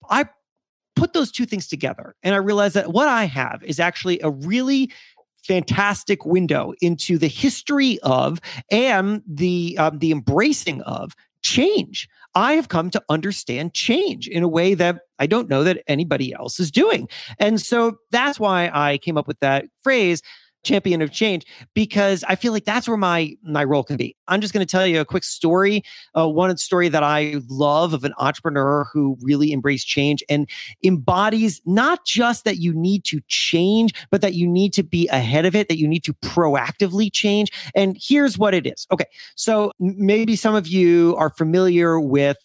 I 0.08 0.26
put 0.94 1.12
those 1.12 1.30
two 1.30 1.46
things 1.46 1.68
together 1.68 2.14
and 2.22 2.34
I 2.34 2.38
realized 2.38 2.74
that 2.74 2.92
what 2.92 3.08
I 3.08 3.24
have 3.24 3.62
is 3.62 3.78
actually 3.78 4.20
a 4.20 4.30
really 4.30 4.90
fantastic 5.44 6.26
window 6.26 6.72
into 6.80 7.18
the 7.18 7.28
history 7.28 7.98
of 8.02 8.40
and 8.70 9.22
the 9.26 9.76
um, 9.78 9.98
the 9.98 10.10
embracing 10.10 10.80
of 10.82 11.14
change. 11.42 12.08
I 12.34 12.54
have 12.54 12.68
come 12.68 12.90
to 12.90 13.02
understand 13.08 13.72
change 13.72 14.26
in 14.26 14.42
a 14.42 14.48
way 14.48 14.74
that 14.74 15.02
I 15.18 15.26
don't 15.26 15.48
know 15.48 15.62
that 15.64 15.82
anybody 15.86 16.34
else 16.34 16.58
is 16.58 16.70
doing. 16.70 17.08
And 17.38 17.60
so 17.60 17.98
that's 18.10 18.40
why 18.40 18.70
I 18.74 18.98
came 18.98 19.16
up 19.16 19.28
with 19.28 19.38
that 19.40 19.66
phrase 19.82 20.20
champion 20.66 21.00
of 21.00 21.10
change 21.10 21.46
because 21.74 22.24
I 22.28 22.34
feel 22.34 22.52
like 22.52 22.64
that's 22.64 22.88
where 22.88 22.96
my 22.96 23.34
my 23.42 23.64
role 23.64 23.84
can 23.84 23.96
be. 23.96 24.16
I'm 24.28 24.40
just 24.40 24.52
going 24.52 24.66
to 24.66 24.70
tell 24.70 24.86
you 24.86 25.00
a 25.00 25.04
quick 25.04 25.24
story. 25.24 25.82
Uh, 26.16 26.28
one 26.28 26.56
story 26.58 26.88
that 26.88 27.02
I 27.02 27.36
love 27.48 27.94
of 27.94 28.04
an 28.04 28.12
entrepreneur 28.18 28.86
who 28.92 29.16
really 29.20 29.52
embraced 29.52 29.86
change 29.86 30.22
and 30.28 30.48
embodies 30.82 31.60
not 31.64 32.04
just 32.04 32.44
that 32.44 32.58
you 32.58 32.74
need 32.74 33.04
to 33.04 33.20
change, 33.28 33.94
but 34.10 34.20
that 34.20 34.34
you 34.34 34.46
need 34.46 34.72
to 34.74 34.82
be 34.82 35.08
ahead 35.08 35.46
of 35.46 35.54
it, 35.54 35.68
that 35.68 35.78
you 35.78 35.88
need 35.88 36.04
to 36.04 36.14
proactively 36.14 37.10
change. 37.12 37.50
And 37.74 37.96
here's 38.00 38.36
what 38.36 38.52
it 38.52 38.66
is. 38.66 38.86
Okay, 38.90 39.06
so 39.36 39.72
maybe 39.78 40.36
some 40.36 40.54
of 40.54 40.66
you 40.66 41.14
are 41.18 41.30
familiar 41.30 42.00
with 42.00 42.36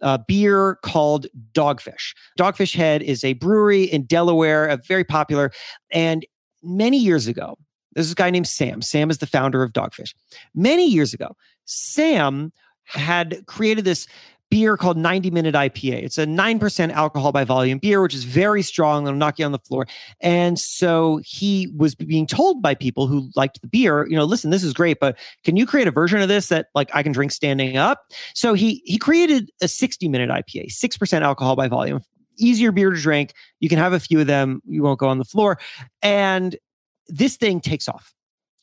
a 0.00 0.18
beer 0.18 0.76
called 0.82 1.26
Dogfish. 1.52 2.14
Dogfish 2.38 2.76
Head 2.76 3.02
is 3.02 3.24
a 3.24 3.32
brewery 3.34 3.84
in 3.84 4.04
Delaware, 4.04 4.66
a 4.66 4.76
very 4.76 5.04
popular, 5.04 5.50
and 5.90 6.26
many 6.64 6.98
years 6.98 7.26
ago, 7.26 7.56
there's 7.94 8.08
this 8.08 8.14
guy 8.14 8.30
named 8.30 8.48
Sam. 8.48 8.82
Sam 8.82 9.10
is 9.10 9.18
the 9.18 9.26
founder 9.26 9.62
of 9.62 9.72
Dogfish. 9.72 10.14
Many 10.54 10.88
years 10.88 11.14
ago, 11.14 11.36
Sam 11.64 12.52
had 12.84 13.46
created 13.46 13.84
this 13.84 14.06
beer 14.50 14.76
called 14.76 14.96
90 14.96 15.30
Minute 15.32 15.54
IPA. 15.54 16.04
It's 16.04 16.18
a 16.18 16.26
9% 16.26 16.92
alcohol 16.92 17.32
by 17.32 17.42
volume 17.42 17.78
beer, 17.78 18.00
which 18.00 18.14
is 18.14 18.22
very 18.24 18.62
strong. 18.62 19.04
It'll 19.04 19.18
knock 19.18 19.38
you 19.38 19.44
on 19.44 19.52
the 19.52 19.58
floor. 19.58 19.86
And 20.20 20.60
so 20.60 21.20
he 21.24 21.72
was 21.76 21.94
being 21.96 22.26
told 22.26 22.62
by 22.62 22.74
people 22.74 23.06
who 23.06 23.30
liked 23.34 23.60
the 23.62 23.66
beer, 23.66 24.06
you 24.08 24.16
know, 24.16 24.24
listen, 24.24 24.50
this 24.50 24.62
is 24.62 24.72
great, 24.72 25.00
but 25.00 25.18
can 25.44 25.56
you 25.56 25.66
create 25.66 25.88
a 25.88 25.90
version 25.90 26.20
of 26.20 26.28
this 26.28 26.48
that 26.48 26.66
like 26.74 26.88
I 26.94 27.02
can 27.02 27.10
drink 27.10 27.32
standing 27.32 27.76
up? 27.76 28.12
So 28.34 28.54
he 28.54 28.82
he 28.84 28.98
created 28.98 29.50
a 29.60 29.66
60 29.66 30.08
minute 30.08 30.30
IPA, 30.30 30.66
6% 30.66 31.22
alcohol 31.22 31.56
by 31.56 31.66
volume, 31.66 32.00
easier 32.38 32.72
beer 32.72 32.90
to 32.90 33.00
drink. 33.00 33.32
You 33.60 33.68
can 33.68 33.78
have 33.78 33.92
a 33.92 34.00
few 34.00 34.20
of 34.20 34.26
them. 34.26 34.60
You 34.66 34.82
won't 34.82 34.98
go 34.98 35.08
on 35.08 35.18
the 35.18 35.24
floor. 35.24 35.58
And 36.02 36.56
this 37.08 37.36
thing 37.36 37.60
takes 37.60 37.88
off. 37.88 38.14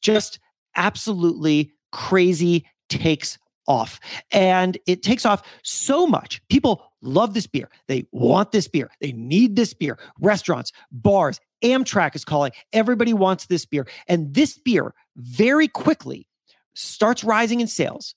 Just 0.02 0.40
absolutely 0.76 1.74
crazy 1.92 2.66
takes 2.90 3.38
off. 3.68 4.00
And 4.32 4.78
it 4.88 5.04
takes 5.04 5.26
off 5.26 5.44
so 5.64 6.08
much. 6.08 6.42
People 6.50 6.84
love 7.02 7.34
this 7.34 7.48
beer. 7.48 7.70
They 7.88 8.06
want 8.12 8.52
this 8.52 8.68
beer. 8.68 8.90
They 9.00 9.12
need 9.12 9.56
this 9.56 9.74
beer. 9.74 9.98
Restaurants, 10.20 10.72
bars, 10.92 11.40
Amtrak 11.64 12.16
is 12.16 12.26
calling. 12.26 12.52
Everybody 12.74 13.14
wants 13.14 13.46
this 13.46 13.66
beer. 13.66 13.88
And 14.08 14.34
this 14.34 14.58
beer 14.58 14.94
very 15.16 15.68
quickly 15.68 16.28
starts 16.74 17.24
rising 17.24 17.60
in 17.60 17.68
sales 17.68 18.16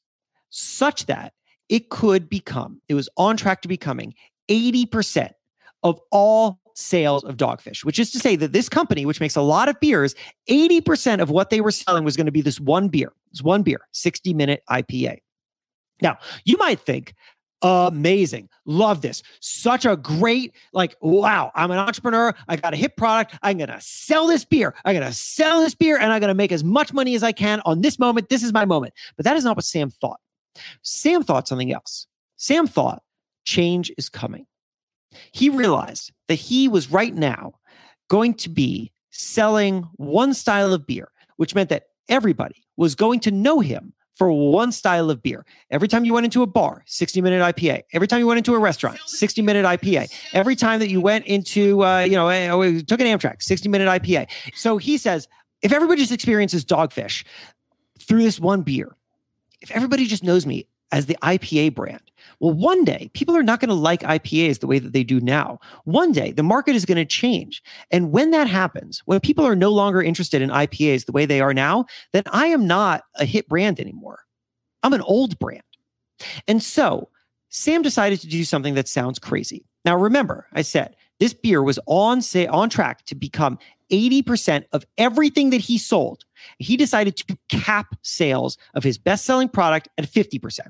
such 0.50 1.06
that 1.06 1.32
it 1.68 1.90
could 1.90 2.28
become, 2.28 2.80
it 2.88 2.94
was 2.94 3.08
on 3.16 3.36
track 3.36 3.62
to 3.62 3.68
becoming 3.68 4.14
80% 4.48 5.30
of 5.84 6.00
all 6.10 6.58
sales 6.74 7.22
of 7.24 7.36
Dogfish, 7.36 7.84
which 7.84 7.98
is 7.98 8.10
to 8.10 8.18
say 8.18 8.36
that 8.36 8.52
this 8.52 8.68
company, 8.68 9.06
which 9.06 9.20
makes 9.20 9.36
a 9.36 9.42
lot 9.42 9.68
of 9.68 9.78
beers, 9.78 10.14
80% 10.50 11.20
of 11.20 11.30
what 11.30 11.50
they 11.50 11.60
were 11.60 11.70
selling 11.70 12.04
was 12.04 12.16
going 12.16 12.26
to 12.26 12.32
be 12.32 12.40
this 12.40 12.58
one 12.58 12.88
beer, 12.88 13.12
this 13.30 13.42
one 13.42 13.62
beer, 13.62 13.86
60 13.92 14.34
minute 14.34 14.62
IPA. 14.68 15.18
Now, 16.02 16.18
you 16.44 16.56
might 16.56 16.80
think, 16.80 17.14
amazing. 17.62 18.48
Love 18.66 19.00
this. 19.00 19.22
Such 19.40 19.86
a 19.86 19.96
great, 19.96 20.54
like, 20.72 20.96
wow, 21.00 21.52
I'm 21.54 21.70
an 21.70 21.78
entrepreneur. 21.78 22.34
I 22.48 22.56
got 22.56 22.74
a 22.74 22.76
hit 22.76 22.96
product. 22.96 23.38
I'm 23.42 23.58
going 23.58 23.70
to 23.70 23.80
sell 23.80 24.26
this 24.26 24.44
beer. 24.44 24.74
I'm 24.84 24.94
going 24.94 25.06
to 25.06 25.14
sell 25.14 25.60
this 25.60 25.74
beer 25.74 25.96
and 25.96 26.12
I'm 26.12 26.20
going 26.20 26.28
to 26.28 26.34
make 26.34 26.52
as 26.52 26.64
much 26.64 26.92
money 26.92 27.14
as 27.14 27.22
I 27.22 27.32
can 27.32 27.62
on 27.64 27.80
this 27.80 27.98
moment. 27.98 28.28
This 28.28 28.42
is 28.42 28.52
my 28.52 28.64
moment. 28.64 28.94
But 29.16 29.24
that 29.24 29.36
is 29.36 29.44
not 29.44 29.56
what 29.56 29.64
Sam 29.64 29.90
thought. 29.90 30.20
Sam 30.82 31.22
thought 31.22 31.48
something 31.48 31.72
else. 31.72 32.06
Sam 32.36 32.66
thought 32.66 33.02
change 33.44 33.92
is 33.96 34.08
coming. 34.08 34.46
He 35.32 35.48
realized 35.48 36.12
that 36.28 36.36
he 36.36 36.68
was 36.68 36.90
right 36.90 37.14
now 37.14 37.54
going 38.08 38.34
to 38.34 38.48
be 38.48 38.92
selling 39.10 39.82
one 39.96 40.34
style 40.34 40.72
of 40.72 40.86
beer, 40.86 41.10
which 41.36 41.54
meant 41.54 41.70
that 41.70 41.84
everybody 42.08 42.64
was 42.76 42.94
going 42.94 43.20
to 43.20 43.30
know 43.30 43.60
him 43.60 43.92
for 44.14 44.30
one 44.30 44.70
style 44.70 45.10
of 45.10 45.22
beer. 45.22 45.44
Every 45.70 45.88
time 45.88 46.04
you 46.04 46.14
went 46.14 46.24
into 46.24 46.42
a 46.42 46.46
bar, 46.46 46.84
60 46.86 47.20
minute 47.20 47.56
IPA. 47.56 47.82
Every 47.92 48.06
time 48.06 48.20
you 48.20 48.26
went 48.26 48.38
into 48.38 48.54
a 48.54 48.58
restaurant, 48.58 48.98
60 49.06 49.42
minute 49.42 49.64
IPA. 49.64 50.12
Every 50.32 50.54
time 50.54 50.78
that 50.80 50.88
you 50.88 51.00
went 51.00 51.26
into, 51.26 51.84
uh, 51.84 52.00
you 52.00 52.12
know, 52.12 52.28
uh, 52.28 52.80
took 52.86 53.00
an 53.00 53.06
Amtrak, 53.06 53.42
60 53.42 53.68
minute 53.68 53.88
IPA. 53.88 54.30
So 54.54 54.78
he 54.78 54.98
says, 54.98 55.28
if 55.62 55.72
everybody 55.72 56.00
just 56.00 56.12
experiences 56.12 56.64
dogfish 56.64 57.24
through 58.00 58.22
this 58.22 58.38
one 58.38 58.62
beer, 58.62 58.96
if 59.60 59.70
everybody 59.70 60.06
just 60.06 60.22
knows 60.22 60.46
me 60.46 60.68
as 60.94 61.06
the 61.06 61.18
IPA 61.22 61.74
brand. 61.74 62.12
Well, 62.38 62.54
one 62.54 62.84
day 62.84 63.10
people 63.14 63.36
are 63.36 63.42
not 63.42 63.58
going 63.58 63.68
to 63.68 63.74
like 63.74 64.02
IPAs 64.02 64.60
the 64.60 64.68
way 64.68 64.78
that 64.78 64.92
they 64.92 65.02
do 65.02 65.20
now. 65.20 65.58
One 65.82 66.12
day 66.12 66.30
the 66.30 66.44
market 66.44 66.76
is 66.76 66.84
going 66.86 66.98
to 66.98 67.04
change. 67.04 67.62
And 67.90 68.12
when 68.12 68.30
that 68.30 68.46
happens, 68.46 69.02
when 69.04 69.18
people 69.18 69.44
are 69.44 69.56
no 69.56 69.70
longer 69.70 70.00
interested 70.00 70.40
in 70.40 70.50
IPAs 70.50 71.04
the 71.04 71.12
way 71.12 71.26
they 71.26 71.40
are 71.40 71.52
now, 71.52 71.86
then 72.12 72.22
I 72.30 72.46
am 72.46 72.68
not 72.68 73.02
a 73.16 73.24
hit 73.24 73.48
brand 73.48 73.80
anymore. 73.80 74.20
I'm 74.84 74.92
an 74.92 75.02
old 75.02 75.36
brand. 75.40 75.62
And 76.46 76.62
so 76.62 77.08
Sam 77.48 77.82
decided 77.82 78.20
to 78.20 78.28
do 78.28 78.44
something 78.44 78.74
that 78.74 78.86
sounds 78.86 79.18
crazy. 79.18 79.66
Now, 79.84 79.96
remember, 79.96 80.46
I 80.52 80.62
said 80.62 80.94
this 81.18 81.34
beer 81.34 81.62
was 81.62 81.80
on 81.86 82.22
say 82.22 82.46
on 82.46 82.70
track 82.70 83.04
to 83.06 83.16
become 83.16 83.58
80% 83.90 84.64
of 84.72 84.84
everything 84.98 85.50
that 85.50 85.60
he 85.60 85.78
sold 85.78 86.24
he 86.58 86.76
decided 86.76 87.16
to 87.16 87.38
cap 87.48 87.94
sales 88.02 88.58
of 88.74 88.84
his 88.84 88.98
best 88.98 89.24
selling 89.24 89.48
product 89.48 89.88
at 89.98 90.04
50%, 90.04 90.60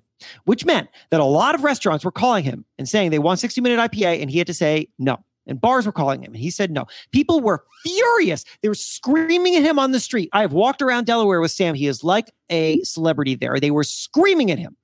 which 0.45 0.65
meant 0.65 0.89
that 1.11 1.21
a 1.21 1.25
lot 1.25 1.55
of 1.55 1.65
restaurants 1.65 2.05
were 2.05 2.12
calling 2.12 2.45
him 2.45 2.65
and 2.79 2.89
saying 2.89 3.11
they 3.11 3.19
want 3.19 3.41
60 3.41 3.61
minute 3.61 3.79
IPA, 3.91 4.21
and 4.21 4.31
he 4.31 4.39
had 4.39 4.47
to 4.47 4.55
say 4.55 4.89
no. 4.99 5.23
And 5.47 5.61
bars 5.61 5.85
were 5.85 5.93
calling 5.93 6.23
him, 6.23 6.33
and 6.33 6.41
he 6.41 6.51
said 6.51 6.71
no. 6.71 6.87
People 7.12 7.41
were 7.41 7.65
furious. 7.83 8.47
They 8.62 8.69
were 8.69 8.75
screaming 8.75 9.57
at 9.57 9.62
him 9.62 9.79
on 9.79 9.93
the 9.93 10.01
street. 10.01 10.31
I 10.33 10.41
have 10.41 10.55
walked 10.55 10.81
around 10.81 11.05
Delaware 11.05 11.41
with 11.43 11.51
Sam. 11.51 11.75
He 11.75 11.87
is 11.87 12.03
like 12.03 12.31
a 12.49 12.81
celebrity 12.81 13.35
there. 13.35 13.61
They 13.61 13.71
were 13.71 13.85
screaming 13.85 14.51
at 14.51 14.59
him. 14.59 14.77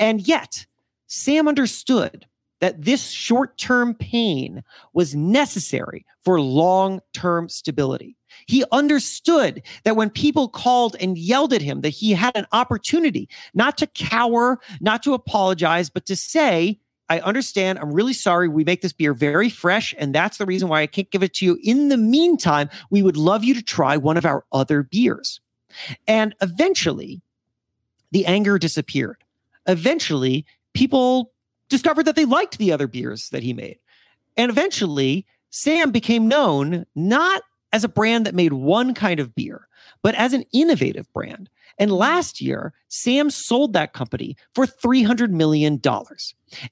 And 0.00 0.26
yet, 0.26 0.66
Sam 1.06 1.46
understood 1.46 2.26
that 2.60 2.84
this 2.84 3.10
short 3.10 3.58
term 3.58 3.94
pain 3.94 4.62
was 4.92 5.14
necessary 5.14 6.06
for 6.22 6.40
long 6.40 7.00
term 7.12 7.48
stability. 7.48 8.16
He 8.46 8.64
understood 8.72 9.62
that 9.84 9.96
when 9.96 10.10
people 10.10 10.48
called 10.48 10.96
and 11.00 11.18
yelled 11.18 11.52
at 11.52 11.62
him, 11.62 11.80
that 11.80 11.90
he 11.90 12.12
had 12.12 12.36
an 12.36 12.46
opportunity 12.52 13.28
not 13.54 13.76
to 13.78 13.86
cower, 13.88 14.60
not 14.80 15.02
to 15.02 15.14
apologize, 15.14 15.90
but 15.90 16.06
to 16.06 16.16
say, 16.16 16.78
I 17.08 17.18
understand. 17.20 17.80
I'm 17.80 17.92
really 17.92 18.12
sorry. 18.12 18.48
We 18.48 18.62
make 18.62 18.82
this 18.82 18.92
beer 18.92 19.14
very 19.14 19.50
fresh, 19.50 19.92
and 19.98 20.14
that's 20.14 20.38
the 20.38 20.46
reason 20.46 20.68
why 20.68 20.82
I 20.82 20.86
can't 20.86 21.10
give 21.10 21.24
it 21.24 21.34
to 21.34 21.44
you. 21.44 21.58
In 21.64 21.88
the 21.88 21.96
meantime, 21.96 22.70
we 22.88 23.02
would 23.02 23.16
love 23.16 23.42
you 23.42 23.52
to 23.54 23.62
try 23.62 23.96
one 23.96 24.16
of 24.16 24.24
our 24.24 24.44
other 24.52 24.84
beers. 24.84 25.40
And 26.06 26.36
eventually, 26.40 27.20
the 28.12 28.26
anger 28.26 28.58
disappeared. 28.58 29.24
Eventually, 29.66 30.46
people 30.72 31.32
discovered 31.70 32.04
that 32.04 32.16
they 32.16 32.26
liked 32.26 32.58
the 32.58 32.72
other 32.72 32.86
beers 32.86 33.30
that 33.30 33.42
he 33.42 33.54
made. 33.54 33.78
And 34.36 34.50
eventually, 34.50 35.26
Sam 35.48 35.90
became 35.90 36.28
known 36.28 36.84
not 36.94 37.42
as 37.72 37.84
a 37.84 37.88
brand 37.88 38.26
that 38.26 38.34
made 38.34 38.52
one 38.52 38.94
kind 38.94 39.20
of 39.20 39.34
beer, 39.34 39.68
but 40.02 40.14
as 40.16 40.32
an 40.32 40.44
innovative 40.52 41.10
brand. 41.12 41.48
And 41.78 41.90
last 41.90 42.40
year, 42.40 42.74
Sam 42.88 43.30
sold 43.30 43.72
that 43.72 43.94
company 43.94 44.36
for 44.54 44.66
$300 44.66 45.30
million. 45.30 45.80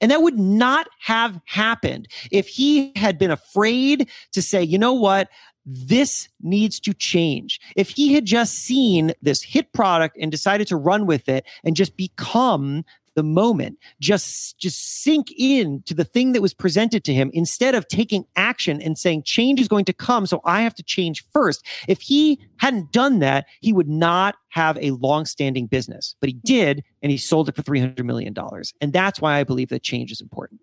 And 0.01 0.11
that 0.11 0.21
would 0.21 0.37
not 0.37 0.87
have 0.99 1.39
happened 1.45 2.07
if 2.31 2.47
he 2.47 2.91
had 2.95 3.17
been 3.17 3.31
afraid 3.31 4.07
to 4.33 4.41
say, 4.41 4.61
you 4.61 4.77
know 4.77 4.93
what? 4.93 5.29
This 5.65 6.29
needs 6.41 6.79
to 6.81 6.93
change. 6.93 7.59
If 7.75 7.89
he 7.89 8.13
had 8.13 8.25
just 8.25 8.53
seen 8.53 9.13
this 9.21 9.41
hit 9.41 9.71
product 9.73 10.17
and 10.19 10.31
decided 10.31 10.67
to 10.67 10.75
run 10.75 11.05
with 11.05 11.27
it 11.29 11.45
and 11.63 11.75
just 11.75 11.97
become 11.97 12.83
the 13.19 13.23
moment 13.23 13.77
just 13.99 14.57
just 14.59 15.03
sink 15.03 15.27
in 15.37 15.83
to 15.85 15.93
the 15.93 16.05
thing 16.05 16.31
that 16.31 16.41
was 16.41 16.53
presented 16.53 17.03
to 17.03 17.13
him 17.13 17.29
instead 17.33 17.75
of 17.75 17.85
taking 17.89 18.23
action 18.37 18.81
and 18.81 18.97
saying 18.97 19.21
change 19.23 19.59
is 19.59 19.67
going 19.67 19.83
to 19.83 19.91
come 19.91 20.25
so 20.25 20.39
i 20.45 20.61
have 20.61 20.73
to 20.73 20.81
change 20.81 21.25
first 21.33 21.65
if 21.89 21.99
he 21.99 22.39
hadn't 22.59 22.93
done 22.93 23.19
that 23.19 23.45
he 23.59 23.73
would 23.73 23.89
not 23.89 24.35
have 24.47 24.77
a 24.77 24.91
long-standing 24.91 25.67
business 25.67 26.15
but 26.21 26.29
he 26.29 26.35
did 26.45 26.81
and 27.03 27.11
he 27.11 27.17
sold 27.17 27.49
it 27.49 27.55
for 27.57 27.61
300 27.61 28.05
million 28.05 28.31
dollars 28.31 28.73
and 28.79 28.93
that's 28.93 29.19
why 29.19 29.37
i 29.37 29.43
believe 29.43 29.67
that 29.67 29.83
change 29.83 30.13
is 30.13 30.21
important 30.21 30.61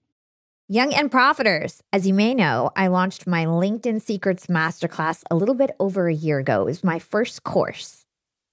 Young 0.69 0.93
and 0.95 1.13
Profiters. 1.13 1.81
As 1.93 2.09
you 2.09 2.15
may 2.15 2.35
know, 2.35 2.73
I 2.75 2.89
launched 2.89 3.25
my 3.25 3.45
LinkedIn 3.45 4.03
Secrets 4.03 4.49
Masterclass 4.49 5.23
a 5.31 5.37
little 5.37 5.55
bit 5.55 5.71
over 5.79 6.09
a 6.09 6.15
year 6.15 6.41
ago. 6.41 6.63
It 6.63 6.65
was 6.65 6.83
my 6.83 6.99
first 6.99 7.45
course. 7.45 8.06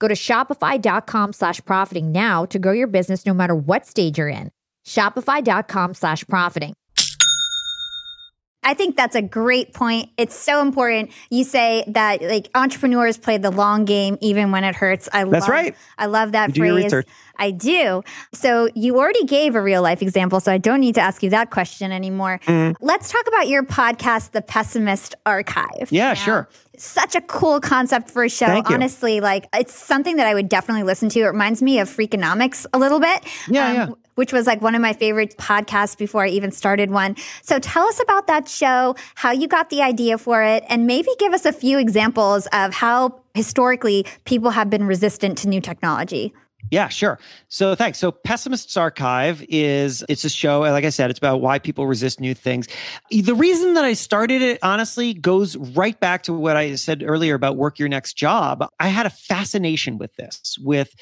Go 0.00 0.08
to 0.08 0.14
shopify.com 0.14 1.32
slash 1.32 1.64
profiting 1.64 2.12
now 2.12 2.44
to 2.46 2.58
grow 2.58 2.72
your 2.72 2.86
business 2.86 3.24
no 3.24 3.34
matter 3.34 3.54
what 3.54 3.86
stage 3.86 4.18
you're 4.18 4.28
in. 4.28 4.50
Shopify.com 4.86 5.94
slash 5.94 6.26
profiting. 6.26 6.74
I 8.64 8.72
think 8.74 8.96
that's 8.96 9.14
a 9.14 9.22
great 9.22 9.74
point. 9.74 10.10
It's 10.16 10.34
so 10.34 10.62
important. 10.62 11.12
You 11.30 11.44
say 11.44 11.84
that 11.88 12.22
like 12.22 12.48
entrepreneurs 12.54 13.18
play 13.18 13.36
the 13.36 13.50
long 13.50 13.84
game 13.84 14.16
even 14.20 14.52
when 14.52 14.64
it 14.64 14.74
hurts. 14.74 15.08
I 15.12 15.24
that's 15.24 15.42
love, 15.42 15.48
right. 15.50 15.76
I 15.98 16.06
love 16.06 16.32
that 16.32 16.56
you 16.56 16.88
phrase. 16.88 17.04
I 17.36 17.50
do. 17.50 18.02
So 18.32 18.68
you 18.74 18.96
already 18.98 19.24
gave 19.24 19.54
a 19.54 19.60
real 19.60 19.82
life 19.82 20.00
example, 20.00 20.40
so 20.40 20.50
I 20.50 20.58
don't 20.58 20.80
need 20.80 20.94
to 20.94 21.02
ask 21.02 21.22
you 21.22 21.30
that 21.30 21.50
question 21.50 21.92
anymore. 21.92 22.40
Mm. 22.46 22.74
Let's 22.80 23.12
talk 23.12 23.26
about 23.28 23.48
your 23.48 23.64
podcast, 23.64 24.30
The 24.30 24.40
Pessimist 24.40 25.14
Archive. 25.26 25.88
Yeah, 25.90 26.08
now. 26.08 26.14
sure. 26.14 26.48
Such 26.78 27.14
a 27.14 27.20
cool 27.20 27.60
concept 27.60 28.10
for 28.10 28.24
a 28.24 28.28
show. 28.28 28.62
Honestly, 28.66 29.20
like 29.20 29.46
it's 29.54 29.74
something 29.74 30.16
that 30.16 30.26
I 30.26 30.34
would 30.34 30.48
definitely 30.48 30.82
listen 30.82 31.08
to. 31.10 31.20
It 31.20 31.26
reminds 31.26 31.62
me 31.62 31.78
of 31.78 31.88
Freakonomics 31.88 32.66
a 32.72 32.78
little 32.78 33.00
bit. 33.00 33.24
Yeah, 33.48 33.68
um, 33.68 33.74
yeah. 33.74 33.88
Which 34.16 34.32
was 34.32 34.46
like 34.46 34.62
one 34.62 34.74
of 34.74 34.80
my 34.80 34.92
favorite 34.92 35.36
podcasts 35.38 35.98
before 35.98 36.24
I 36.24 36.28
even 36.28 36.52
started 36.52 36.90
one. 36.90 37.16
So 37.42 37.58
tell 37.58 37.84
us 37.86 38.00
about 38.00 38.28
that 38.28 38.48
show, 38.48 38.94
how 39.16 39.32
you 39.32 39.48
got 39.48 39.70
the 39.70 39.82
idea 39.82 40.18
for 40.18 40.42
it, 40.42 40.64
and 40.68 40.86
maybe 40.86 41.08
give 41.18 41.32
us 41.32 41.44
a 41.44 41.52
few 41.52 41.78
examples 41.78 42.46
of 42.52 42.72
how 42.72 43.20
historically 43.34 44.06
people 44.24 44.50
have 44.50 44.70
been 44.70 44.86
resistant 44.86 45.36
to 45.38 45.48
new 45.48 45.60
technology. 45.60 46.32
Yeah, 46.70 46.88
sure. 46.88 47.18
So 47.48 47.74
thanks. 47.74 47.98
So 47.98 48.10
Pessimists 48.10 48.76
Archive 48.76 49.44
is 49.48 50.04
it's 50.08 50.24
a 50.24 50.28
show, 50.28 50.60
like 50.60 50.84
I 50.84 50.90
said, 50.90 51.10
it's 51.10 51.18
about 51.18 51.40
why 51.40 51.58
people 51.58 51.86
resist 51.86 52.20
new 52.20 52.34
things. 52.34 52.66
The 53.10 53.34
reason 53.34 53.74
that 53.74 53.84
I 53.84 53.92
started 53.92 54.42
it 54.42 54.58
honestly 54.62 55.14
goes 55.14 55.56
right 55.56 55.98
back 56.00 56.22
to 56.24 56.32
what 56.32 56.56
I 56.56 56.74
said 56.74 57.04
earlier 57.06 57.34
about 57.34 57.56
work 57.56 57.78
your 57.78 57.88
next 57.88 58.14
job. 58.14 58.66
I 58.80 58.88
had 58.88 59.06
a 59.06 59.10
fascination 59.10 59.98
with 59.98 60.14
this, 60.16 60.58
with 60.62 60.94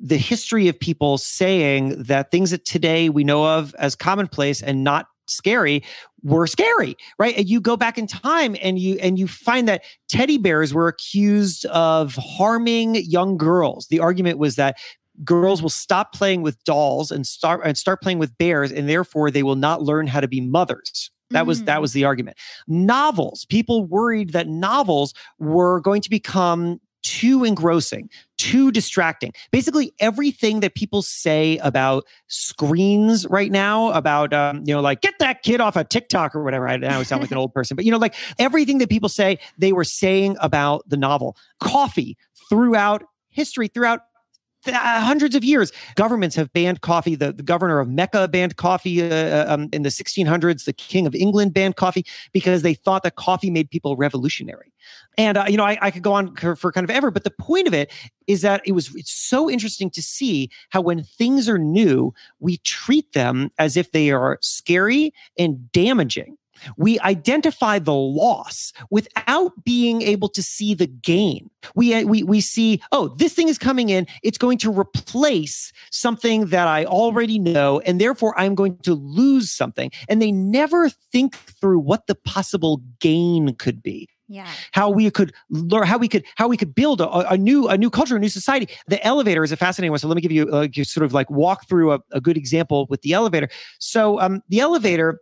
the 0.00 0.16
history 0.16 0.68
of 0.68 0.78
people 0.78 1.18
saying 1.18 2.02
that 2.04 2.30
things 2.30 2.50
that 2.50 2.64
today 2.64 3.08
we 3.08 3.24
know 3.24 3.44
of 3.46 3.74
as 3.78 3.94
commonplace 3.94 4.62
and 4.62 4.84
not 4.84 5.06
scary 5.26 5.82
were 6.24 6.46
scary 6.46 6.96
right? 7.18 7.36
And 7.36 7.48
you 7.48 7.60
go 7.60 7.76
back 7.76 7.98
in 7.98 8.06
time 8.06 8.56
and 8.60 8.78
you 8.78 8.98
and 9.00 9.18
you 9.18 9.28
find 9.28 9.68
that 9.68 9.84
teddy 10.08 10.38
bears 10.38 10.74
were 10.74 10.88
accused 10.88 11.64
of 11.66 12.14
harming 12.16 12.96
young 12.96 13.36
girls. 13.36 13.86
The 13.88 14.00
argument 14.00 14.38
was 14.38 14.56
that 14.56 14.76
girls 15.22 15.62
will 15.62 15.70
stop 15.70 16.12
playing 16.12 16.42
with 16.42 16.62
dolls 16.64 17.10
and 17.10 17.26
start 17.26 17.60
and 17.64 17.78
start 17.78 18.02
playing 18.02 18.18
with 18.18 18.36
bears 18.38 18.72
and 18.72 18.88
therefore 18.88 19.30
they 19.30 19.42
will 19.42 19.56
not 19.56 19.82
learn 19.82 20.06
how 20.06 20.20
to 20.20 20.28
be 20.28 20.40
mothers. 20.40 21.10
That 21.30 21.46
was 21.46 21.64
that 21.64 21.78
mm. 21.78 21.82
was 21.82 21.92
the 21.92 22.04
argument. 22.04 22.36
Novels 22.68 23.44
people 23.46 23.84
worried 23.84 24.30
that 24.30 24.48
novels 24.48 25.14
were 25.38 25.80
going 25.80 26.00
to 26.02 26.10
become 26.10 26.80
too 27.04 27.44
engrossing, 27.44 28.10
too 28.38 28.72
distracting. 28.72 29.32
Basically, 29.52 29.94
everything 30.00 30.60
that 30.60 30.74
people 30.74 31.02
say 31.02 31.58
about 31.58 32.04
screens 32.26 33.26
right 33.28 33.52
now, 33.52 33.92
about 33.92 34.32
um, 34.32 34.64
you 34.66 34.74
know, 34.74 34.80
like 34.80 35.02
get 35.02 35.14
that 35.20 35.42
kid 35.42 35.60
off 35.60 35.76
of 35.76 35.88
TikTok 35.88 36.34
or 36.34 36.42
whatever. 36.42 36.66
I 36.66 36.76
now 36.78 37.02
sound 37.04 37.22
like 37.22 37.30
an 37.30 37.36
old 37.36 37.54
person, 37.54 37.76
but 37.76 37.84
you 37.84 37.92
know, 37.92 37.98
like 37.98 38.14
everything 38.38 38.78
that 38.78 38.88
people 38.88 39.08
say, 39.08 39.38
they 39.58 39.72
were 39.72 39.84
saying 39.84 40.36
about 40.40 40.88
the 40.88 40.96
novel. 40.96 41.36
Coffee 41.60 42.16
throughout 42.48 43.04
history, 43.28 43.68
throughout 43.68 44.00
uh, 44.66 45.00
hundreds 45.00 45.34
of 45.34 45.44
years. 45.44 45.72
Governments 45.96 46.36
have 46.36 46.52
banned 46.52 46.80
coffee. 46.80 47.14
The, 47.14 47.32
the 47.32 47.42
governor 47.42 47.80
of 47.80 47.88
Mecca 47.88 48.28
banned 48.28 48.56
coffee 48.56 49.02
uh, 49.02 49.14
uh 49.14 49.46
um, 49.48 49.68
in 49.72 49.82
the 49.82 49.88
1600s. 49.88 50.64
The 50.64 50.72
king 50.72 51.06
of 51.06 51.14
England 51.14 51.54
banned 51.54 51.76
coffee 51.76 52.04
because 52.32 52.62
they 52.62 52.74
thought 52.74 53.02
that 53.02 53.16
coffee 53.16 53.50
made 53.50 53.70
people 53.70 53.96
revolutionary. 53.96 54.72
And 55.16 55.38
uh, 55.38 55.44
you 55.48 55.56
know, 55.56 55.64
I, 55.64 55.78
I, 55.80 55.90
could 55.90 56.02
go 56.02 56.12
on 56.12 56.34
for, 56.36 56.56
for 56.56 56.72
kind 56.72 56.84
of 56.84 56.90
ever, 56.90 57.10
but 57.10 57.24
the 57.24 57.30
point 57.30 57.66
of 57.66 57.74
it 57.74 57.92
is 58.26 58.42
that 58.42 58.62
it 58.66 58.72
was 58.72 58.94
it's 58.94 59.12
so 59.12 59.48
interesting 59.50 59.90
to 59.90 60.02
see 60.02 60.50
how 60.70 60.80
when 60.80 61.04
things 61.04 61.48
are 61.48 61.58
new, 61.58 62.12
we 62.40 62.58
treat 62.58 63.12
them 63.12 63.50
as 63.58 63.76
if 63.76 63.92
they 63.92 64.10
are 64.10 64.38
scary 64.40 65.12
and 65.38 65.70
damaging 65.72 66.36
we 66.76 66.98
identify 67.00 67.78
the 67.78 67.94
loss 67.94 68.72
without 68.90 69.64
being 69.64 70.02
able 70.02 70.28
to 70.30 70.42
see 70.42 70.74
the 70.74 70.86
gain. 70.86 71.50
We, 71.74 71.94
uh, 71.94 72.04
we, 72.04 72.22
we 72.22 72.40
see, 72.40 72.80
oh, 72.92 73.08
this 73.08 73.32
thing 73.34 73.48
is 73.48 73.58
coming 73.58 73.88
in. 73.88 74.06
It's 74.22 74.38
going 74.38 74.58
to 74.58 74.70
replace 74.70 75.72
something 75.90 76.46
that 76.46 76.68
I 76.68 76.84
already 76.84 77.38
know, 77.38 77.80
and 77.80 78.00
therefore 78.00 78.38
I'm 78.38 78.54
going 78.54 78.78
to 78.78 78.94
lose 78.94 79.50
something. 79.50 79.90
And 80.08 80.20
they 80.20 80.32
never 80.32 80.88
think 80.88 81.36
through 81.36 81.80
what 81.80 82.06
the 82.06 82.14
possible 82.14 82.82
gain 83.00 83.54
could 83.56 83.82
be 83.82 84.08
yeah 84.28 84.48
how 84.72 84.88
we 84.88 85.10
could 85.10 85.34
learn 85.50 85.86
how 85.86 85.98
we 85.98 86.08
could 86.08 86.24
how 86.36 86.48
we 86.48 86.56
could 86.56 86.74
build 86.74 87.00
a, 87.00 87.32
a, 87.32 87.36
new 87.36 87.68
a 87.68 87.76
new 87.76 87.90
culture 87.90 88.16
a 88.16 88.18
new 88.18 88.28
society 88.28 88.66
the 88.86 89.04
elevator 89.04 89.44
is 89.44 89.52
a 89.52 89.56
fascinating 89.56 89.90
one 89.90 89.98
so 89.98 90.08
let 90.08 90.16
me 90.16 90.22
give 90.22 90.32
you 90.32 90.48
uh, 90.48 90.66
sort 90.82 91.04
of 91.04 91.12
like 91.12 91.30
walk 91.30 91.68
through 91.68 91.92
a, 91.92 92.00
a 92.12 92.20
good 92.20 92.36
example 92.36 92.86
with 92.88 93.02
the 93.02 93.12
elevator 93.12 93.48
so 93.78 94.18
um, 94.20 94.42
the 94.48 94.60
elevator 94.60 95.20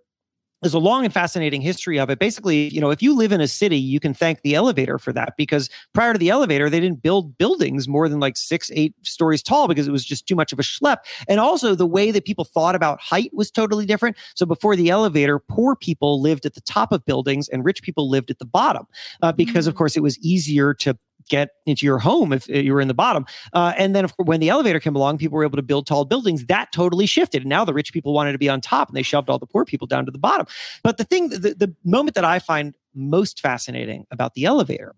there's 0.63 0.75
a 0.75 0.79
long 0.79 1.05
and 1.05 1.13
fascinating 1.13 1.61
history 1.61 1.99
of 1.99 2.09
it. 2.09 2.19
Basically, 2.19 2.69
you 2.69 2.81
know, 2.81 2.91
if 2.91 3.03
you 3.03 3.15
live 3.15 3.33
in 3.33 3.41
a 3.41 3.49
city, 3.49 3.77
you 3.77 4.01
can 4.01 4.15
thank 4.15 4.43
the 4.43 4.55
elevator 4.55 4.99
for 4.99 5.13
that 5.13 5.35
because 5.37 5.69
prior 5.93 6.13
to 6.13 6.19
the 6.19 6.31
elevator, 6.31 6.71
they 6.71 6.81
didn't 6.81 7.03
build 7.03 7.37
buildings 7.37 7.89
more 7.89 8.09
than 8.09 8.21
like 8.21 8.37
six, 8.37 8.71
eight 8.75 8.95
stories 9.03 9.43
tall 9.43 9.69
because 9.69 9.89
it 9.89 9.93
was 9.93 10.05
just 10.05 10.27
too 10.27 10.37
much 10.37 10.53
of 10.53 10.59
a 10.59 10.63
schlep. 10.63 10.99
And 11.29 11.41
also, 11.41 11.75
the 11.75 11.87
way 11.87 12.11
that 12.11 12.25
people 12.25 12.45
thought 12.45 12.75
about 12.75 13.01
height 13.01 13.31
was 13.35 13.51
totally 13.51 13.87
different. 13.87 14.17
So 14.35 14.47
before 14.47 14.77
the 14.77 14.89
elevator, 14.89 15.39
poor 15.39 15.75
people 15.75 16.21
lived 16.21 16.47
at 16.47 16.55
the 16.55 16.61
top 16.61 16.93
of 16.93 17.05
buildings 17.05 17.49
and 17.49 17.65
rich 17.65 17.83
people 17.83 18.09
lived 18.09 18.31
at 18.31 18.39
the 18.39 18.45
bottom 18.45 18.87
uh, 19.21 19.33
because, 19.33 19.65
mm-hmm. 19.65 19.71
of 19.71 19.75
course, 19.75 19.97
it 19.97 20.03
was 20.03 20.19
easier 20.21 20.75
to 20.75 20.97
get 21.29 21.51
into 21.67 21.87
your 21.87 21.99
home 21.99 22.33
if 22.33 22.49
you 22.49 22.73
were 22.73 22.81
in 22.81 22.89
the 22.89 22.95
bottom. 22.95 23.27
Uh, 23.53 23.73
and 23.77 23.95
then, 23.95 24.07
course, 24.09 24.27
when 24.27 24.41
the 24.41 24.49
elevator 24.49 24.81
came 24.81 24.97
along, 24.97 25.19
people 25.19 25.37
were 25.37 25.45
able 25.45 25.57
to 25.57 25.63
build 25.63 25.87
tall 25.87 26.05
buildings. 26.05 26.47
That 26.47 26.73
totally 26.73 27.07
shifted. 27.07 27.43
And 27.43 27.49
now 27.49 27.65
the 27.65 27.75
rich 27.75 27.93
people 27.93 28.13
wanted 28.13 28.33
to 28.33 28.39
be 28.39 28.49
on 28.49 28.61
top 28.61 28.89
and 28.89 28.97
they 28.97 29.03
shoved 29.03 29.29
all 29.29 29.39
the 29.39 29.47
poor 29.47 29.65
people 29.65 29.87
down 29.87 30.05
to 30.07 30.13
the 30.13 30.19
bottom. 30.19 30.47
But 30.83 30.99
the 30.99 31.05
thing, 31.05 31.29
the, 31.29 31.55
the 31.55 31.75
moment 31.85 32.15
that 32.15 32.25
I 32.25 32.39
find 32.39 32.75
most 32.95 33.41
fascinating 33.41 34.07
about 34.11 34.35
the 34.35 34.45
elevator 34.45 34.95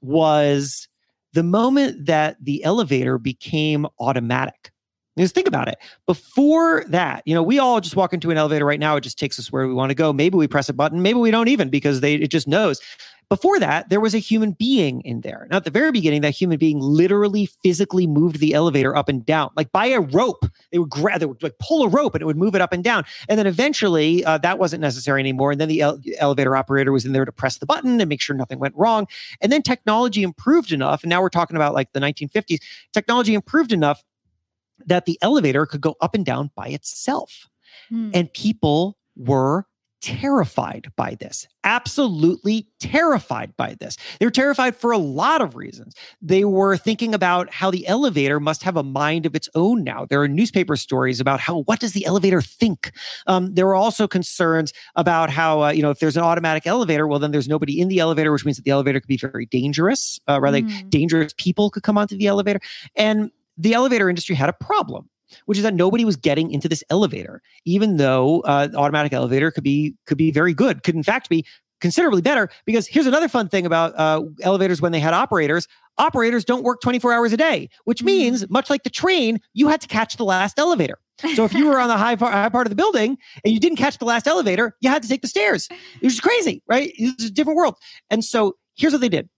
was 0.00 0.88
the 1.32 1.42
moment 1.42 2.06
that 2.06 2.36
the 2.42 2.64
elevator 2.64 3.18
became 3.18 3.86
automatic. 3.98 4.72
Just 5.18 5.34
think 5.34 5.48
about 5.48 5.68
it. 5.68 5.76
Before 6.06 6.84
that, 6.88 7.22
you 7.24 7.34
know, 7.34 7.42
we 7.42 7.58
all 7.58 7.80
just 7.80 7.96
walk 7.96 8.12
into 8.12 8.30
an 8.30 8.36
elevator 8.36 8.66
right 8.66 8.78
now. 8.78 8.96
It 8.96 9.00
just 9.00 9.18
takes 9.18 9.38
us 9.38 9.50
where 9.50 9.66
we 9.66 9.72
want 9.72 9.88
to 9.88 9.94
go. 9.94 10.12
Maybe 10.12 10.36
we 10.36 10.46
press 10.46 10.68
a 10.68 10.74
button. 10.74 11.00
Maybe 11.00 11.18
we 11.18 11.30
don't 11.30 11.48
even 11.48 11.70
because 11.70 12.00
they 12.00 12.16
it 12.16 12.30
just 12.30 12.46
knows. 12.46 12.80
Before 13.28 13.58
that, 13.58 13.88
there 13.88 13.98
was 13.98 14.14
a 14.14 14.18
human 14.18 14.52
being 14.52 15.00
in 15.00 15.22
there. 15.22 15.48
Now, 15.50 15.56
at 15.56 15.64
the 15.64 15.70
very 15.70 15.90
beginning, 15.90 16.20
that 16.20 16.30
human 16.30 16.58
being 16.58 16.78
literally 16.78 17.46
physically 17.46 18.06
moved 18.06 18.38
the 18.38 18.54
elevator 18.54 18.94
up 18.94 19.08
and 19.08 19.26
down, 19.26 19.50
like 19.56 19.72
by 19.72 19.86
a 19.86 20.00
rope. 20.00 20.46
They 20.70 20.78
would 20.78 20.90
grab, 20.90 21.18
they 21.18 21.26
would 21.26 21.42
like 21.42 21.58
pull 21.58 21.82
a 21.82 21.88
rope 21.88 22.14
and 22.14 22.22
it 22.22 22.24
would 22.24 22.36
move 22.36 22.54
it 22.54 22.60
up 22.60 22.72
and 22.72 22.84
down. 22.84 23.04
And 23.28 23.36
then 23.36 23.48
eventually, 23.48 24.24
uh, 24.24 24.38
that 24.38 24.60
wasn't 24.60 24.80
necessary 24.80 25.20
anymore. 25.20 25.50
And 25.50 25.60
then 25.60 25.68
the 25.68 25.80
ele- 25.80 26.00
elevator 26.18 26.54
operator 26.54 26.92
was 26.92 27.04
in 27.04 27.14
there 27.14 27.24
to 27.24 27.32
press 27.32 27.58
the 27.58 27.66
button 27.66 28.00
and 28.00 28.08
make 28.08 28.20
sure 28.20 28.36
nothing 28.36 28.60
went 28.60 28.76
wrong. 28.76 29.08
And 29.40 29.50
then 29.50 29.62
technology 29.62 30.22
improved 30.22 30.70
enough. 30.70 31.02
And 31.02 31.10
now 31.10 31.20
we're 31.20 31.28
talking 31.28 31.56
about 31.56 31.74
like 31.74 31.92
the 31.94 32.00
1950s. 32.00 32.58
Technology 32.92 33.34
improved 33.34 33.72
enough 33.72 34.04
that 34.84 35.04
the 35.04 35.18
elevator 35.20 35.66
could 35.66 35.80
go 35.80 35.96
up 36.00 36.14
and 36.14 36.24
down 36.24 36.52
by 36.54 36.68
itself. 36.68 37.48
Hmm. 37.88 38.10
And 38.14 38.32
people 38.32 38.98
were 39.16 39.66
terrified 40.06 40.86
by 40.94 41.16
this, 41.18 41.48
absolutely 41.64 42.68
terrified 42.78 43.52
by 43.56 43.74
this. 43.80 43.96
They 44.20 44.26
were 44.26 44.30
terrified 44.30 44.76
for 44.76 44.92
a 44.92 44.98
lot 44.98 45.42
of 45.42 45.56
reasons. 45.56 45.94
They 46.22 46.44
were 46.44 46.76
thinking 46.76 47.12
about 47.12 47.52
how 47.52 47.72
the 47.72 47.84
elevator 47.88 48.38
must 48.38 48.62
have 48.62 48.76
a 48.76 48.84
mind 48.84 49.26
of 49.26 49.34
its 49.34 49.48
own 49.56 49.82
now. 49.82 50.06
There 50.08 50.22
are 50.22 50.28
newspaper 50.28 50.76
stories 50.76 51.18
about 51.18 51.40
how, 51.40 51.62
what 51.62 51.80
does 51.80 51.92
the 51.92 52.06
elevator 52.06 52.40
think? 52.40 52.92
Um, 53.26 53.52
there 53.52 53.66
were 53.66 53.74
also 53.74 54.06
concerns 54.06 54.72
about 54.94 55.28
how, 55.28 55.64
uh, 55.64 55.70
you 55.70 55.82
know, 55.82 55.90
if 55.90 55.98
there's 55.98 56.16
an 56.16 56.22
automatic 56.22 56.68
elevator, 56.68 57.08
well, 57.08 57.18
then 57.18 57.32
there's 57.32 57.48
nobody 57.48 57.80
in 57.80 57.88
the 57.88 57.98
elevator, 57.98 58.30
which 58.30 58.44
means 58.44 58.58
that 58.58 58.64
the 58.64 58.70
elevator 58.70 59.00
could 59.00 59.08
be 59.08 59.16
very 59.16 59.46
dangerous. 59.46 60.20
Uh, 60.28 60.40
rather, 60.40 60.60
mm. 60.60 60.88
dangerous 60.88 61.34
people 61.36 61.68
could 61.68 61.82
come 61.82 61.98
onto 61.98 62.16
the 62.16 62.28
elevator. 62.28 62.60
And 62.94 63.32
the 63.58 63.74
elevator 63.74 64.08
industry 64.08 64.36
had 64.36 64.48
a 64.48 64.52
problem 64.52 65.10
which 65.46 65.58
is 65.58 65.64
that 65.64 65.74
nobody 65.74 66.04
was 66.04 66.16
getting 66.16 66.50
into 66.50 66.68
this 66.68 66.82
elevator, 66.90 67.42
even 67.64 67.96
though 67.96 68.40
uh, 68.40 68.68
automatic 68.74 69.12
elevator 69.12 69.50
could 69.50 69.64
be 69.64 69.94
could 70.06 70.18
be 70.18 70.30
very 70.30 70.54
good, 70.54 70.82
could 70.82 70.94
in 70.94 71.02
fact 71.02 71.28
be 71.28 71.44
considerably 71.80 72.22
better. 72.22 72.48
Because 72.64 72.86
here's 72.86 73.06
another 73.06 73.28
fun 73.28 73.48
thing 73.48 73.66
about 73.66 73.98
uh, 73.98 74.22
elevators 74.42 74.80
when 74.80 74.92
they 74.92 75.00
had 75.00 75.14
operators: 75.14 75.68
operators 75.98 76.44
don't 76.44 76.62
work 76.62 76.80
24 76.80 77.12
hours 77.12 77.32
a 77.32 77.36
day, 77.36 77.68
which 77.84 78.02
mm. 78.02 78.06
means 78.06 78.48
much 78.50 78.70
like 78.70 78.82
the 78.82 78.90
train, 78.90 79.40
you 79.54 79.68
had 79.68 79.80
to 79.80 79.88
catch 79.88 80.16
the 80.16 80.24
last 80.24 80.58
elevator. 80.58 80.98
So 81.34 81.44
if 81.44 81.54
you 81.54 81.66
were 81.66 81.80
on 81.80 81.88
the 81.88 81.96
high, 81.96 82.16
par- 82.16 82.30
high 82.30 82.48
part 82.50 82.66
of 82.66 82.70
the 82.70 82.76
building 82.76 83.16
and 83.42 83.52
you 83.52 83.58
didn't 83.58 83.78
catch 83.78 83.98
the 83.98 84.04
last 84.04 84.26
elevator, 84.26 84.76
you 84.80 84.90
had 84.90 85.02
to 85.02 85.08
take 85.08 85.22
the 85.22 85.28
stairs. 85.28 85.66
It 85.70 86.04
was 86.04 86.20
crazy, 86.20 86.62
right? 86.68 86.92
It 86.98 87.16
was 87.16 87.28
a 87.28 87.32
different 87.32 87.56
world. 87.56 87.76
And 88.10 88.22
so 88.22 88.56
here's 88.76 88.92
what 88.92 89.00
they 89.00 89.08
did 89.08 89.28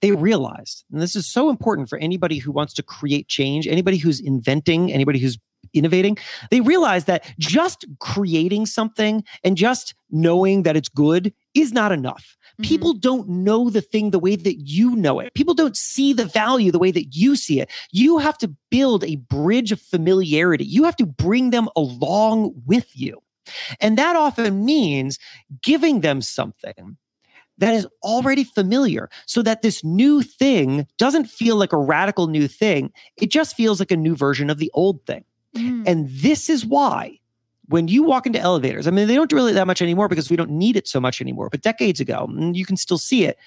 they 0.00 0.12
realized, 0.12 0.84
and 0.92 1.00
this 1.00 1.16
is 1.16 1.26
so 1.26 1.50
important 1.50 1.88
for 1.88 1.98
anybody 1.98 2.38
who 2.38 2.52
wants 2.52 2.72
to 2.74 2.82
create 2.82 3.28
change, 3.28 3.66
anybody 3.66 3.96
who's 3.96 4.20
inventing, 4.20 4.92
anybody 4.92 5.18
who's 5.18 5.38
innovating, 5.74 6.16
they 6.50 6.60
realize 6.60 7.04
that 7.06 7.32
just 7.38 7.84
creating 7.98 8.66
something 8.66 9.24
and 9.44 9.56
just 9.56 9.94
knowing 10.10 10.62
that 10.62 10.76
it's 10.76 10.88
good 10.88 11.32
is 11.54 11.72
not 11.72 11.92
enough. 11.92 12.36
Mm-hmm. 12.52 12.62
People 12.68 12.94
don't 12.94 13.28
know 13.28 13.70
the 13.70 13.80
thing 13.80 14.10
the 14.10 14.18
way 14.18 14.36
that 14.36 14.56
you 14.60 14.94
know 14.96 15.20
it. 15.20 15.34
People 15.34 15.54
don't 15.54 15.76
see 15.76 16.12
the 16.12 16.24
value 16.24 16.70
the 16.70 16.78
way 16.78 16.90
that 16.90 17.14
you 17.14 17.36
see 17.36 17.60
it. 17.60 17.70
You 17.90 18.18
have 18.18 18.38
to 18.38 18.54
build 18.70 19.04
a 19.04 19.16
bridge 19.16 19.72
of 19.72 19.80
familiarity. 19.80 20.64
You 20.64 20.84
have 20.84 20.96
to 20.96 21.06
bring 21.06 21.50
them 21.50 21.68
along 21.76 22.54
with 22.64 22.88
you. 22.94 23.20
And 23.80 23.96
that 23.96 24.16
often 24.16 24.64
means 24.64 25.18
giving 25.62 26.00
them 26.00 26.20
something 26.20 26.96
that 27.58 27.74
is 27.74 27.86
already 28.02 28.44
familiar 28.44 29.08
so 29.26 29.42
that 29.42 29.62
this 29.62 29.82
new 29.82 30.22
thing 30.22 30.86
doesn't 30.98 31.26
feel 31.26 31.56
like 31.56 31.72
a 31.72 31.78
radical 31.78 32.26
new 32.26 32.48
thing. 32.48 32.92
It 33.16 33.30
just 33.30 33.56
feels 33.56 33.80
like 33.80 33.90
a 33.90 33.96
new 33.96 34.14
version 34.14 34.50
of 34.50 34.58
the 34.58 34.70
old 34.74 35.04
thing. 35.06 35.24
Mm. 35.56 35.84
And 35.86 36.08
this 36.10 36.50
is 36.50 36.66
why 36.66 37.18
when 37.68 37.88
you 37.88 38.02
walk 38.02 38.26
into 38.26 38.38
elevators, 38.38 38.86
I 38.86 38.90
mean, 38.90 39.08
they 39.08 39.14
don't 39.14 39.30
do 39.30 39.36
really 39.36 39.52
that 39.54 39.66
much 39.66 39.82
anymore 39.82 40.08
because 40.08 40.30
we 40.30 40.36
don't 40.36 40.50
need 40.50 40.76
it 40.76 40.86
so 40.86 41.00
much 41.00 41.20
anymore. 41.20 41.48
But 41.50 41.62
decades 41.62 42.00
ago, 42.00 42.28
you 42.52 42.64
can 42.64 42.76
still 42.76 42.98
see 42.98 43.24
it. 43.24 43.38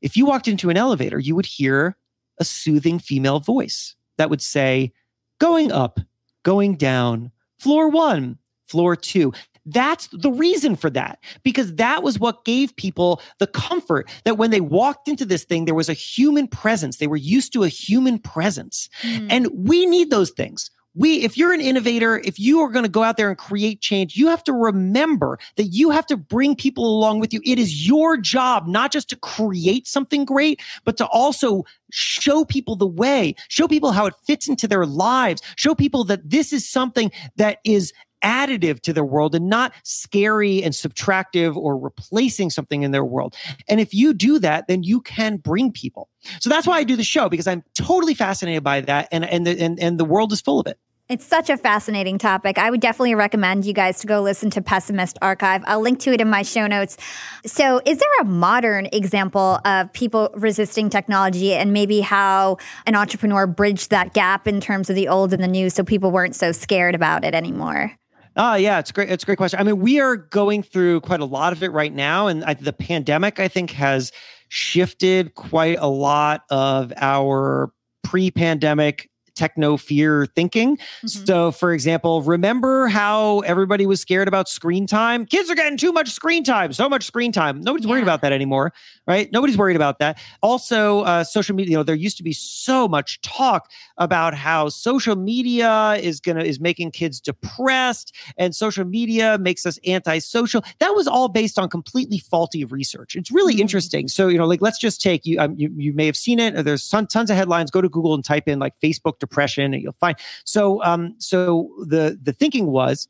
If 0.00 0.16
you 0.16 0.26
walked 0.26 0.48
into 0.48 0.70
an 0.70 0.76
elevator, 0.76 1.18
you 1.18 1.34
would 1.34 1.46
hear 1.46 1.96
a 2.38 2.44
soothing 2.44 2.98
female 2.98 3.40
voice 3.40 3.94
that 4.18 4.30
would 4.30 4.42
say, 4.42 4.92
going 5.38 5.72
up, 5.72 5.98
going 6.42 6.76
down, 6.76 7.30
floor 7.58 7.88
one, 7.88 8.38
floor 8.66 8.96
two. 8.96 9.32
That's 9.66 10.08
the 10.08 10.30
reason 10.30 10.76
for 10.76 10.90
that, 10.90 11.18
because 11.42 11.74
that 11.76 12.02
was 12.02 12.18
what 12.18 12.44
gave 12.44 12.74
people 12.76 13.20
the 13.38 13.46
comfort 13.46 14.10
that 14.24 14.38
when 14.38 14.50
they 14.50 14.60
walked 14.60 15.08
into 15.08 15.24
this 15.24 15.44
thing, 15.44 15.64
there 15.64 15.74
was 15.74 15.88
a 15.88 15.94
human 15.94 16.48
presence. 16.48 16.96
They 16.96 17.06
were 17.06 17.16
used 17.16 17.52
to 17.52 17.62
a 17.62 17.68
human 17.68 18.18
presence. 18.18 18.88
Mm. 19.02 19.26
And 19.30 19.48
we 19.52 19.86
need 19.86 20.10
those 20.10 20.30
things 20.30 20.70
we 20.94 21.22
if 21.22 21.36
you're 21.36 21.52
an 21.52 21.60
innovator 21.60 22.18
if 22.24 22.38
you 22.38 22.60
are 22.60 22.68
going 22.68 22.84
to 22.84 22.90
go 22.90 23.02
out 23.02 23.16
there 23.16 23.28
and 23.28 23.38
create 23.38 23.80
change 23.80 24.16
you 24.16 24.28
have 24.28 24.44
to 24.44 24.52
remember 24.52 25.38
that 25.56 25.64
you 25.64 25.90
have 25.90 26.06
to 26.06 26.16
bring 26.16 26.54
people 26.54 26.84
along 26.84 27.20
with 27.20 27.32
you 27.32 27.40
it 27.44 27.58
is 27.58 27.86
your 27.86 28.16
job 28.16 28.66
not 28.66 28.92
just 28.92 29.08
to 29.08 29.16
create 29.16 29.86
something 29.86 30.24
great 30.24 30.60
but 30.84 30.96
to 30.96 31.06
also 31.06 31.64
show 31.90 32.44
people 32.44 32.76
the 32.76 32.86
way 32.86 33.34
show 33.48 33.66
people 33.66 33.92
how 33.92 34.06
it 34.06 34.14
fits 34.26 34.48
into 34.48 34.68
their 34.68 34.86
lives 34.86 35.40
show 35.56 35.74
people 35.74 36.04
that 36.04 36.28
this 36.28 36.52
is 36.52 36.68
something 36.68 37.10
that 37.36 37.58
is 37.64 37.92
additive 38.22 38.80
to 38.80 38.92
their 38.92 39.04
world 39.04 39.34
and 39.34 39.48
not 39.48 39.72
scary 39.82 40.62
and 40.62 40.74
subtractive 40.74 41.56
or 41.56 41.76
replacing 41.76 42.50
something 42.50 42.82
in 42.82 42.90
their 42.90 43.04
world. 43.04 43.34
And 43.68 43.80
if 43.80 43.94
you 43.94 44.14
do 44.14 44.38
that, 44.38 44.68
then 44.68 44.82
you 44.82 45.00
can 45.00 45.36
bring 45.36 45.72
people. 45.72 46.08
So 46.40 46.50
that's 46.50 46.66
why 46.66 46.78
I 46.78 46.84
do 46.84 46.96
the 46.96 47.04
show 47.04 47.28
because 47.28 47.46
I'm 47.46 47.64
totally 47.74 48.14
fascinated 48.14 48.62
by 48.62 48.80
that 48.82 49.08
and 49.10 49.24
and 49.24 49.46
the, 49.46 49.60
and, 49.60 49.78
and 49.80 49.98
the 49.98 50.04
world 50.04 50.32
is 50.32 50.40
full 50.40 50.60
of 50.60 50.66
it. 50.66 50.78
It's 51.08 51.26
such 51.26 51.50
a 51.50 51.58
fascinating 51.58 52.16
topic. 52.16 52.56
I 52.56 52.70
would 52.70 52.80
definitely 52.80 53.14
recommend 53.14 53.66
you 53.66 53.74
guys 53.74 54.00
to 54.00 54.06
go 54.06 54.22
listen 54.22 54.48
to 54.50 54.62
Pessimist 54.62 55.18
Archive. 55.20 55.62
I'll 55.66 55.80
link 55.80 55.98
to 56.00 56.12
it 56.12 56.20
in 56.20 56.30
my 56.30 56.40
show 56.42 56.66
notes. 56.66 56.96
So, 57.44 57.82
is 57.84 57.98
there 57.98 58.20
a 58.20 58.24
modern 58.24 58.86
example 58.92 59.58
of 59.66 59.92
people 59.92 60.30
resisting 60.34 60.88
technology 60.88 61.52
and 61.52 61.72
maybe 61.72 62.00
how 62.00 62.56
an 62.86 62.94
entrepreneur 62.94 63.46
bridged 63.46 63.90
that 63.90 64.14
gap 64.14 64.46
in 64.46 64.60
terms 64.60 64.88
of 64.88 64.96
the 64.96 65.08
old 65.08 65.34
and 65.34 65.42
the 65.42 65.48
new 65.48 65.68
so 65.68 65.84
people 65.84 66.12
weren't 66.12 66.36
so 66.36 66.50
scared 66.50 66.94
about 66.94 67.24
it 67.24 67.34
anymore? 67.34 67.92
Oh 68.36 68.54
yeah, 68.54 68.78
it's 68.78 68.92
great. 68.92 69.10
It's 69.10 69.24
a 69.24 69.26
great 69.26 69.38
question. 69.38 69.60
I 69.60 69.62
mean, 69.62 69.78
we 69.78 70.00
are 70.00 70.16
going 70.16 70.62
through 70.62 71.02
quite 71.02 71.20
a 71.20 71.24
lot 71.24 71.52
of 71.52 71.62
it 71.62 71.70
right 71.72 71.92
now, 71.92 72.28
and 72.28 72.44
I, 72.44 72.54
the 72.54 72.72
pandemic, 72.72 73.38
I 73.38 73.48
think, 73.48 73.72
has 73.72 74.10
shifted 74.48 75.34
quite 75.34 75.78
a 75.78 75.88
lot 75.88 76.42
of 76.50 76.92
our 76.96 77.72
pre-pandemic 78.02 79.08
techno 79.34 79.76
fear 79.76 80.26
thinking. 80.26 80.76
Mm-hmm. 80.76 81.06
So, 81.26 81.52
for 81.52 81.72
example, 81.72 82.22
remember 82.22 82.88
how 82.88 83.40
everybody 83.40 83.86
was 83.86 84.00
scared 84.00 84.28
about 84.28 84.48
screen 84.48 84.86
time? 84.86 85.26
Kids 85.26 85.50
are 85.50 85.54
getting 85.54 85.78
too 85.78 85.92
much 85.92 86.10
screen 86.10 86.44
time, 86.44 86.72
so 86.72 86.88
much 86.88 87.04
screen 87.04 87.32
time. 87.32 87.60
Nobody's 87.60 87.86
yeah. 87.86 87.92
worried 87.92 88.02
about 88.02 88.22
that 88.22 88.32
anymore, 88.32 88.72
right? 89.06 89.30
Nobody's 89.32 89.56
worried 89.56 89.76
about 89.76 89.98
that. 89.98 90.18
Also, 90.42 91.00
uh, 91.00 91.24
social 91.24 91.54
media, 91.54 91.72
you 91.72 91.76
know, 91.76 91.82
there 91.82 91.94
used 91.94 92.16
to 92.18 92.22
be 92.22 92.32
so 92.32 92.88
much 92.88 93.20
talk 93.22 93.70
about 93.98 94.34
how 94.34 94.68
social 94.68 95.16
media 95.16 95.94
is 96.00 96.20
going 96.20 96.36
to, 96.36 96.44
is 96.44 96.60
making 96.60 96.90
kids 96.90 97.20
depressed 97.20 98.14
and 98.36 98.54
social 98.54 98.84
media 98.84 99.38
makes 99.38 99.64
us 99.66 99.78
antisocial. 99.86 100.62
That 100.78 100.90
was 100.94 101.06
all 101.06 101.28
based 101.28 101.58
on 101.58 101.68
completely 101.68 102.18
faulty 102.18 102.64
research. 102.64 103.16
It's 103.16 103.30
really 103.30 103.54
mm-hmm. 103.54 103.62
interesting. 103.62 104.08
So, 104.08 104.28
you 104.28 104.38
know, 104.38 104.46
like 104.46 104.60
let's 104.60 104.78
just 104.78 105.00
take 105.00 105.24
you, 105.24 105.38
um, 105.38 105.54
you, 105.56 105.72
you 105.76 105.92
may 105.92 106.06
have 106.06 106.16
seen 106.16 106.38
it. 106.38 106.64
There's 106.64 106.88
ton, 106.88 107.06
tons 107.06 107.30
of 107.30 107.36
headlines. 107.36 107.70
Go 107.70 107.80
to 107.80 107.88
Google 107.88 108.14
and 108.14 108.24
type 108.24 108.48
in 108.48 108.58
like 108.58 108.78
Facebook 108.80 109.18
depression, 109.22 109.72
and 109.72 109.82
you'll 109.82 109.94
find. 109.94 110.16
So, 110.44 110.82
um, 110.84 111.14
so 111.18 111.70
the 111.86 112.18
the 112.20 112.32
thinking 112.32 112.66
was 112.66 113.08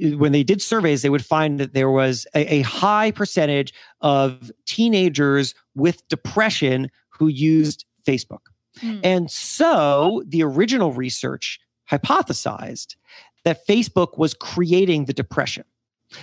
when 0.00 0.32
they 0.32 0.42
did 0.42 0.62
surveys, 0.62 1.02
they 1.02 1.10
would 1.10 1.24
find 1.24 1.60
that 1.60 1.74
there 1.74 1.90
was 1.90 2.26
a, 2.34 2.54
a, 2.54 2.62
high 2.62 3.10
percentage 3.10 3.74
of 4.00 4.50
teenagers 4.64 5.54
with 5.74 6.06
depression 6.08 6.90
who 7.10 7.28
used 7.28 7.84
Facebook. 8.06 8.46
Mm. 8.80 9.00
And 9.04 9.30
so 9.30 10.22
the 10.26 10.42
original 10.42 10.92
research 10.92 11.60
hypothesized 11.90 12.96
that 13.44 13.66
Facebook 13.66 14.18
was 14.18 14.34
creating 14.34 15.04
the 15.04 15.12
depression. 15.12 15.64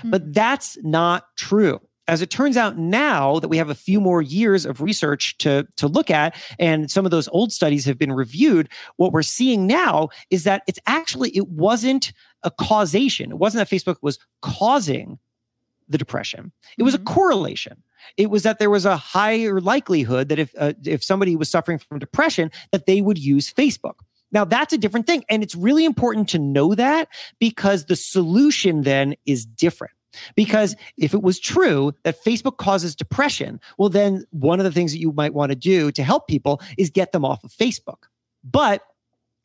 Mm. 0.02 0.12
But 0.12 0.34
that's 0.34 0.78
not 0.84 1.28
true 1.38 1.80
as 2.08 2.22
it 2.22 2.30
turns 2.30 2.58
out 2.58 2.78
now 2.78 3.40
that 3.40 3.48
we 3.48 3.58
have 3.58 3.70
a 3.70 3.76
few 3.76 4.00
more 4.00 4.22
years 4.22 4.66
of 4.66 4.82
research 4.82 5.38
to, 5.40 5.68
to 5.76 5.88
look 5.88 6.12
at 6.12 6.36
and 6.60 6.90
some 6.90 7.06
of 7.06 7.12
those 7.12 7.28
old 7.30 7.52
studies 7.52 7.86
have 7.86 7.98
been 7.98 8.12
reviewed 8.12 8.70
what 8.98 9.12
we're 9.12 9.22
seeing 9.22 9.68
now 9.68 10.10
is 10.30 10.44
that 10.44 10.64
it's 10.68 10.80
actually 10.86 11.30
it 11.36 11.48
wasn't 11.48 12.14
a 12.44 12.52
causation. 12.52 13.32
It 13.32 13.38
wasn't 13.38 13.68
that 13.68 13.76
facebook 13.76 13.98
was 14.02 14.20
causing 14.42 15.20
the 15.90 15.98
depression. 15.98 16.52
It 16.78 16.84
was 16.84 16.96
mm-hmm. 16.96 17.04
a 17.08 17.14
correlation. 17.14 17.84
It 18.18 18.30
was 18.30 18.44
that 18.44 18.60
there 18.60 18.70
was 18.70 18.86
a 18.86 18.98
higher 18.98 19.60
likelihood 19.60 20.30
that 20.30 20.40
if 20.40 20.54
uh, 20.58 20.74
if 20.86 21.04
somebody 21.04 21.36
was 21.36 21.50
suffering 21.50 21.80
from 21.80 22.00
depression 22.00 22.52
that 22.72 22.86
they 22.86 23.02
would 23.02 23.18
use 23.18 23.52
facebook. 23.52 23.96
Now 24.32 24.46
that's 24.46 24.74
a 24.74 24.78
different 24.78 25.08
thing 25.08 25.24
and 25.30 25.44
it's 25.44 25.56
really 25.56 25.86
important 25.86 26.30
to 26.30 26.40
know 26.40 26.76
that 26.76 27.08
because 27.40 27.86
the 27.86 27.96
solution 27.96 28.82
then 28.82 29.16
is 29.26 29.46
different 29.46 29.94
because 30.36 30.76
if 30.98 31.14
it 31.14 31.22
was 31.22 31.40
true 31.40 31.94
that 32.04 32.24
Facebook 32.24 32.58
causes 32.58 32.96
depression, 32.96 33.60
well, 33.78 33.90
then 33.90 34.26
one 34.32 34.60
of 34.60 34.64
the 34.64 34.72
things 34.72 34.92
that 34.92 35.00
you 35.00 35.12
might 35.12 35.34
want 35.34 35.52
to 35.52 35.56
do 35.56 35.92
to 35.92 36.04
help 36.04 36.28
people 36.28 36.62
is 36.78 36.90
get 36.90 37.12
them 37.12 37.26
off 37.26 37.44
of 37.44 37.52
Facebook. 37.52 38.04
But 38.44 38.82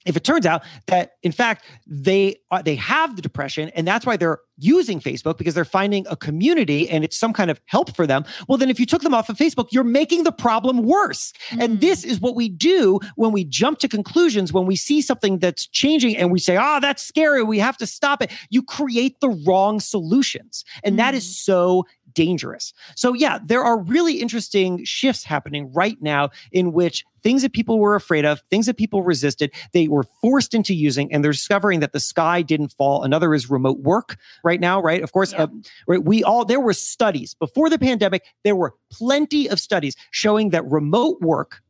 if 0.06 0.16
it 0.16 0.24
turns 0.24 0.46
out 0.46 0.62
that 0.86 1.12
in 1.22 1.32
fact 1.32 1.64
they 1.86 2.36
are, 2.50 2.62
they 2.62 2.74
have 2.74 3.16
the 3.16 3.22
depression 3.22 3.70
and 3.70 3.86
that's 3.86 4.06
why 4.06 4.16
they're 4.16 4.38
using 4.56 5.00
Facebook 5.00 5.38
because 5.38 5.54
they're 5.54 5.64
finding 5.64 6.06
a 6.10 6.16
community 6.16 6.88
and 6.88 7.02
it's 7.04 7.16
some 7.16 7.32
kind 7.32 7.50
of 7.50 7.60
help 7.66 7.94
for 7.94 8.06
them 8.06 8.24
well 8.48 8.58
then 8.58 8.70
if 8.70 8.80
you 8.80 8.86
took 8.86 9.02
them 9.02 9.14
off 9.14 9.28
of 9.28 9.36
Facebook 9.36 9.68
you're 9.70 9.84
making 9.84 10.24
the 10.24 10.32
problem 10.32 10.82
worse 10.82 11.32
mm. 11.50 11.62
and 11.62 11.80
this 11.80 12.04
is 12.04 12.20
what 12.20 12.34
we 12.34 12.48
do 12.48 12.98
when 13.16 13.32
we 13.32 13.44
jump 13.44 13.78
to 13.78 13.88
conclusions 13.88 14.52
when 14.52 14.66
we 14.66 14.76
see 14.76 15.02
something 15.02 15.38
that's 15.38 15.66
changing 15.66 16.16
and 16.16 16.30
we 16.30 16.38
say 16.38 16.56
oh 16.60 16.78
that's 16.80 17.02
scary 17.02 17.42
we 17.42 17.58
have 17.58 17.76
to 17.76 17.86
stop 17.86 18.22
it 18.22 18.30
you 18.48 18.62
create 18.62 19.20
the 19.20 19.30
wrong 19.46 19.80
solutions 19.80 20.64
and 20.82 20.94
mm. 20.94 20.98
that 20.98 21.14
is 21.14 21.24
mm. 21.24 21.32
so 21.32 21.86
dangerous. 22.14 22.72
So, 22.96 23.12
yeah, 23.12 23.38
there 23.44 23.62
are 23.62 23.78
really 23.78 24.20
interesting 24.20 24.84
shifts 24.84 25.24
happening 25.24 25.72
right 25.72 26.00
now 26.00 26.30
in 26.52 26.72
which 26.72 27.04
things 27.22 27.42
that 27.42 27.52
people 27.52 27.78
were 27.78 27.94
afraid 27.94 28.24
of, 28.24 28.42
things 28.50 28.66
that 28.66 28.76
people 28.76 29.02
resisted, 29.02 29.52
they 29.72 29.88
were 29.88 30.04
forced 30.20 30.54
into 30.54 30.74
using, 30.74 31.12
and 31.12 31.22
they're 31.22 31.32
discovering 31.32 31.80
that 31.80 31.92
the 31.92 32.00
sky 32.00 32.42
didn't 32.42 32.72
fall. 32.72 33.02
Another 33.02 33.34
is 33.34 33.50
remote 33.50 33.80
work 33.80 34.16
right 34.44 34.60
now, 34.60 34.80
right? 34.80 35.02
Of 35.02 35.12
course, 35.12 35.32
yeah. 35.32 35.44
uh, 35.44 35.48
right, 35.86 36.04
we 36.04 36.24
all, 36.24 36.44
there 36.44 36.60
were 36.60 36.72
studies 36.72 37.34
before 37.34 37.68
the 37.68 37.78
pandemic, 37.78 38.24
there 38.44 38.56
were 38.56 38.74
plenty 38.90 39.48
of 39.48 39.60
studies 39.60 39.96
showing 40.10 40.50
that 40.50 40.64
remote 40.70 41.20
work 41.20 41.62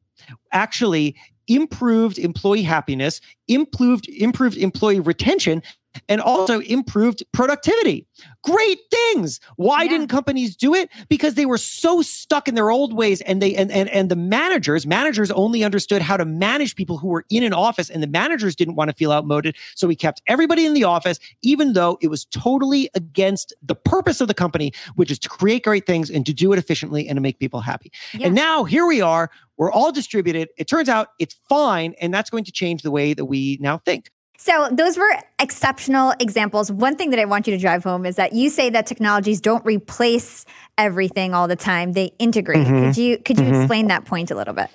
actually 0.53 1.17
improved 1.49 2.19
employee 2.19 2.63
happiness, 2.63 3.21
improved 3.49 4.09
improved 4.09 4.57
employee 4.57 5.01
retention, 5.01 5.63
and 6.09 6.21
also 6.21 6.61
improved 6.61 7.23
productivity. 7.33 8.07
Great 8.43 8.79
things. 8.91 9.41
Why 9.57 9.83
yeah. 9.83 9.91
didn't 9.91 10.09
companies 10.09 10.57
do 10.57 10.75
it? 10.75 10.89
Because 11.09 11.35
they 11.35 11.47
were 11.47 11.59
so 11.59 12.03
stuck 12.03 12.49
in 12.49 12.55
their 12.55 12.71
old 12.71 12.93
ways 12.93 13.21
and 13.23 13.43
they 13.43 13.55
and, 13.55 13.71
and 13.71 13.89
and 13.91 14.11
the 14.11 14.17
managers, 14.17 14.87
managers 14.87 15.31
only 15.31 15.65
understood 15.65 16.03
how 16.03 16.17
to 16.17 16.25
manage 16.25 16.77
people 16.77 16.99
who 16.99 17.09
were 17.09 17.25
in 17.31 17.43
an 17.43 17.53
office 17.53 17.91
and 17.91 18.03
the 18.03 18.07
managers 18.07 18.57
didn't 18.57 18.77
want 18.77 18.91
to 18.91 18.97
feel 18.97 19.13
outmoded, 19.13 19.57
so 19.75 19.87
we 19.87 19.97
kept 19.97 20.23
everybody 20.27 20.65
in 20.65 20.75
the 20.75 20.85
office 20.85 21.19
even 21.43 21.73
though 21.73 21.99
it 22.01 22.09
was 22.09 22.25
totally 22.27 22.91
against 22.95 23.53
the 23.63 23.75
purpose 23.75 24.21
of 24.21 24.29
the 24.29 24.35
company, 24.35 24.73
which 24.97 25.11
is 25.11 25.19
to 25.19 25.29
create 25.29 25.65
great 25.65 25.87
things 25.87 26.11
and 26.11 26.27
to 26.27 26.33
do 26.33 26.53
it 26.53 26.59
efficiently 26.59 27.09
and 27.09 27.17
to 27.17 27.21
make 27.21 27.39
people 27.39 27.61
happy. 27.61 27.93
Yeah. 28.15 28.27
And 28.27 28.35
now 28.35 28.65
here 28.65 28.87
we 28.87 29.01
are, 29.01 29.31
we're 29.57 29.73
all 29.73 29.93
distributed. 29.93 30.49
It 30.57 30.69
turns 30.69 30.89
out 30.89 31.09
it's 31.19 31.37
fine 31.49 31.95
and 32.01 32.13
that's 32.13 32.31
going 32.31 32.45
to 32.45 32.53
change 32.53 32.83
the 32.83 32.91
way 32.91 33.15
that 33.15 33.27
we 33.27 33.59
now 33.61 33.79
think. 33.79 34.11
So, 34.43 34.71
those 34.73 34.97
were 34.97 35.11
exceptional 35.39 36.15
examples. 36.19 36.73
One 36.73 36.97
thing 36.97 37.11
that 37.11 37.19
I 37.19 37.27
want 37.27 37.47
you 37.47 37.53
to 37.55 37.61
drive 37.61 37.85
home 37.85 38.07
is 38.07 38.17
that 38.17 38.33
you 38.33 38.49
say 38.49 38.71
that 38.71 38.87
technologies 38.87 39.39
don't 39.39 39.63
replace 39.67 40.47
everything 40.79 41.35
all 41.35 41.47
the 41.47 41.57
time; 41.57 41.93
they 41.93 42.13
integrate. 42.19 42.67
Mm-hmm. 42.67 42.87
Could 42.87 42.97
you 42.97 43.19
could 43.19 43.39
you 43.39 43.45
mm-hmm. 43.45 43.61
explain 43.61 43.89
that 43.89 44.07
point 44.07 44.31
a 44.31 44.35
little 44.35 44.55
bit? 44.55 44.71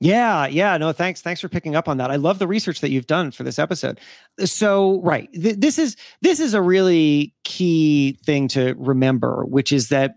Yeah, 0.00 0.46
yeah, 0.46 0.78
no, 0.78 0.92
thanks, 0.92 1.20
thanks 1.20 1.42
for 1.42 1.50
picking 1.50 1.76
up 1.76 1.86
on 1.86 1.98
that. 1.98 2.10
I 2.10 2.16
love 2.16 2.38
the 2.38 2.46
research 2.46 2.80
that 2.80 2.88
you've 2.90 3.06
done 3.06 3.30
for 3.30 3.42
this 3.42 3.58
episode. 3.58 4.00
So, 4.42 5.02
right, 5.02 5.30
th- 5.34 5.56
this 5.58 5.78
is 5.78 5.96
this 6.22 6.40
is 6.40 6.54
a 6.54 6.62
really 6.62 7.34
key 7.44 8.18
thing 8.24 8.48
to 8.48 8.74
remember, 8.78 9.44
which 9.44 9.70
is 9.70 9.90
that 9.90 10.14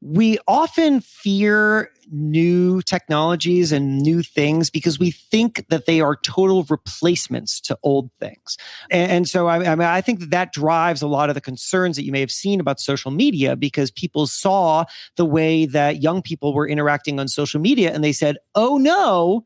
we 0.00 0.38
often 0.48 1.00
fear 1.00 1.90
new 2.10 2.82
technologies 2.82 3.72
and 3.72 4.00
new 4.00 4.22
things 4.22 4.70
because 4.70 4.98
we 4.98 5.10
think 5.10 5.66
that 5.68 5.86
they 5.86 6.00
are 6.00 6.16
total 6.16 6.64
replacements 6.64 7.60
to 7.62 7.78
old 7.82 8.10
things. 8.20 8.56
And, 8.90 9.10
and 9.10 9.28
so, 9.28 9.46
I, 9.46 9.56
I, 9.72 9.74
mean, 9.74 9.88
I 9.88 10.00
think 10.00 10.20
that 10.20 10.30
that 10.30 10.52
drives 10.52 11.02
a 11.02 11.06
lot 11.06 11.28
of 11.28 11.34
the 11.34 11.40
concerns 11.40 11.96
that 11.96 12.04
you 12.04 12.12
may 12.12 12.20
have 12.20 12.30
seen 12.30 12.60
about 12.60 12.80
social 12.80 13.10
media 13.10 13.56
because 13.56 13.90
people 13.90 14.26
saw 14.26 14.84
the 15.16 15.24
way 15.24 15.66
that 15.66 16.02
young 16.02 16.22
people 16.22 16.54
were 16.54 16.68
interacting 16.68 17.18
on 17.20 17.28
social 17.28 17.60
media 17.60 17.92
and 17.92 18.02
they 18.02 18.12
said, 18.12 18.36
oh 18.54 18.78
no, 18.78 19.44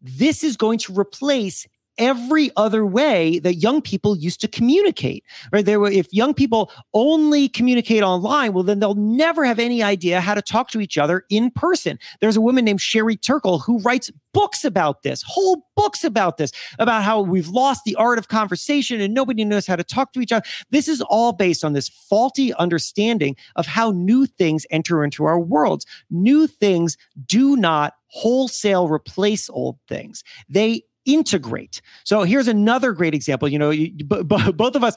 this 0.00 0.42
is 0.42 0.56
going 0.56 0.78
to 0.80 0.98
replace 0.98 1.66
every 1.98 2.50
other 2.56 2.84
way 2.86 3.38
that 3.40 3.54
young 3.54 3.82
people 3.82 4.16
used 4.16 4.40
to 4.40 4.48
communicate. 4.48 5.24
Right? 5.52 5.64
There 5.64 5.80
were, 5.80 5.90
if 5.90 6.12
young 6.12 6.34
people 6.34 6.70
only 6.94 7.48
communicate 7.48 8.02
online, 8.02 8.52
well, 8.52 8.62
then 8.62 8.78
they'll 8.78 8.94
never 8.94 9.44
have 9.44 9.58
any 9.58 9.82
idea 9.82 10.20
how 10.20 10.34
to 10.34 10.42
talk 10.42 10.70
to 10.70 10.80
each 10.80 10.98
other 10.98 11.24
in 11.30 11.50
person. 11.50 11.98
There's 12.20 12.36
a 12.36 12.40
woman 12.40 12.64
named 12.64 12.80
Sherry 12.80 13.16
Turkle 13.16 13.58
who 13.58 13.78
writes 13.80 14.10
books 14.32 14.64
about 14.64 15.02
this, 15.02 15.22
whole 15.26 15.66
books 15.76 16.04
about 16.04 16.38
this, 16.38 16.52
about 16.78 17.02
how 17.02 17.20
we've 17.20 17.48
lost 17.48 17.84
the 17.84 17.94
art 17.96 18.18
of 18.18 18.28
conversation 18.28 19.00
and 19.00 19.12
nobody 19.12 19.44
knows 19.44 19.66
how 19.66 19.76
to 19.76 19.84
talk 19.84 20.12
to 20.12 20.20
each 20.20 20.32
other. 20.32 20.44
This 20.70 20.88
is 20.88 21.02
all 21.02 21.32
based 21.32 21.64
on 21.64 21.72
this 21.74 21.88
faulty 21.88 22.54
understanding 22.54 23.36
of 23.56 23.66
how 23.66 23.90
new 23.90 24.26
things 24.26 24.66
enter 24.70 25.04
into 25.04 25.24
our 25.24 25.38
worlds. 25.38 25.86
New 26.10 26.46
things 26.46 26.96
do 27.26 27.56
not 27.56 27.94
wholesale 28.06 28.88
replace 28.88 29.48
old 29.50 29.78
things. 29.88 30.22
They 30.48 30.82
integrate. 31.04 31.80
So 32.04 32.22
here's 32.22 32.48
another 32.48 32.92
great 32.92 33.14
example. 33.14 33.48
You 33.48 33.58
know, 33.58 33.70
you, 33.70 33.92
b- 33.92 34.22
b- 34.22 34.52
both 34.54 34.76
of 34.76 34.84
us 34.84 34.96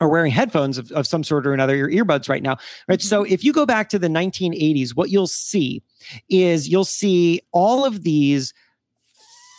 are 0.00 0.08
wearing 0.08 0.32
headphones 0.32 0.78
of, 0.78 0.90
of 0.92 1.06
some 1.06 1.22
sort 1.22 1.46
or 1.46 1.54
another, 1.54 1.76
your 1.76 1.90
earbuds 1.90 2.28
right 2.28 2.42
now, 2.42 2.56
right? 2.88 2.98
Mm-hmm. 2.98 3.08
So 3.08 3.24
if 3.24 3.44
you 3.44 3.52
go 3.52 3.64
back 3.64 3.88
to 3.90 3.98
the 3.98 4.08
1980s, 4.08 4.96
what 4.96 5.10
you'll 5.10 5.26
see 5.28 5.82
is 6.28 6.68
you'll 6.68 6.84
see 6.84 7.40
all 7.52 7.84
of 7.84 8.02
these 8.02 8.52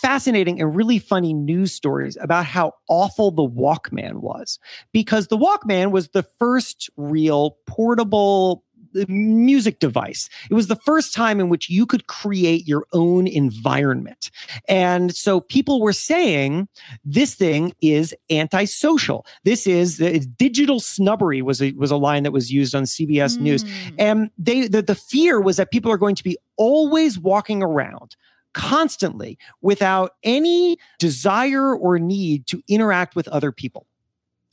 fascinating 0.01 0.59
and 0.59 0.75
really 0.75 0.99
funny 0.99 1.33
news 1.33 1.71
stories 1.71 2.17
about 2.19 2.45
how 2.45 2.73
awful 2.89 3.31
the 3.31 3.47
Walkman 3.47 4.15
was 4.15 4.59
because 4.91 5.27
the 5.27 5.37
Walkman 5.37 5.91
was 5.91 6.09
the 6.09 6.23
first 6.23 6.89
real 6.97 7.57
portable 7.67 8.65
music 9.07 9.79
device. 9.79 10.29
It 10.49 10.53
was 10.53 10.67
the 10.67 10.75
first 10.75 11.13
time 11.13 11.39
in 11.39 11.49
which 11.49 11.69
you 11.69 11.85
could 11.85 12.07
create 12.07 12.67
your 12.67 12.85
own 12.93 13.27
environment. 13.27 14.31
And 14.67 15.15
so 15.15 15.41
people 15.41 15.81
were 15.81 15.93
saying 15.93 16.67
this 17.03 17.35
thing 17.35 17.73
is 17.81 18.15
antisocial. 18.29 19.25
This 19.43 19.67
is 19.67 20.01
uh, 20.01 20.19
digital 20.37 20.79
snubbery 20.79 21.41
was 21.41 21.61
a, 21.61 21.71
was 21.73 21.91
a 21.91 21.97
line 21.97 22.23
that 22.23 22.31
was 22.31 22.51
used 22.51 22.75
on 22.75 22.83
CBS 22.83 23.37
mm. 23.37 23.41
News. 23.41 23.65
And 23.97 24.29
they 24.37 24.67
the, 24.67 24.81
the 24.81 24.95
fear 24.95 25.41
was 25.41 25.57
that 25.57 25.71
people 25.71 25.91
are 25.91 25.97
going 25.97 26.15
to 26.15 26.23
be 26.23 26.37
always 26.57 27.19
walking 27.19 27.63
around 27.63 28.15
constantly 28.53 29.37
without 29.61 30.11
any 30.23 30.77
desire 30.99 31.75
or 31.75 31.99
need 31.99 32.47
to 32.47 32.61
interact 32.67 33.15
with 33.15 33.27
other 33.29 33.51
people. 33.51 33.87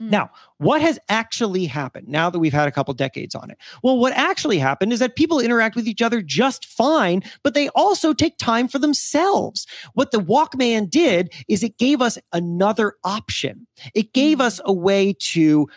Mm. 0.00 0.10
Now, 0.10 0.30
what 0.58 0.80
has 0.80 0.98
actually 1.08 1.66
happened 1.66 2.08
now 2.08 2.30
that 2.30 2.38
we've 2.38 2.52
had 2.52 2.68
a 2.68 2.72
couple 2.72 2.94
decades 2.94 3.34
on 3.34 3.50
it? 3.50 3.58
Well, 3.82 3.98
what 3.98 4.12
actually 4.14 4.58
happened 4.58 4.92
is 4.92 5.00
that 5.00 5.16
people 5.16 5.40
interact 5.40 5.76
with 5.76 5.86
each 5.86 6.02
other 6.02 6.22
just 6.22 6.66
fine, 6.66 7.22
but 7.42 7.54
they 7.54 7.68
also 7.70 8.12
take 8.12 8.38
time 8.38 8.68
for 8.68 8.78
themselves. 8.78 9.66
What 9.94 10.10
the 10.10 10.18
Walkman 10.18 10.88
did 10.88 11.32
is 11.48 11.62
it 11.62 11.78
gave 11.78 12.00
us 12.00 12.18
another 12.32 12.94
option. 13.04 13.66
It 13.94 14.12
gave 14.12 14.38
mm. 14.38 14.42
us 14.42 14.60
a 14.64 14.72
way 14.72 15.14
to 15.20 15.68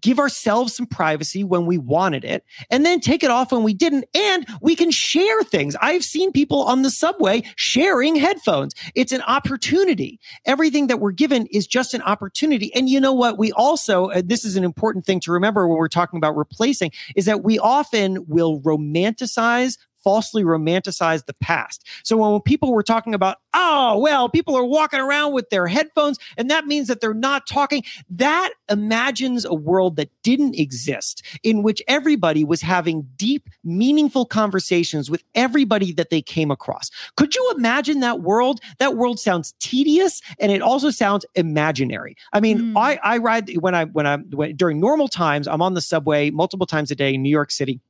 give 0.00 0.18
ourselves 0.18 0.74
some 0.74 0.86
privacy 0.86 1.44
when 1.44 1.66
we 1.66 1.78
wanted 1.78 2.24
it 2.24 2.44
and 2.70 2.84
then 2.84 3.00
take 3.00 3.22
it 3.22 3.30
off 3.30 3.52
when 3.52 3.62
we 3.62 3.74
didn't. 3.74 4.04
And 4.14 4.46
we 4.60 4.74
can 4.74 4.90
share 4.90 5.42
things. 5.44 5.76
I've 5.80 6.04
seen 6.04 6.32
people 6.32 6.62
on 6.62 6.82
the 6.82 6.90
subway 6.90 7.42
sharing 7.56 8.16
headphones. 8.16 8.74
It's 8.94 9.12
an 9.12 9.22
opportunity. 9.22 10.20
Everything 10.44 10.88
that 10.88 11.00
we're 11.00 11.12
given 11.12 11.46
is 11.46 11.66
just 11.66 11.94
an 11.94 12.02
opportunity. 12.02 12.74
And 12.74 12.88
you 12.88 13.00
know 13.00 13.12
what? 13.12 13.38
We 13.38 13.52
also, 13.52 14.10
uh, 14.10 14.22
this 14.24 14.44
is 14.44 14.56
an 14.56 14.64
important 14.64 15.06
thing 15.06 15.20
to 15.20 15.32
remember 15.32 15.66
when 15.68 15.78
we're 15.78 15.88
talking 15.88 16.16
about 16.16 16.36
replacing, 16.36 16.90
is 17.14 17.24
that 17.26 17.44
we 17.44 17.58
often 17.58 18.26
will 18.26 18.60
romanticize 18.60 19.78
falsely 20.06 20.44
romanticize 20.44 21.26
the 21.26 21.34
past. 21.34 21.84
So 22.04 22.16
when 22.16 22.40
people 22.42 22.72
were 22.72 22.84
talking 22.84 23.12
about, 23.12 23.38
oh, 23.54 23.98
well, 23.98 24.28
people 24.28 24.54
are 24.54 24.64
walking 24.64 25.00
around 25.00 25.32
with 25.32 25.50
their 25.50 25.66
headphones 25.66 26.16
and 26.36 26.48
that 26.48 26.64
means 26.64 26.86
that 26.86 27.00
they're 27.00 27.12
not 27.12 27.48
talking, 27.48 27.82
that 28.10 28.50
imagines 28.70 29.44
a 29.44 29.52
world 29.52 29.96
that 29.96 30.08
didn't 30.22 30.54
exist 30.54 31.24
in 31.42 31.64
which 31.64 31.82
everybody 31.88 32.44
was 32.44 32.62
having 32.62 33.08
deep, 33.16 33.50
meaningful 33.64 34.26
conversations 34.26 35.10
with 35.10 35.24
everybody 35.34 35.90
that 35.90 36.10
they 36.10 36.22
came 36.22 36.52
across. 36.52 36.88
Could 37.16 37.34
you 37.34 37.52
imagine 37.56 37.98
that 37.98 38.20
world? 38.20 38.60
That 38.78 38.94
world 38.94 39.18
sounds 39.18 39.54
tedious 39.58 40.22
and 40.38 40.52
it 40.52 40.62
also 40.62 40.90
sounds 40.90 41.26
imaginary. 41.34 42.14
I 42.32 42.38
mean, 42.38 42.60
mm. 42.60 42.72
I, 42.76 43.00
I 43.02 43.18
ride 43.18 43.50
when 43.56 43.74
I, 43.74 43.86
when 43.86 44.06
I, 44.06 44.18
when, 44.18 44.54
during 44.54 44.78
normal 44.78 45.08
times, 45.08 45.48
I'm 45.48 45.62
on 45.62 45.74
the 45.74 45.82
subway 45.82 46.30
multiple 46.30 46.66
times 46.66 46.92
a 46.92 46.94
day 46.94 47.14
in 47.14 47.24
New 47.24 47.28
York 47.28 47.50
City. 47.50 47.80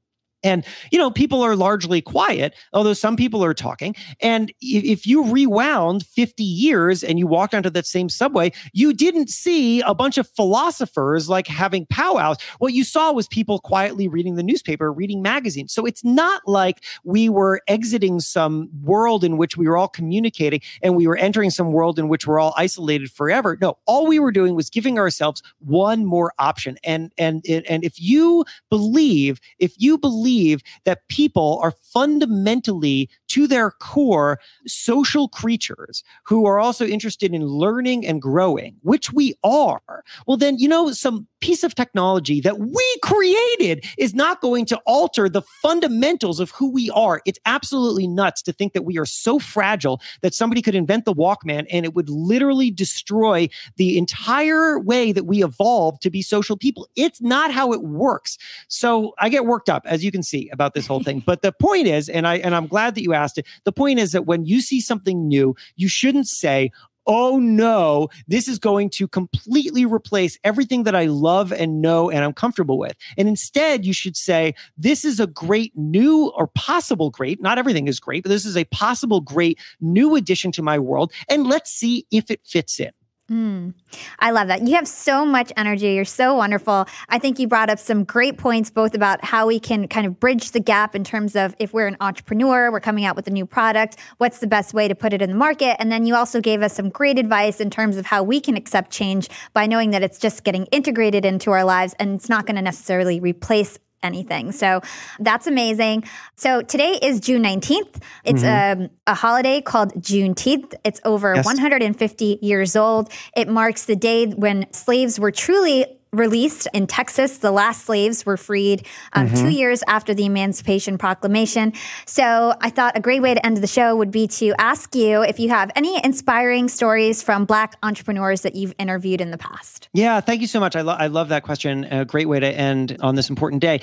And, 0.43 0.65
you 0.93 0.99
know, 0.99 1.11
people 1.11 1.43
are 1.43 1.57
largely 1.57 2.01
quiet, 2.01 2.55
although 2.73 2.93
some 2.93 3.17
people 3.17 3.43
are 3.45 3.55
talking. 3.55 3.97
And 4.21 4.53
if 4.61 5.07
you 5.07 5.25
rewound 5.25 6.07
50 6.07 6.45
years 6.45 7.03
and 7.03 7.19
you 7.19 7.27
walked 7.27 7.55
onto 7.55 7.71
that 7.71 7.87
same 7.87 8.09
subway, 8.09 8.53
you 8.73 8.93
didn't 8.93 9.29
see 9.31 9.81
a 9.81 9.95
bunch 9.95 10.19
of 10.19 10.29
philosophers 10.29 11.29
like 11.29 11.47
having 11.47 11.87
powwows. 11.87 12.37
What 12.59 12.75
you 12.75 12.85
saw 12.85 13.13
was 13.13 13.27
people 13.27 13.59
quietly 13.59 14.09
reading 14.09 14.37
the 14.37 14.43
newspaper, 14.43 14.93
reading 14.93 15.23
magazines. 15.23 15.73
So 15.73 15.85
it's 15.85 16.05
not 16.05 16.43
like 16.47 16.85
we 17.03 17.29
were 17.29 17.61
exiting 17.67 18.21
some 18.21 18.69
world 18.83 19.25
in 19.25 19.39
which 19.39 19.57
we 19.57 19.67
were 19.67 19.77
all 19.77 19.89
communicating 19.89 20.61
and 20.83 20.97
we 20.97 21.07
were 21.07 21.17
entering 21.17 21.51
some 21.51 21.73
world 21.73 21.99
in 21.99 22.09
which 22.09 22.27
we're 22.27 22.39
all 22.39 22.55
isolated 22.57 23.11
forever. 23.11 23.59
No, 23.61 23.79
all 23.87 24.07
we 24.07 24.19
were 24.19 24.33
doing 24.33 24.55
was 24.55 24.71
giving 24.71 24.99
ourselves 24.99 25.43
one 25.59 26.05
more 26.05 26.33
option. 26.39 26.77
And 26.85 27.13
and 27.19 27.45
and 27.47 27.83
if 27.85 28.01
you 28.01 28.45
believe, 28.71 29.41
if 29.59 29.75
you 29.79 29.99
believe 29.99 30.26
believe 30.27 30.61
that 30.85 31.07
people 31.09 31.61
are 31.63 31.71
fundamentally, 31.71 33.09
to 33.29 33.47
their 33.47 33.71
core, 33.71 34.41
social 34.67 35.29
creatures 35.29 36.03
who 36.25 36.47
are 36.47 36.59
also 36.59 36.87
interested 36.87 37.35
in 37.35 37.47
learning 37.47 38.07
and 38.07 38.23
growing, 38.23 38.77
which 38.83 39.13
we 39.13 39.35
are, 39.45 39.81
well, 40.27 40.37
then, 40.37 40.59
you 40.59 40.69
know, 40.69 40.93
some 40.93 41.27
piece 41.41 41.63
of 41.63 41.75
technology 41.75 42.41
that 42.41 42.59
we 42.59 42.97
created 43.03 43.85
is 43.99 44.15
not 44.15 44.41
going 44.41 44.65
to 44.67 44.81
alter 44.87 45.29
the 45.29 45.43
fundamentals 45.63 46.41
of 46.41 46.51
who 46.51 46.71
we 46.71 46.91
are. 46.91 47.21
It's 47.25 47.39
absolutely 47.47 48.07
nuts 48.07 48.43
to 48.43 48.53
think 48.53 48.73
that 48.73 48.83
we 48.83 48.99
are 48.99 49.07
so 49.07 49.39
fragile 49.39 50.01
that 50.23 50.35
somebody 50.35 50.63
could 50.63 50.75
invent 50.75 51.05
the 51.05 51.15
Walkman 51.15 51.67
and 51.71 51.85
it 51.85 51.95
would 51.95 52.09
literally 52.09 52.71
destroy 52.71 53.49
the 53.77 53.99
entire 53.99 54.79
way 54.81 55.13
that 55.13 55.25
we 55.25 55.45
evolved 55.45 56.03
to 56.03 56.11
be 56.11 56.23
social 56.23 56.57
people. 56.57 56.89
It's 56.97 57.21
not 57.21 57.53
how 57.53 57.73
it 57.73 57.83
works. 57.83 58.39
So 58.69 59.15
I 59.19 59.29
get 59.29 59.47
worked 59.47 59.69
up, 59.69 59.83
as 59.87 60.05
you 60.05 60.11
can 60.11 60.23
see, 60.23 60.49
about 60.51 60.75
this 60.75 60.87
whole 60.87 61.03
thing. 61.03 61.17
But 61.27 61.43
the 61.43 61.51
point 61.51 61.89
is, 61.89 62.09
and 62.09 62.27
I 62.27 62.37
and 62.37 62.55
I'm 62.55 62.69
glad 62.69 62.95
that 62.95 63.03
you 63.03 63.13
asked 63.17 63.39
it. 63.39 63.47
The 63.65 63.73
point 63.73 63.99
is 63.99 64.13
that 64.13 64.27
when 64.27 64.45
you 64.45 64.61
see 64.61 64.81
something 64.81 65.27
new, 65.27 65.57
you 65.77 65.89
shouldn't 65.89 66.29
say, 66.29 66.71
oh 67.07 67.39
no, 67.39 68.09
this 68.27 68.49
is 68.49 68.59
going 68.59 68.91
to 68.91 69.07
completely 69.09 69.85
replace 69.85 70.39
everything 70.45 70.83
that 70.85 70.95
I 70.95 71.07
love 71.07 71.53
and 71.53 71.81
know 71.81 72.11
and 72.11 72.25
I'm 72.25 72.33
comfortable 72.33 72.79
with. 72.79 72.97
And 73.17 73.29
instead, 73.29 73.87
you 73.87 73.93
should 73.93 74.17
say, 74.17 74.55
this 74.77 75.05
is 75.05 75.21
a 75.21 75.27
great 75.27 75.73
new 75.77 76.33
or 76.37 76.49
possible 76.49 77.11
great, 77.11 77.41
not 77.41 77.59
everything 77.59 77.89
is 77.89 78.01
great, 78.01 78.23
but 78.23 78.31
this 78.31 78.45
is 78.45 78.57
a 78.57 78.65
possible 78.65 79.21
great 79.21 79.59
new 79.81 80.17
addition 80.17 80.53
to 80.53 80.63
my 80.63 80.79
world. 80.79 81.13
And 81.29 81.47
let's 81.47 81.71
see 81.71 82.07
if 82.11 82.31
it 82.31 82.41
fits 82.45 82.81
in. 82.81 82.91
Mm, 83.31 83.75
I 84.21 84.31
love 84.31 84.47
that. 84.47 84.63
You 84.63 84.77
have 84.77 84.87
so 84.87 85.27
much 85.27 85.53
energy. 85.57 85.95
You're 85.95 86.05
so 86.05 86.37
wonderful. 86.37 86.87
I 87.09 87.19
think 87.19 87.41
you 87.41 87.49
brought 87.49 87.69
up 87.69 87.81
some 87.81 88.05
great 88.05 88.39
points, 88.39 88.71
both 88.71 88.95
about 88.95 89.25
how 89.25 89.49
we 89.49 89.59
can 89.59 89.89
kind 89.89 90.07
of 90.07 90.21
bridge 90.21 90.53
the 90.53 90.61
gap 90.61 90.95
in 90.95 91.03
terms 91.03 91.35
of 91.35 91.57
if 91.59 91.73
we're 91.73 91.89
an 91.89 91.97
entrepreneur, 92.01 92.71
we're 92.71 92.79
coming 92.79 93.05
out 93.05 93.17
with 93.17 93.27
a 93.27 93.33
new 93.33 93.45
product, 93.45 93.97
what's 94.19 94.39
the 94.39 94.47
best 94.47 94.75
way 94.75 94.87
to 94.87 94.95
put 94.95 95.13
it 95.13 95.21
in 95.21 95.31
the 95.31 95.37
market? 95.37 95.77
And 95.81 95.91
then 95.91 96.07
you 96.07 96.15
also 96.15 96.41
gave 96.41 96.63
us 96.63 96.75
some 96.75 96.89
great 96.89 97.19
advice 97.19 97.59
in 97.61 97.69
terms 97.69 97.97
of 97.97 98.07
how 98.07 98.23
we 98.23 98.41
can 98.41 98.57
accept 98.57 98.93
change 98.93 99.29
by 99.55 99.67
knowing 99.67 99.91
that 99.91 100.05
it's 100.05 100.19
just 100.19 100.45
getting 100.45 100.67
integrated 100.67 101.25
into 101.25 101.51
our 101.51 101.65
lives 101.65 101.97
and 101.99 102.15
it's 102.15 102.29
not 102.29 102.47
going 102.47 102.57
to 102.57 102.63
necessarily 102.63 103.19
replace 103.19 103.77
anything. 104.07 104.53
So 104.53 104.81
that's 105.21 105.47
amazing. 105.47 106.05
So 106.37 106.63
today 106.63 106.99
is 107.03 107.21
June 107.21 107.43
19th. 107.43 108.03
It's 108.25 108.43
mm-hmm. 108.43 108.81
a, 108.81 108.85
um, 108.85 108.91
a, 109.07 109.15
holiday 109.15 109.61
called 109.61 109.93
Juneteenth. 109.95 110.75
It's 110.85 111.01
over 111.05 111.35
yes. 111.35 111.45
150 111.45 112.39
years 112.41 112.77
old. 112.77 113.11
It 113.37 113.49
marks 113.49 113.85
the 113.85 113.97
day 113.97 114.27
when 114.27 114.73
slaves 114.73 115.19
were 115.21 115.31
truly 115.31 115.87
released 116.17 116.69
in 116.73 116.87
Texas. 116.87 117.39
The 117.39 117.51
last 117.51 117.85
slaves 117.85 118.25
were 118.25 118.37
freed 118.37 118.87
um, 119.13 119.29
mm-hmm. 119.29 119.37
two 119.37 119.51
years 119.51 119.83
after 119.87 120.15
the 120.15 120.25
Emancipation 120.25 120.99
Proclamation. 120.99 121.73
So 122.07 122.55
I 122.61 122.71
thought 122.71 122.97
a 122.97 123.01
great 123.01 123.23
way 123.23 123.35
to 123.35 123.45
end 123.45 123.59
the 123.59 123.67
show 123.67 123.97
would 123.97 124.11
be 124.11 124.27
to 124.29 124.55
ask 124.59 124.95
you 124.95 125.23
if 125.23 125.39
you 125.39 125.49
have 125.51 125.71
any 125.77 126.03
inspiring 126.05 126.69
stories 126.69 127.23
from 127.23 127.45
Black 127.45 127.77
entrepreneurs 127.83 128.43
that 128.43 128.55
you've 128.55 128.75
interviewed 128.79 129.21
in 129.21 129.31
the 129.31 129.39
past. 129.39 129.89
Yeah, 129.93 130.21
thank 130.21 130.41
you 130.41 130.47
so 130.47 130.61
much. 130.61 130.77
I, 130.77 130.81
lo- 130.83 130.97
I 130.99 131.07
love 131.09 131.29
that 131.29 131.43
question. 131.43 131.85
A 131.85 132.05
great 132.05 132.29
way 132.29 132.41
to 132.41 132.49
end 132.49 132.97
on 133.01 133.15
this 133.15 133.31
important 133.31 133.63
day. 133.63 133.81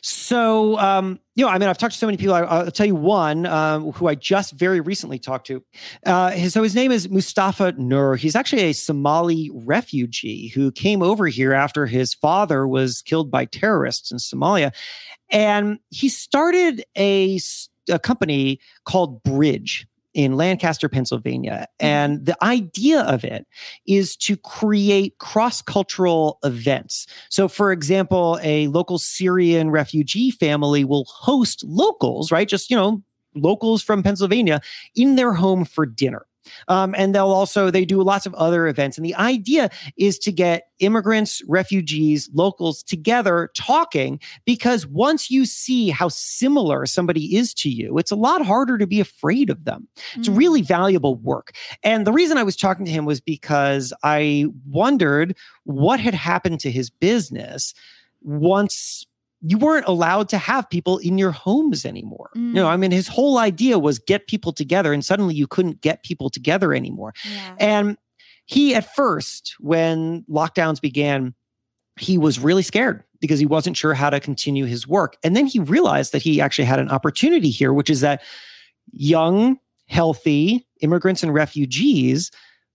So, 0.00 0.78
um, 0.78 1.20
you 1.34 1.44
know, 1.44 1.50
I 1.50 1.58
mean, 1.58 1.68
I've 1.68 1.78
talked 1.78 1.94
to 1.94 1.98
so 1.98 2.06
many 2.06 2.18
people. 2.18 2.34
I, 2.34 2.64
will 2.64 2.70
tell 2.70 2.86
you 2.86 2.94
one 2.94 3.46
um, 3.46 3.92
who 3.92 4.06
I 4.06 4.14
just 4.14 4.52
very 4.52 4.80
recently 4.80 5.18
talked 5.18 5.46
to. 5.46 5.64
Uh, 6.04 6.30
his, 6.32 6.52
so 6.52 6.62
his 6.62 6.74
name 6.74 6.92
is 6.92 7.08
Mustafa 7.08 7.72
Nuur. 7.72 8.16
He's 8.16 8.36
actually 8.36 8.62
a 8.62 8.72
Somali 8.72 9.50
refugee 9.54 10.48
who 10.48 10.70
came 10.70 11.02
over 11.02 11.26
here 11.28 11.54
after 11.54 11.86
his 11.86 12.12
father 12.12 12.68
was 12.68 13.00
killed 13.02 13.30
by 13.30 13.46
terrorists 13.46 14.12
in 14.12 14.18
Somalia, 14.18 14.74
and 15.30 15.78
he 15.88 16.10
started 16.10 16.84
a, 16.98 17.40
a 17.88 17.98
company 17.98 18.60
called 18.84 19.22
Bridge 19.22 19.86
in 20.14 20.36
Lancaster, 20.36 20.88
Pennsylvania. 20.88 21.66
Mm-hmm. 21.80 21.86
And 21.86 22.26
the 22.26 22.42
idea 22.44 23.00
of 23.02 23.24
it 23.24 23.46
is 23.86 24.16
to 24.16 24.36
create 24.36 25.18
cross 25.18 25.62
cultural 25.62 26.38
events. 26.44 27.06
So, 27.28 27.48
for 27.48 27.72
example, 27.72 28.38
a 28.42 28.68
local 28.68 28.98
Syrian 28.98 29.70
refugee 29.70 30.30
family 30.30 30.84
will 30.84 31.04
host 31.04 31.64
locals, 31.64 32.30
right? 32.30 32.48
Just, 32.48 32.70
you 32.70 32.76
know, 32.76 33.02
locals 33.34 33.82
from 33.82 34.02
Pennsylvania 34.02 34.60
in 34.94 35.16
their 35.16 35.32
home 35.32 35.64
for 35.64 35.86
dinner. 35.86 36.26
Um, 36.68 36.94
and 36.96 37.14
they'll 37.14 37.26
also 37.26 37.70
they 37.70 37.84
do 37.84 38.02
lots 38.02 38.26
of 38.26 38.34
other 38.34 38.66
events. 38.66 38.96
And 38.96 39.04
the 39.04 39.14
idea 39.14 39.70
is 39.96 40.18
to 40.20 40.32
get 40.32 40.68
immigrants, 40.80 41.42
refugees, 41.46 42.28
locals 42.34 42.82
together 42.82 43.50
talking 43.56 44.20
because 44.44 44.86
once 44.86 45.30
you 45.30 45.44
see 45.44 45.90
how 45.90 46.08
similar 46.08 46.86
somebody 46.86 47.36
is 47.36 47.54
to 47.54 47.70
you, 47.70 47.98
it's 47.98 48.10
a 48.10 48.16
lot 48.16 48.44
harder 48.44 48.78
to 48.78 48.86
be 48.86 49.00
afraid 49.00 49.50
of 49.50 49.64
them. 49.64 49.88
It's 50.14 50.28
mm. 50.28 50.36
really 50.36 50.62
valuable 50.62 51.16
work. 51.16 51.52
And 51.82 52.06
the 52.06 52.12
reason 52.12 52.36
I 52.36 52.42
was 52.42 52.56
talking 52.56 52.84
to 52.84 52.92
him 52.92 53.04
was 53.04 53.20
because 53.20 53.92
I 54.02 54.46
wondered 54.66 55.36
what 55.64 56.00
had 56.00 56.14
happened 56.14 56.60
to 56.60 56.70
his 56.70 56.90
business 56.90 57.74
once 58.22 59.06
you 59.42 59.58
weren't 59.58 59.86
allowed 59.86 60.28
to 60.28 60.38
have 60.38 60.70
people 60.70 60.98
in 60.98 61.18
your 61.18 61.32
homes 61.32 61.84
anymore. 61.84 62.30
Mm. 62.36 62.48
You 62.48 62.54
know, 62.54 62.68
I 62.68 62.76
mean, 62.76 62.92
his 62.92 63.08
whole 63.08 63.38
idea 63.38 63.78
was 63.78 63.98
get 63.98 64.28
people 64.28 64.52
together, 64.52 64.92
and 64.92 65.04
suddenly 65.04 65.34
you 65.34 65.46
couldn't 65.46 65.80
get 65.80 66.04
people 66.04 66.30
together 66.30 66.72
anymore. 66.72 67.12
Yeah. 67.28 67.54
And 67.58 67.98
he, 68.46 68.74
at 68.74 68.94
first, 68.94 69.56
when 69.58 70.22
lockdowns 70.30 70.80
began, 70.80 71.34
he 71.98 72.18
was 72.18 72.38
really 72.38 72.62
scared 72.62 73.02
because 73.20 73.38
he 73.38 73.46
wasn't 73.46 73.76
sure 73.76 73.94
how 73.94 74.10
to 74.10 74.20
continue 74.20 74.64
his 74.64 74.86
work. 74.86 75.16
And 75.24 75.36
then 75.36 75.46
he 75.46 75.58
realized 75.58 76.12
that 76.12 76.22
he 76.22 76.40
actually 76.40 76.64
had 76.64 76.78
an 76.78 76.90
opportunity 76.90 77.50
here, 77.50 77.72
which 77.72 77.90
is 77.90 78.00
that 78.00 78.22
young, 78.92 79.58
healthy 79.86 80.66
immigrants 80.80 81.22
and 81.22 81.34
refugees 81.34 82.30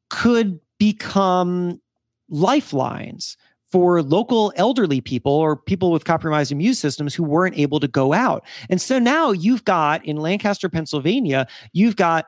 could 0.09 0.59
become 0.77 1.81
lifelines 2.29 3.37
for 3.77 4.01
local 4.01 4.51
elderly 4.55 4.99
people 4.99 5.31
or 5.31 5.55
people 5.55 5.91
with 5.91 6.03
compromised 6.03 6.51
immune 6.51 6.73
systems 6.73 7.13
who 7.13 7.21
weren't 7.21 7.55
able 7.59 7.79
to 7.79 7.87
go 7.87 8.11
out. 8.11 8.43
And 8.71 8.81
so 8.81 8.97
now 8.97 9.29
you've 9.29 9.63
got 9.65 10.03
in 10.03 10.17
Lancaster, 10.17 10.67
Pennsylvania, 10.67 11.45
you've 11.73 11.95
got 11.95 12.25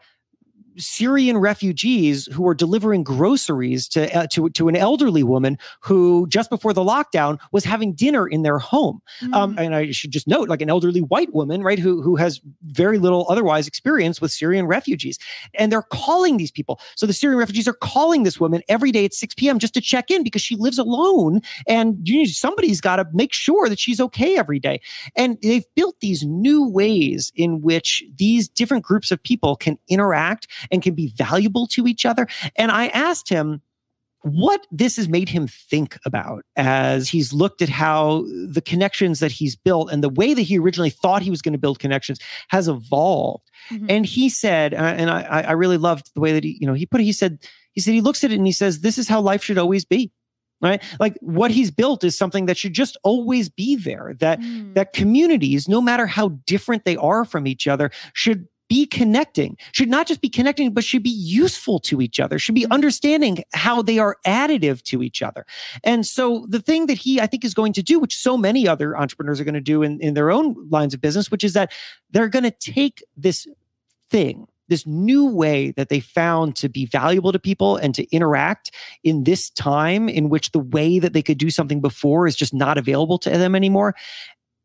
Syrian 0.80 1.38
refugees 1.38 2.28
who 2.34 2.44
were 2.44 2.56
delivering 2.56 3.04
groceries 3.04 3.88
to, 3.90 4.14
uh, 4.18 4.28
to, 4.28 4.50
to 4.52 4.68
an 4.68 4.76
elderly 4.76 5.24
woman 5.24 5.58
who 5.82 6.28
just 6.28 6.50
before 6.50 6.74
the 6.74 6.84
lockdown 6.84 7.40
was 7.52 7.64
having 7.64 7.94
dinner 7.94 8.28
in 8.28 8.44
their 8.44 8.60
home. 8.60 9.02
Mm. 9.22 9.34
Um, 9.34 9.56
and 9.58 9.76
I 9.76 9.92
should 9.92 10.12
just 10.12 10.28
note, 10.28 10.50
like 10.50 10.62
an 10.62 10.70
elderly 10.70 11.02
white 11.02 11.34
woman, 11.34 11.64
right, 11.64 11.80
who, 11.80 12.02
who 12.02 12.16
has 12.16 12.42
very 12.64 12.98
little 12.98 13.26
otherwise 13.30 13.68
experience 13.68 14.22
with 14.22 14.32
Syrian 14.32 14.66
refugees. 14.68 15.18
And 15.54 15.72
they're 15.72 15.82
calling 15.82 16.38
these 16.38 16.52
people. 16.52 16.80
So 16.96 17.06
the 17.06 17.14
Syrian 17.14 17.40
refugees 17.40 17.68
are 17.68 17.74
calling 17.74 18.24
this 18.24 18.40
woman 18.40 18.62
every 18.70 18.92
day 18.92 19.06
at 19.06 19.14
6 19.14 19.36
p.m. 19.36 19.60
just 19.60 19.74
to 19.74 19.82
check 19.82 20.10
in 20.10 20.24
because 20.24 20.42
she 20.42 20.56
lives 20.56 20.78
alone 20.78 21.42
and 21.68 21.98
you 22.08 22.26
somebody's 22.28 22.82
got 22.82 22.98
to 22.98 23.06
make 23.14 23.34
sure 23.34 23.70
that 23.70 23.80
she's 23.80 24.00
okay 24.00 24.38
every 24.38 24.60
day. 24.60 24.82
And 25.16 25.38
they've 25.42 25.66
built 25.76 25.96
these 26.00 26.24
new 26.24 26.68
ways 26.68 27.32
in 27.36 27.62
which 27.62 28.04
these 28.18 28.48
different 28.48 28.84
groups 28.84 29.12
of 29.12 29.22
people 29.22 29.56
can 29.56 29.78
interact 29.88 30.48
and 30.72 30.82
can 30.82 30.96
be 30.96 31.14
valuable 31.16 31.68
to 31.68 31.88
each 31.88 32.06
other. 32.06 32.28
And 32.56 32.72
I 32.72 32.88
asked 32.88 33.30
him, 33.30 33.62
what 34.22 34.68
this 34.72 34.98
has 34.98 35.08
made 35.08 35.30
him 35.30 35.48
think 35.48 35.98
about 36.06 36.44
as 36.58 37.10
he's 37.10 37.32
looked 37.32 37.62
at 37.62 37.70
how 37.70 38.26
the 38.48 38.62
connections 38.62 39.20
that 39.20 39.32
he's 39.32 39.56
built 39.56 39.92
and 39.92 40.04
the 40.04 40.10
way 40.10 40.34
that 40.34 40.42
he 40.42 40.60
originally 40.60 40.90
thought 40.90 41.22
he 41.22 41.30
was 41.30 41.42
going 41.42 41.54
to 41.54 41.60
build 41.60 41.80
connections 41.80 42.20
has 42.50 42.68
evolved. 42.68 43.50
Mm-hmm. 43.70 43.86
And 43.90 44.06
he 44.06 44.30
said, 44.30 44.74
uh, 44.74 44.78
and 44.98 45.10
I, 45.10 45.22
I 45.22 45.52
really 45.54 45.78
loved 45.78 46.12
the 46.16 46.22
way 46.22 46.34
that 46.34 46.44
he, 46.44 46.58
you 46.60 46.68
know, 46.68 46.74
he 46.74 46.86
put 46.86 47.00
it, 47.00 47.06
he 47.06 47.14
said, 47.14 47.40
he 47.72 47.82
said, 47.82 47.94
he 47.94 48.02
looks 48.02 48.24
at 48.24 48.32
it 48.32 48.36
and 48.36 48.46
he 48.46 48.52
says, 48.52 48.82
this 48.82 48.98
is 48.98 49.08
how 49.08 49.22
life 49.22 49.44
should 49.44 49.58
always 49.58 49.86
be 49.86 50.12
right 50.62 50.84
like 51.00 51.16
what 51.22 51.52
he's 51.52 51.72
built 51.72 52.04
is 52.04 52.18
something 52.18 52.46
that 52.46 52.58
should 52.58 52.74
just 52.74 52.98
always 53.04 53.48
be 53.48 53.78
there 53.78 54.14
that 54.20 54.42
mm. 54.42 54.74
that 54.74 54.92
communities 54.92 55.70
no 55.70 55.80
matter 55.80 56.06
how 56.06 56.30
different 56.46 56.84
they 56.84 56.98
are 56.98 57.24
from 57.24 57.48
each 57.48 57.66
other 57.66 57.90
should 58.12 58.46
be 58.70 58.86
connecting, 58.86 59.58
should 59.74 59.90
not 59.90 60.08
just 60.08 60.22
be 60.22 60.30
connecting, 60.30 60.74
but 60.74 60.84
should 60.84 61.04
be 61.04 61.10
useful 61.10 61.80
to 61.80 62.02
each 62.02 62.20
other, 62.20 62.40
should 62.40 62.56
be 62.56 62.64
mm-hmm. 62.64 62.72
understanding 62.72 63.44
how 63.54 63.82
they 63.82 64.00
are 64.00 64.18
additive 64.26 64.82
to 64.84 65.04
each 65.04 65.22
other. 65.22 65.46
And 65.84 66.06
so 66.06 66.46
the 66.48 66.62
thing 66.62 66.86
that 66.86 66.98
he, 66.98 67.20
I 67.20 67.28
think, 67.28 67.44
is 67.44 67.54
going 67.54 67.74
to 67.74 67.84
do, 67.84 68.00
which 68.00 68.16
so 68.16 68.38
many 68.38 68.68
other 68.68 68.98
entrepreneurs 68.98 69.42
are 69.42 69.44
going 69.44 69.56
to 69.56 69.60
do 69.60 69.84
in, 69.84 70.00
in 70.00 70.14
their 70.14 70.32
own 70.32 70.56
lines 70.70 70.94
of 70.94 71.02
business, 71.02 71.32
which 71.32 71.44
is 71.44 71.54
that 71.54 71.74
they're 72.12 72.30
going 72.30 72.44
to 72.44 72.52
take 72.52 73.04
this 73.18 73.48
thing, 74.10 74.48
this 74.68 74.86
new 74.86 75.28
way 75.28 75.72
that 75.72 75.90
they 75.90 76.00
found 76.00 76.56
to 76.58 76.70
be 76.70 76.86
valuable 76.86 77.32
to 77.32 77.40
people 77.40 77.76
and 77.76 77.96
to 77.96 78.08
interact 78.16 78.72
in 79.04 79.24
this 79.24 79.50
time 79.50 80.08
in 80.08 80.30
which 80.30 80.52
the 80.52 80.60
way 80.60 81.00
that 81.00 81.14
they 81.14 81.24
could 81.24 81.40
do 81.40 81.50
something 81.50 81.82
before 81.82 82.28
is 82.28 82.36
just 82.36 82.54
not 82.54 82.78
available 82.78 83.18
to 83.18 83.32
them 83.32 83.56
anymore. 83.56 83.96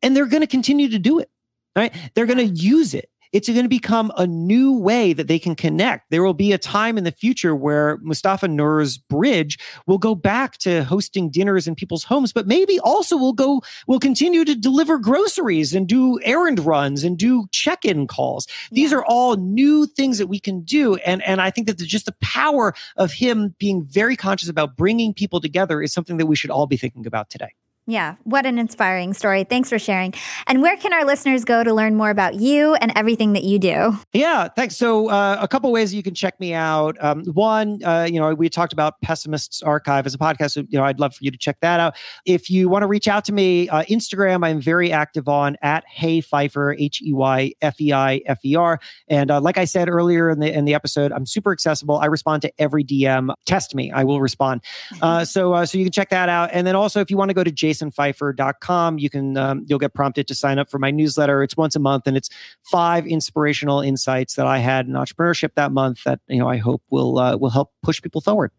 And 0.02 0.14
they're 0.14 0.26
going 0.26 0.42
to 0.42 0.46
continue 0.46 0.90
to 0.90 0.98
do 0.98 1.18
it. 1.18 1.30
Right? 1.76 1.92
They're 2.14 2.26
going 2.26 2.38
to 2.38 2.44
use 2.44 2.94
it 2.94 3.10
it's 3.34 3.48
going 3.48 3.64
to 3.64 3.68
become 3.68 4.12
a 4.16 4.28
new 4.28 4.78
way 4.78 5.12
that 5.12 5.26
they 5.26 5.40
can 5.40 5.56
connect. 5.56 6.08
There 6.10 6.22
will 6.22 6.34
be 6.34 6.52
a 6.52 6.58
time 6.58 6.96
in 6.96 7.02
the 7.02 7.10
future 7.10 7.54
where 7.54 7.98
Mustafa 8.00 8.46
Nuur's 8.46 8.96
bridge 8.96 9.58
will 9.88 9.98
go 9.98 10.14
back 10.14 10.56
to 10.58 10.84
hosting 10.84 11.30
dinners 11.30 11.66
in 11.66 11.74
people's 11.74 12.04
homes, 12.04 12.32
but 12.32 12.46
maybe 12.46 12.78
also 12.78 13.16
will 13.16 13.32
go, 13.32 13.60
will 13.88 13.98
continue 13.98 14.44
to 14.44 14.54
deliver 14.54 14.98
groceries 14.98 15.74
and 15.74 15.88
do 15.88 16.20
errand 16.22 16.60
runs 16.60 17.02
and 17.02 17.18
do 17.18 17.46
check-in 17.50 18.06
calls. 18.06 18.46
These 18.70 18.92
yeah. 18.92 18.98
are 18.98 19.04
all 19.04 19.34
new 19.34 19.86
things 19.86 20.18
that 20.18 20.28
we 20.28 20.38
can 20.38 20.62
do. 20.62 20.94
And, 20.98 21.20
and 21.24 21.40
I 21.40 21.50
think 21.50 21.66
that 21.66 21.78
the, 21.78 21.86
just 21.86 22.06
the 22.06 22.14
power 22.22 22.72
of 22.96 23.12
him 23.12 23.56
being 23.58 23.84
very 23.84 24.14
conscious 24.14 24.48
about 24.48 24.76
bringing 24.76 25.12
people 25.12 25.40
together 25.40 25.82
is 25.82 25.92
something 25.92 26.18
that 26.18 26.26
we 26.26 26.36
should 26.36 26.50
all 26.50 26.68
be 26.68 26.76
thinking 26.76 27.04
about 27.04 27.30
today. 27.30 27.50
Yeah, 27.86 28.14
what 28.24 28.46
an 28.46 28.58
inspiring 28.58 29.12
story. 29.12 29.44
Thanks 29.44 29.68
for 29.68 29.78
sharing. 29.78 30.14
And 30.46 30.62
where 30.62 30.74
can 30.78 30.94
our 30.94 31.04
listeners 31.04 31.44
go 31.44 31.62
to 31.62 31.74
learn 31.74 31.96
more 31.96 32.08
about 32.08 32.34
you 32.34 32.74
and 32.76 32.90
everything 32.96 33.34
that 33.34 33.44
you 33.44 33.58
do? 33.58 33.98
Yeah, 34.14 34.48
thanks. 34.48 34.74
So, 34.74 35.10
uh, 35.10 35.36
a 35.38 35.46
couple 35.46 35.70
ways 35.70 35.92
you 35.92 36.02
can 36.02 36.14
check 36.14 36.40
me 36.40 36.54
out. 36.54 36.96
Um, 37.04 37.26
one, 37.26 37.84
uh, 37.84 38.08
you 38.10 38.18
know, 38.18 38.32
we 38.32 38.48
talked 38.48 38.72
about 38.72 38.98
Pessimists 39.02 39.62
Archive 39.62 40.06
as 40.06 40.14
a 40.14 40.18
podcast. 40.18 40.52
So, 40.52 40.60
you 40.60 40.78
know, 40.78 40.84
I'd 40.84 40.98
love 40.98 41.14
for 41.14 41.22
you 41.24 41.30
to 41.30 41.36
check 41.36 41.58
that 41.60 41.78
out. 41.78 41.94
If 42.24 42.48
you 42.48 42.70
want 42.70 42.84
to 42.84 42.86
reach 42.86 43.06
out 43.06 43.22
to 43.26 43.34
me, 43.34 43.68
uh, 43.68 43.82
Instagram, 43.82 44.46
I'm 44.46 44.62
very 44.62 44.90
active 44.90 45.28
on 45.28 45.58
at 45.60 45.84
Hey 45.86 46.22
Feifer, 46.22 46.74
H 46.78 47.02
E 47.02 47.12
Y 47.12 47.52
F 47.60 47.78
E 47.82 47.92
I 47.92 48.22
F 48.24 48.42
E 48.46 48.56
R. 48.56 48.80
And 49.08 49.30
uh, 49.30 49.42
like 49.42 49.58
I 49.58 49.66
said 49.66 49.90
earlier 49.90 50.30
in 50.30 50.40
the 50.40 50.50
in 50.50 50.64
the 50.64 50.72
episode, 50.72 51.12
I'm 51.12 51.26
super 51.26 51.52
accessible. 51.52 51.98
I 51.98 52.06
respond 52.06 52.40
to 52.42 52.52
every 52.58 52.82
DM. 52.82 53.34
Test 53.44 53.74
me, 53.74 53.92
I 53.92 54.04
will 54.04 54.22
respond. 54.22 54.62
Uh, 55.02 55.24
so, 55.24 55.52
uh, 55.52 55.66
so 55.66 55.76
you 55.76 55.84
can 55.84 55.92
check 55.92 56.08
that 56.08 56.28
out. 56.28 56.48
And 56.52 56.66
then 56.66 56.74
also, 56.74 57.00
if 57.00 57.10
you 57.10 57.16
want 57.16 57.28
to 57.28 57.34
go 57.34 57.44
to 57.44 57.50
Jason 57.50 57.73
jasonfeifer.com. 57.74 58.98
You 58.98 59.10
can 59.10 59.36
um, 59.36 59.64
you'll 59.66 59.78
get 59.78 59.94
prompted 59.94 60.26
to 60.28 60.34
sign 60.34 60.58
up 60.58 60.70
for 60.70 60.78
my 60.78 60.90
newsletter. 60.90 61.42
It's 61.42 61.56
once 61.56 61.76
a 61.76 61.80
month, 61.80 62.06
and 62.06 62.16
it's 62.16 62.28
five 62.62 63.06
inspirational 63.06 63.80
insights 63.80 64.34
that 64.34 64.46
I 64.46 64.58
had 64.58 64.86
in 64.86 64.92
entrepreneurship 64.92 65.54
that 65.54 65.72
month 65.72 66.04
that 66.04 66.20
you 66.28 66.38
know 66.38 66.48
I 66.48 66.56
hope 66.56 66.82
will 66.90 67.18
uh, 67.18 67.36
will 67.36 67.50
help 67.50 67.72
push 67.82 68.00
people 68.00 68.20
forward. 68.20 68.50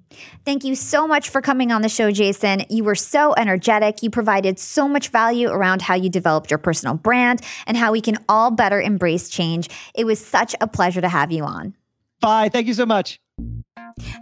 Thank 0.46 0.64
you 0.64 0.76
so 0.76 1.08
much 1.08 1.30
for 1.30 1.42
coming 1.42 1.72
on 1.72 1.82
the 1.82 1.90
show, 1.90 2.12
Jason. 2.12 2.64
You 2.70 2.84
were 2.84 2.96
so 2.96 3.34
energetic. 3.36 4.04
You 4.04 4.10
provided 4.10 4.60
so 4.60 4.88
much 4.88 5.10
value 5.10 5.50
around 5.50 5.82
how 5.82 5.96
you 5.96 6.10
developed 6.10 6.52
your 6.52 6.58
personal 6.58 6.96
brand 6.96 7.42
and 7.68 7.78
how 7.78 7.92
we 7.92 8.02
can 8.02 8.18
all 8.30 8.52
better 8.52 8.82
embrace 8.82 9.30
change. 9.30 9.70
It 9.94 10.06
was 10.06 10.24
such 10.24 10.56
a 10.62 10.68
pleasure 10.68 11.02
to 11.02 11.10
have 11.10 11.32
you 11.32 11.44
on. 11.44 11.76
Bye. 12.22 12.50
Thank 12.50 12.68
you 12.68 12.74
so 12.74 12.86
much. 12.86 13.20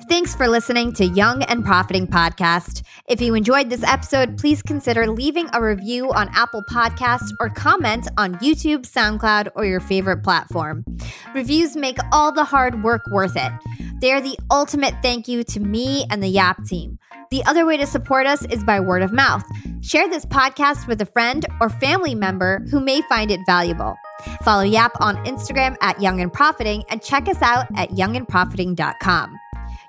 Thanks 0.07 0.36
for 0.36 0.47
listening 0.47 0.93
to 0.93 1.05
Young 1.05 1.41
and 1.43 1.65
Profiting 1.65 2.05
Podcast. 2.05 2.84
If 3.07 3.19
you 3.21 3.34
enjoyed 3.34 3.69
this 3.69 3.84
episode, 3.84 4.38
please 4.38 4.61
consider 4.61 5.07
leaving 5.07 5.49
a 5.53 5.61
review 5.61 6.11
on 6.13 6.30
Apple 6.34 6.63
Podcasts 6.69 7.32
or 7.39 7.49
comment 7.49 8.07
on 8.17 8.36
YouTube, 8.36 8.82
SoundCloud, 8.82 9.49
or 9.55 9.65
your 9.65 9.80
favorite 9.80 10.24
platform. 10.24 10.86
Reviews 11.34 11.76
make 11.76 11.97
all 12.11 12.32
the 12.32 12.43
hard 12.43 12.84
work 12.84 13.01
worth 13.07 13.36
it. 13.36 13.51
They 13.99 14.11
are 14.11 14.21
the 14.21 14.38
ultimate 14.51 14.93
thank 15.01 15.28
you 15.28 15.43
to 15.45 15.59
me 15.59 16.05
and 16.11 16.21
the 16.21 16.28
Yap 16.28 16.63
team. 16.65 16.99
The 17.32 17.43
other 17.45 17.65
way 17.65 17.78
to 17.78 17.88
support 17.88 18.28
us 18.28 18.45
is 18.45 18.63
by 18.63 18.80
word 18.80 19.01
of 19.01 19.11
mouth. 19.11 19.43
Share 19.82 20.07
this 20.07 20.26
podcast 20.26 20.86
with 20.88 21.01
a 21.01 21.05
friend 21.07 21.45
or 21.59 21.69
family 21.69 22.13
member 22.13 22.63
who 22.69 22.80
may 22.80 23.01
find 23.03 23.32
it 23.32 23.39
valuable. 23.47 23.95
Follow 24.43 24.63
Yap 24.63 24.91
on 24.99 25.15
Instagram 25.26 25.76
at 25.82 25.99
Young 25.99 26.21
and 26.21 26.32
Profiting 26.32 26.84
and 26.89 27.01
check 27.01 27.28
us 27.28 27.41
out 27.41 27.65
at 27.76 27.89
youngandprofiting.com. 27.89 29.39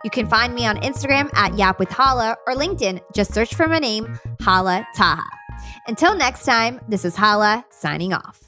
You 0.04 0.10
can 0.10 0.28
find 0.28 0.54
me 0.54 0.66
on 0.66 0.76
Instagram 0.76 1.30
at 1.34 1.56
Yap 1.56 1.78
with 1.78 1.90
Hala 1.90 2.36
or 2.46 2.54
LinkedIn. 2.54 3.00
Just 3.14 3.32
search 3.32 3.54
for 3.54 3.66
my 3.66 3.78
name, 3.78 4.18
Hala 4.42 4.86
Taha. 4.94 5.24
Until 5.86 6.14
next 6.14 6.44
time, 6.44 6.78
this 6.88 7.06
is 7.06 7.16
Hala 7.16 7.64
signing 7.70 8.12
off. 8.12 8.43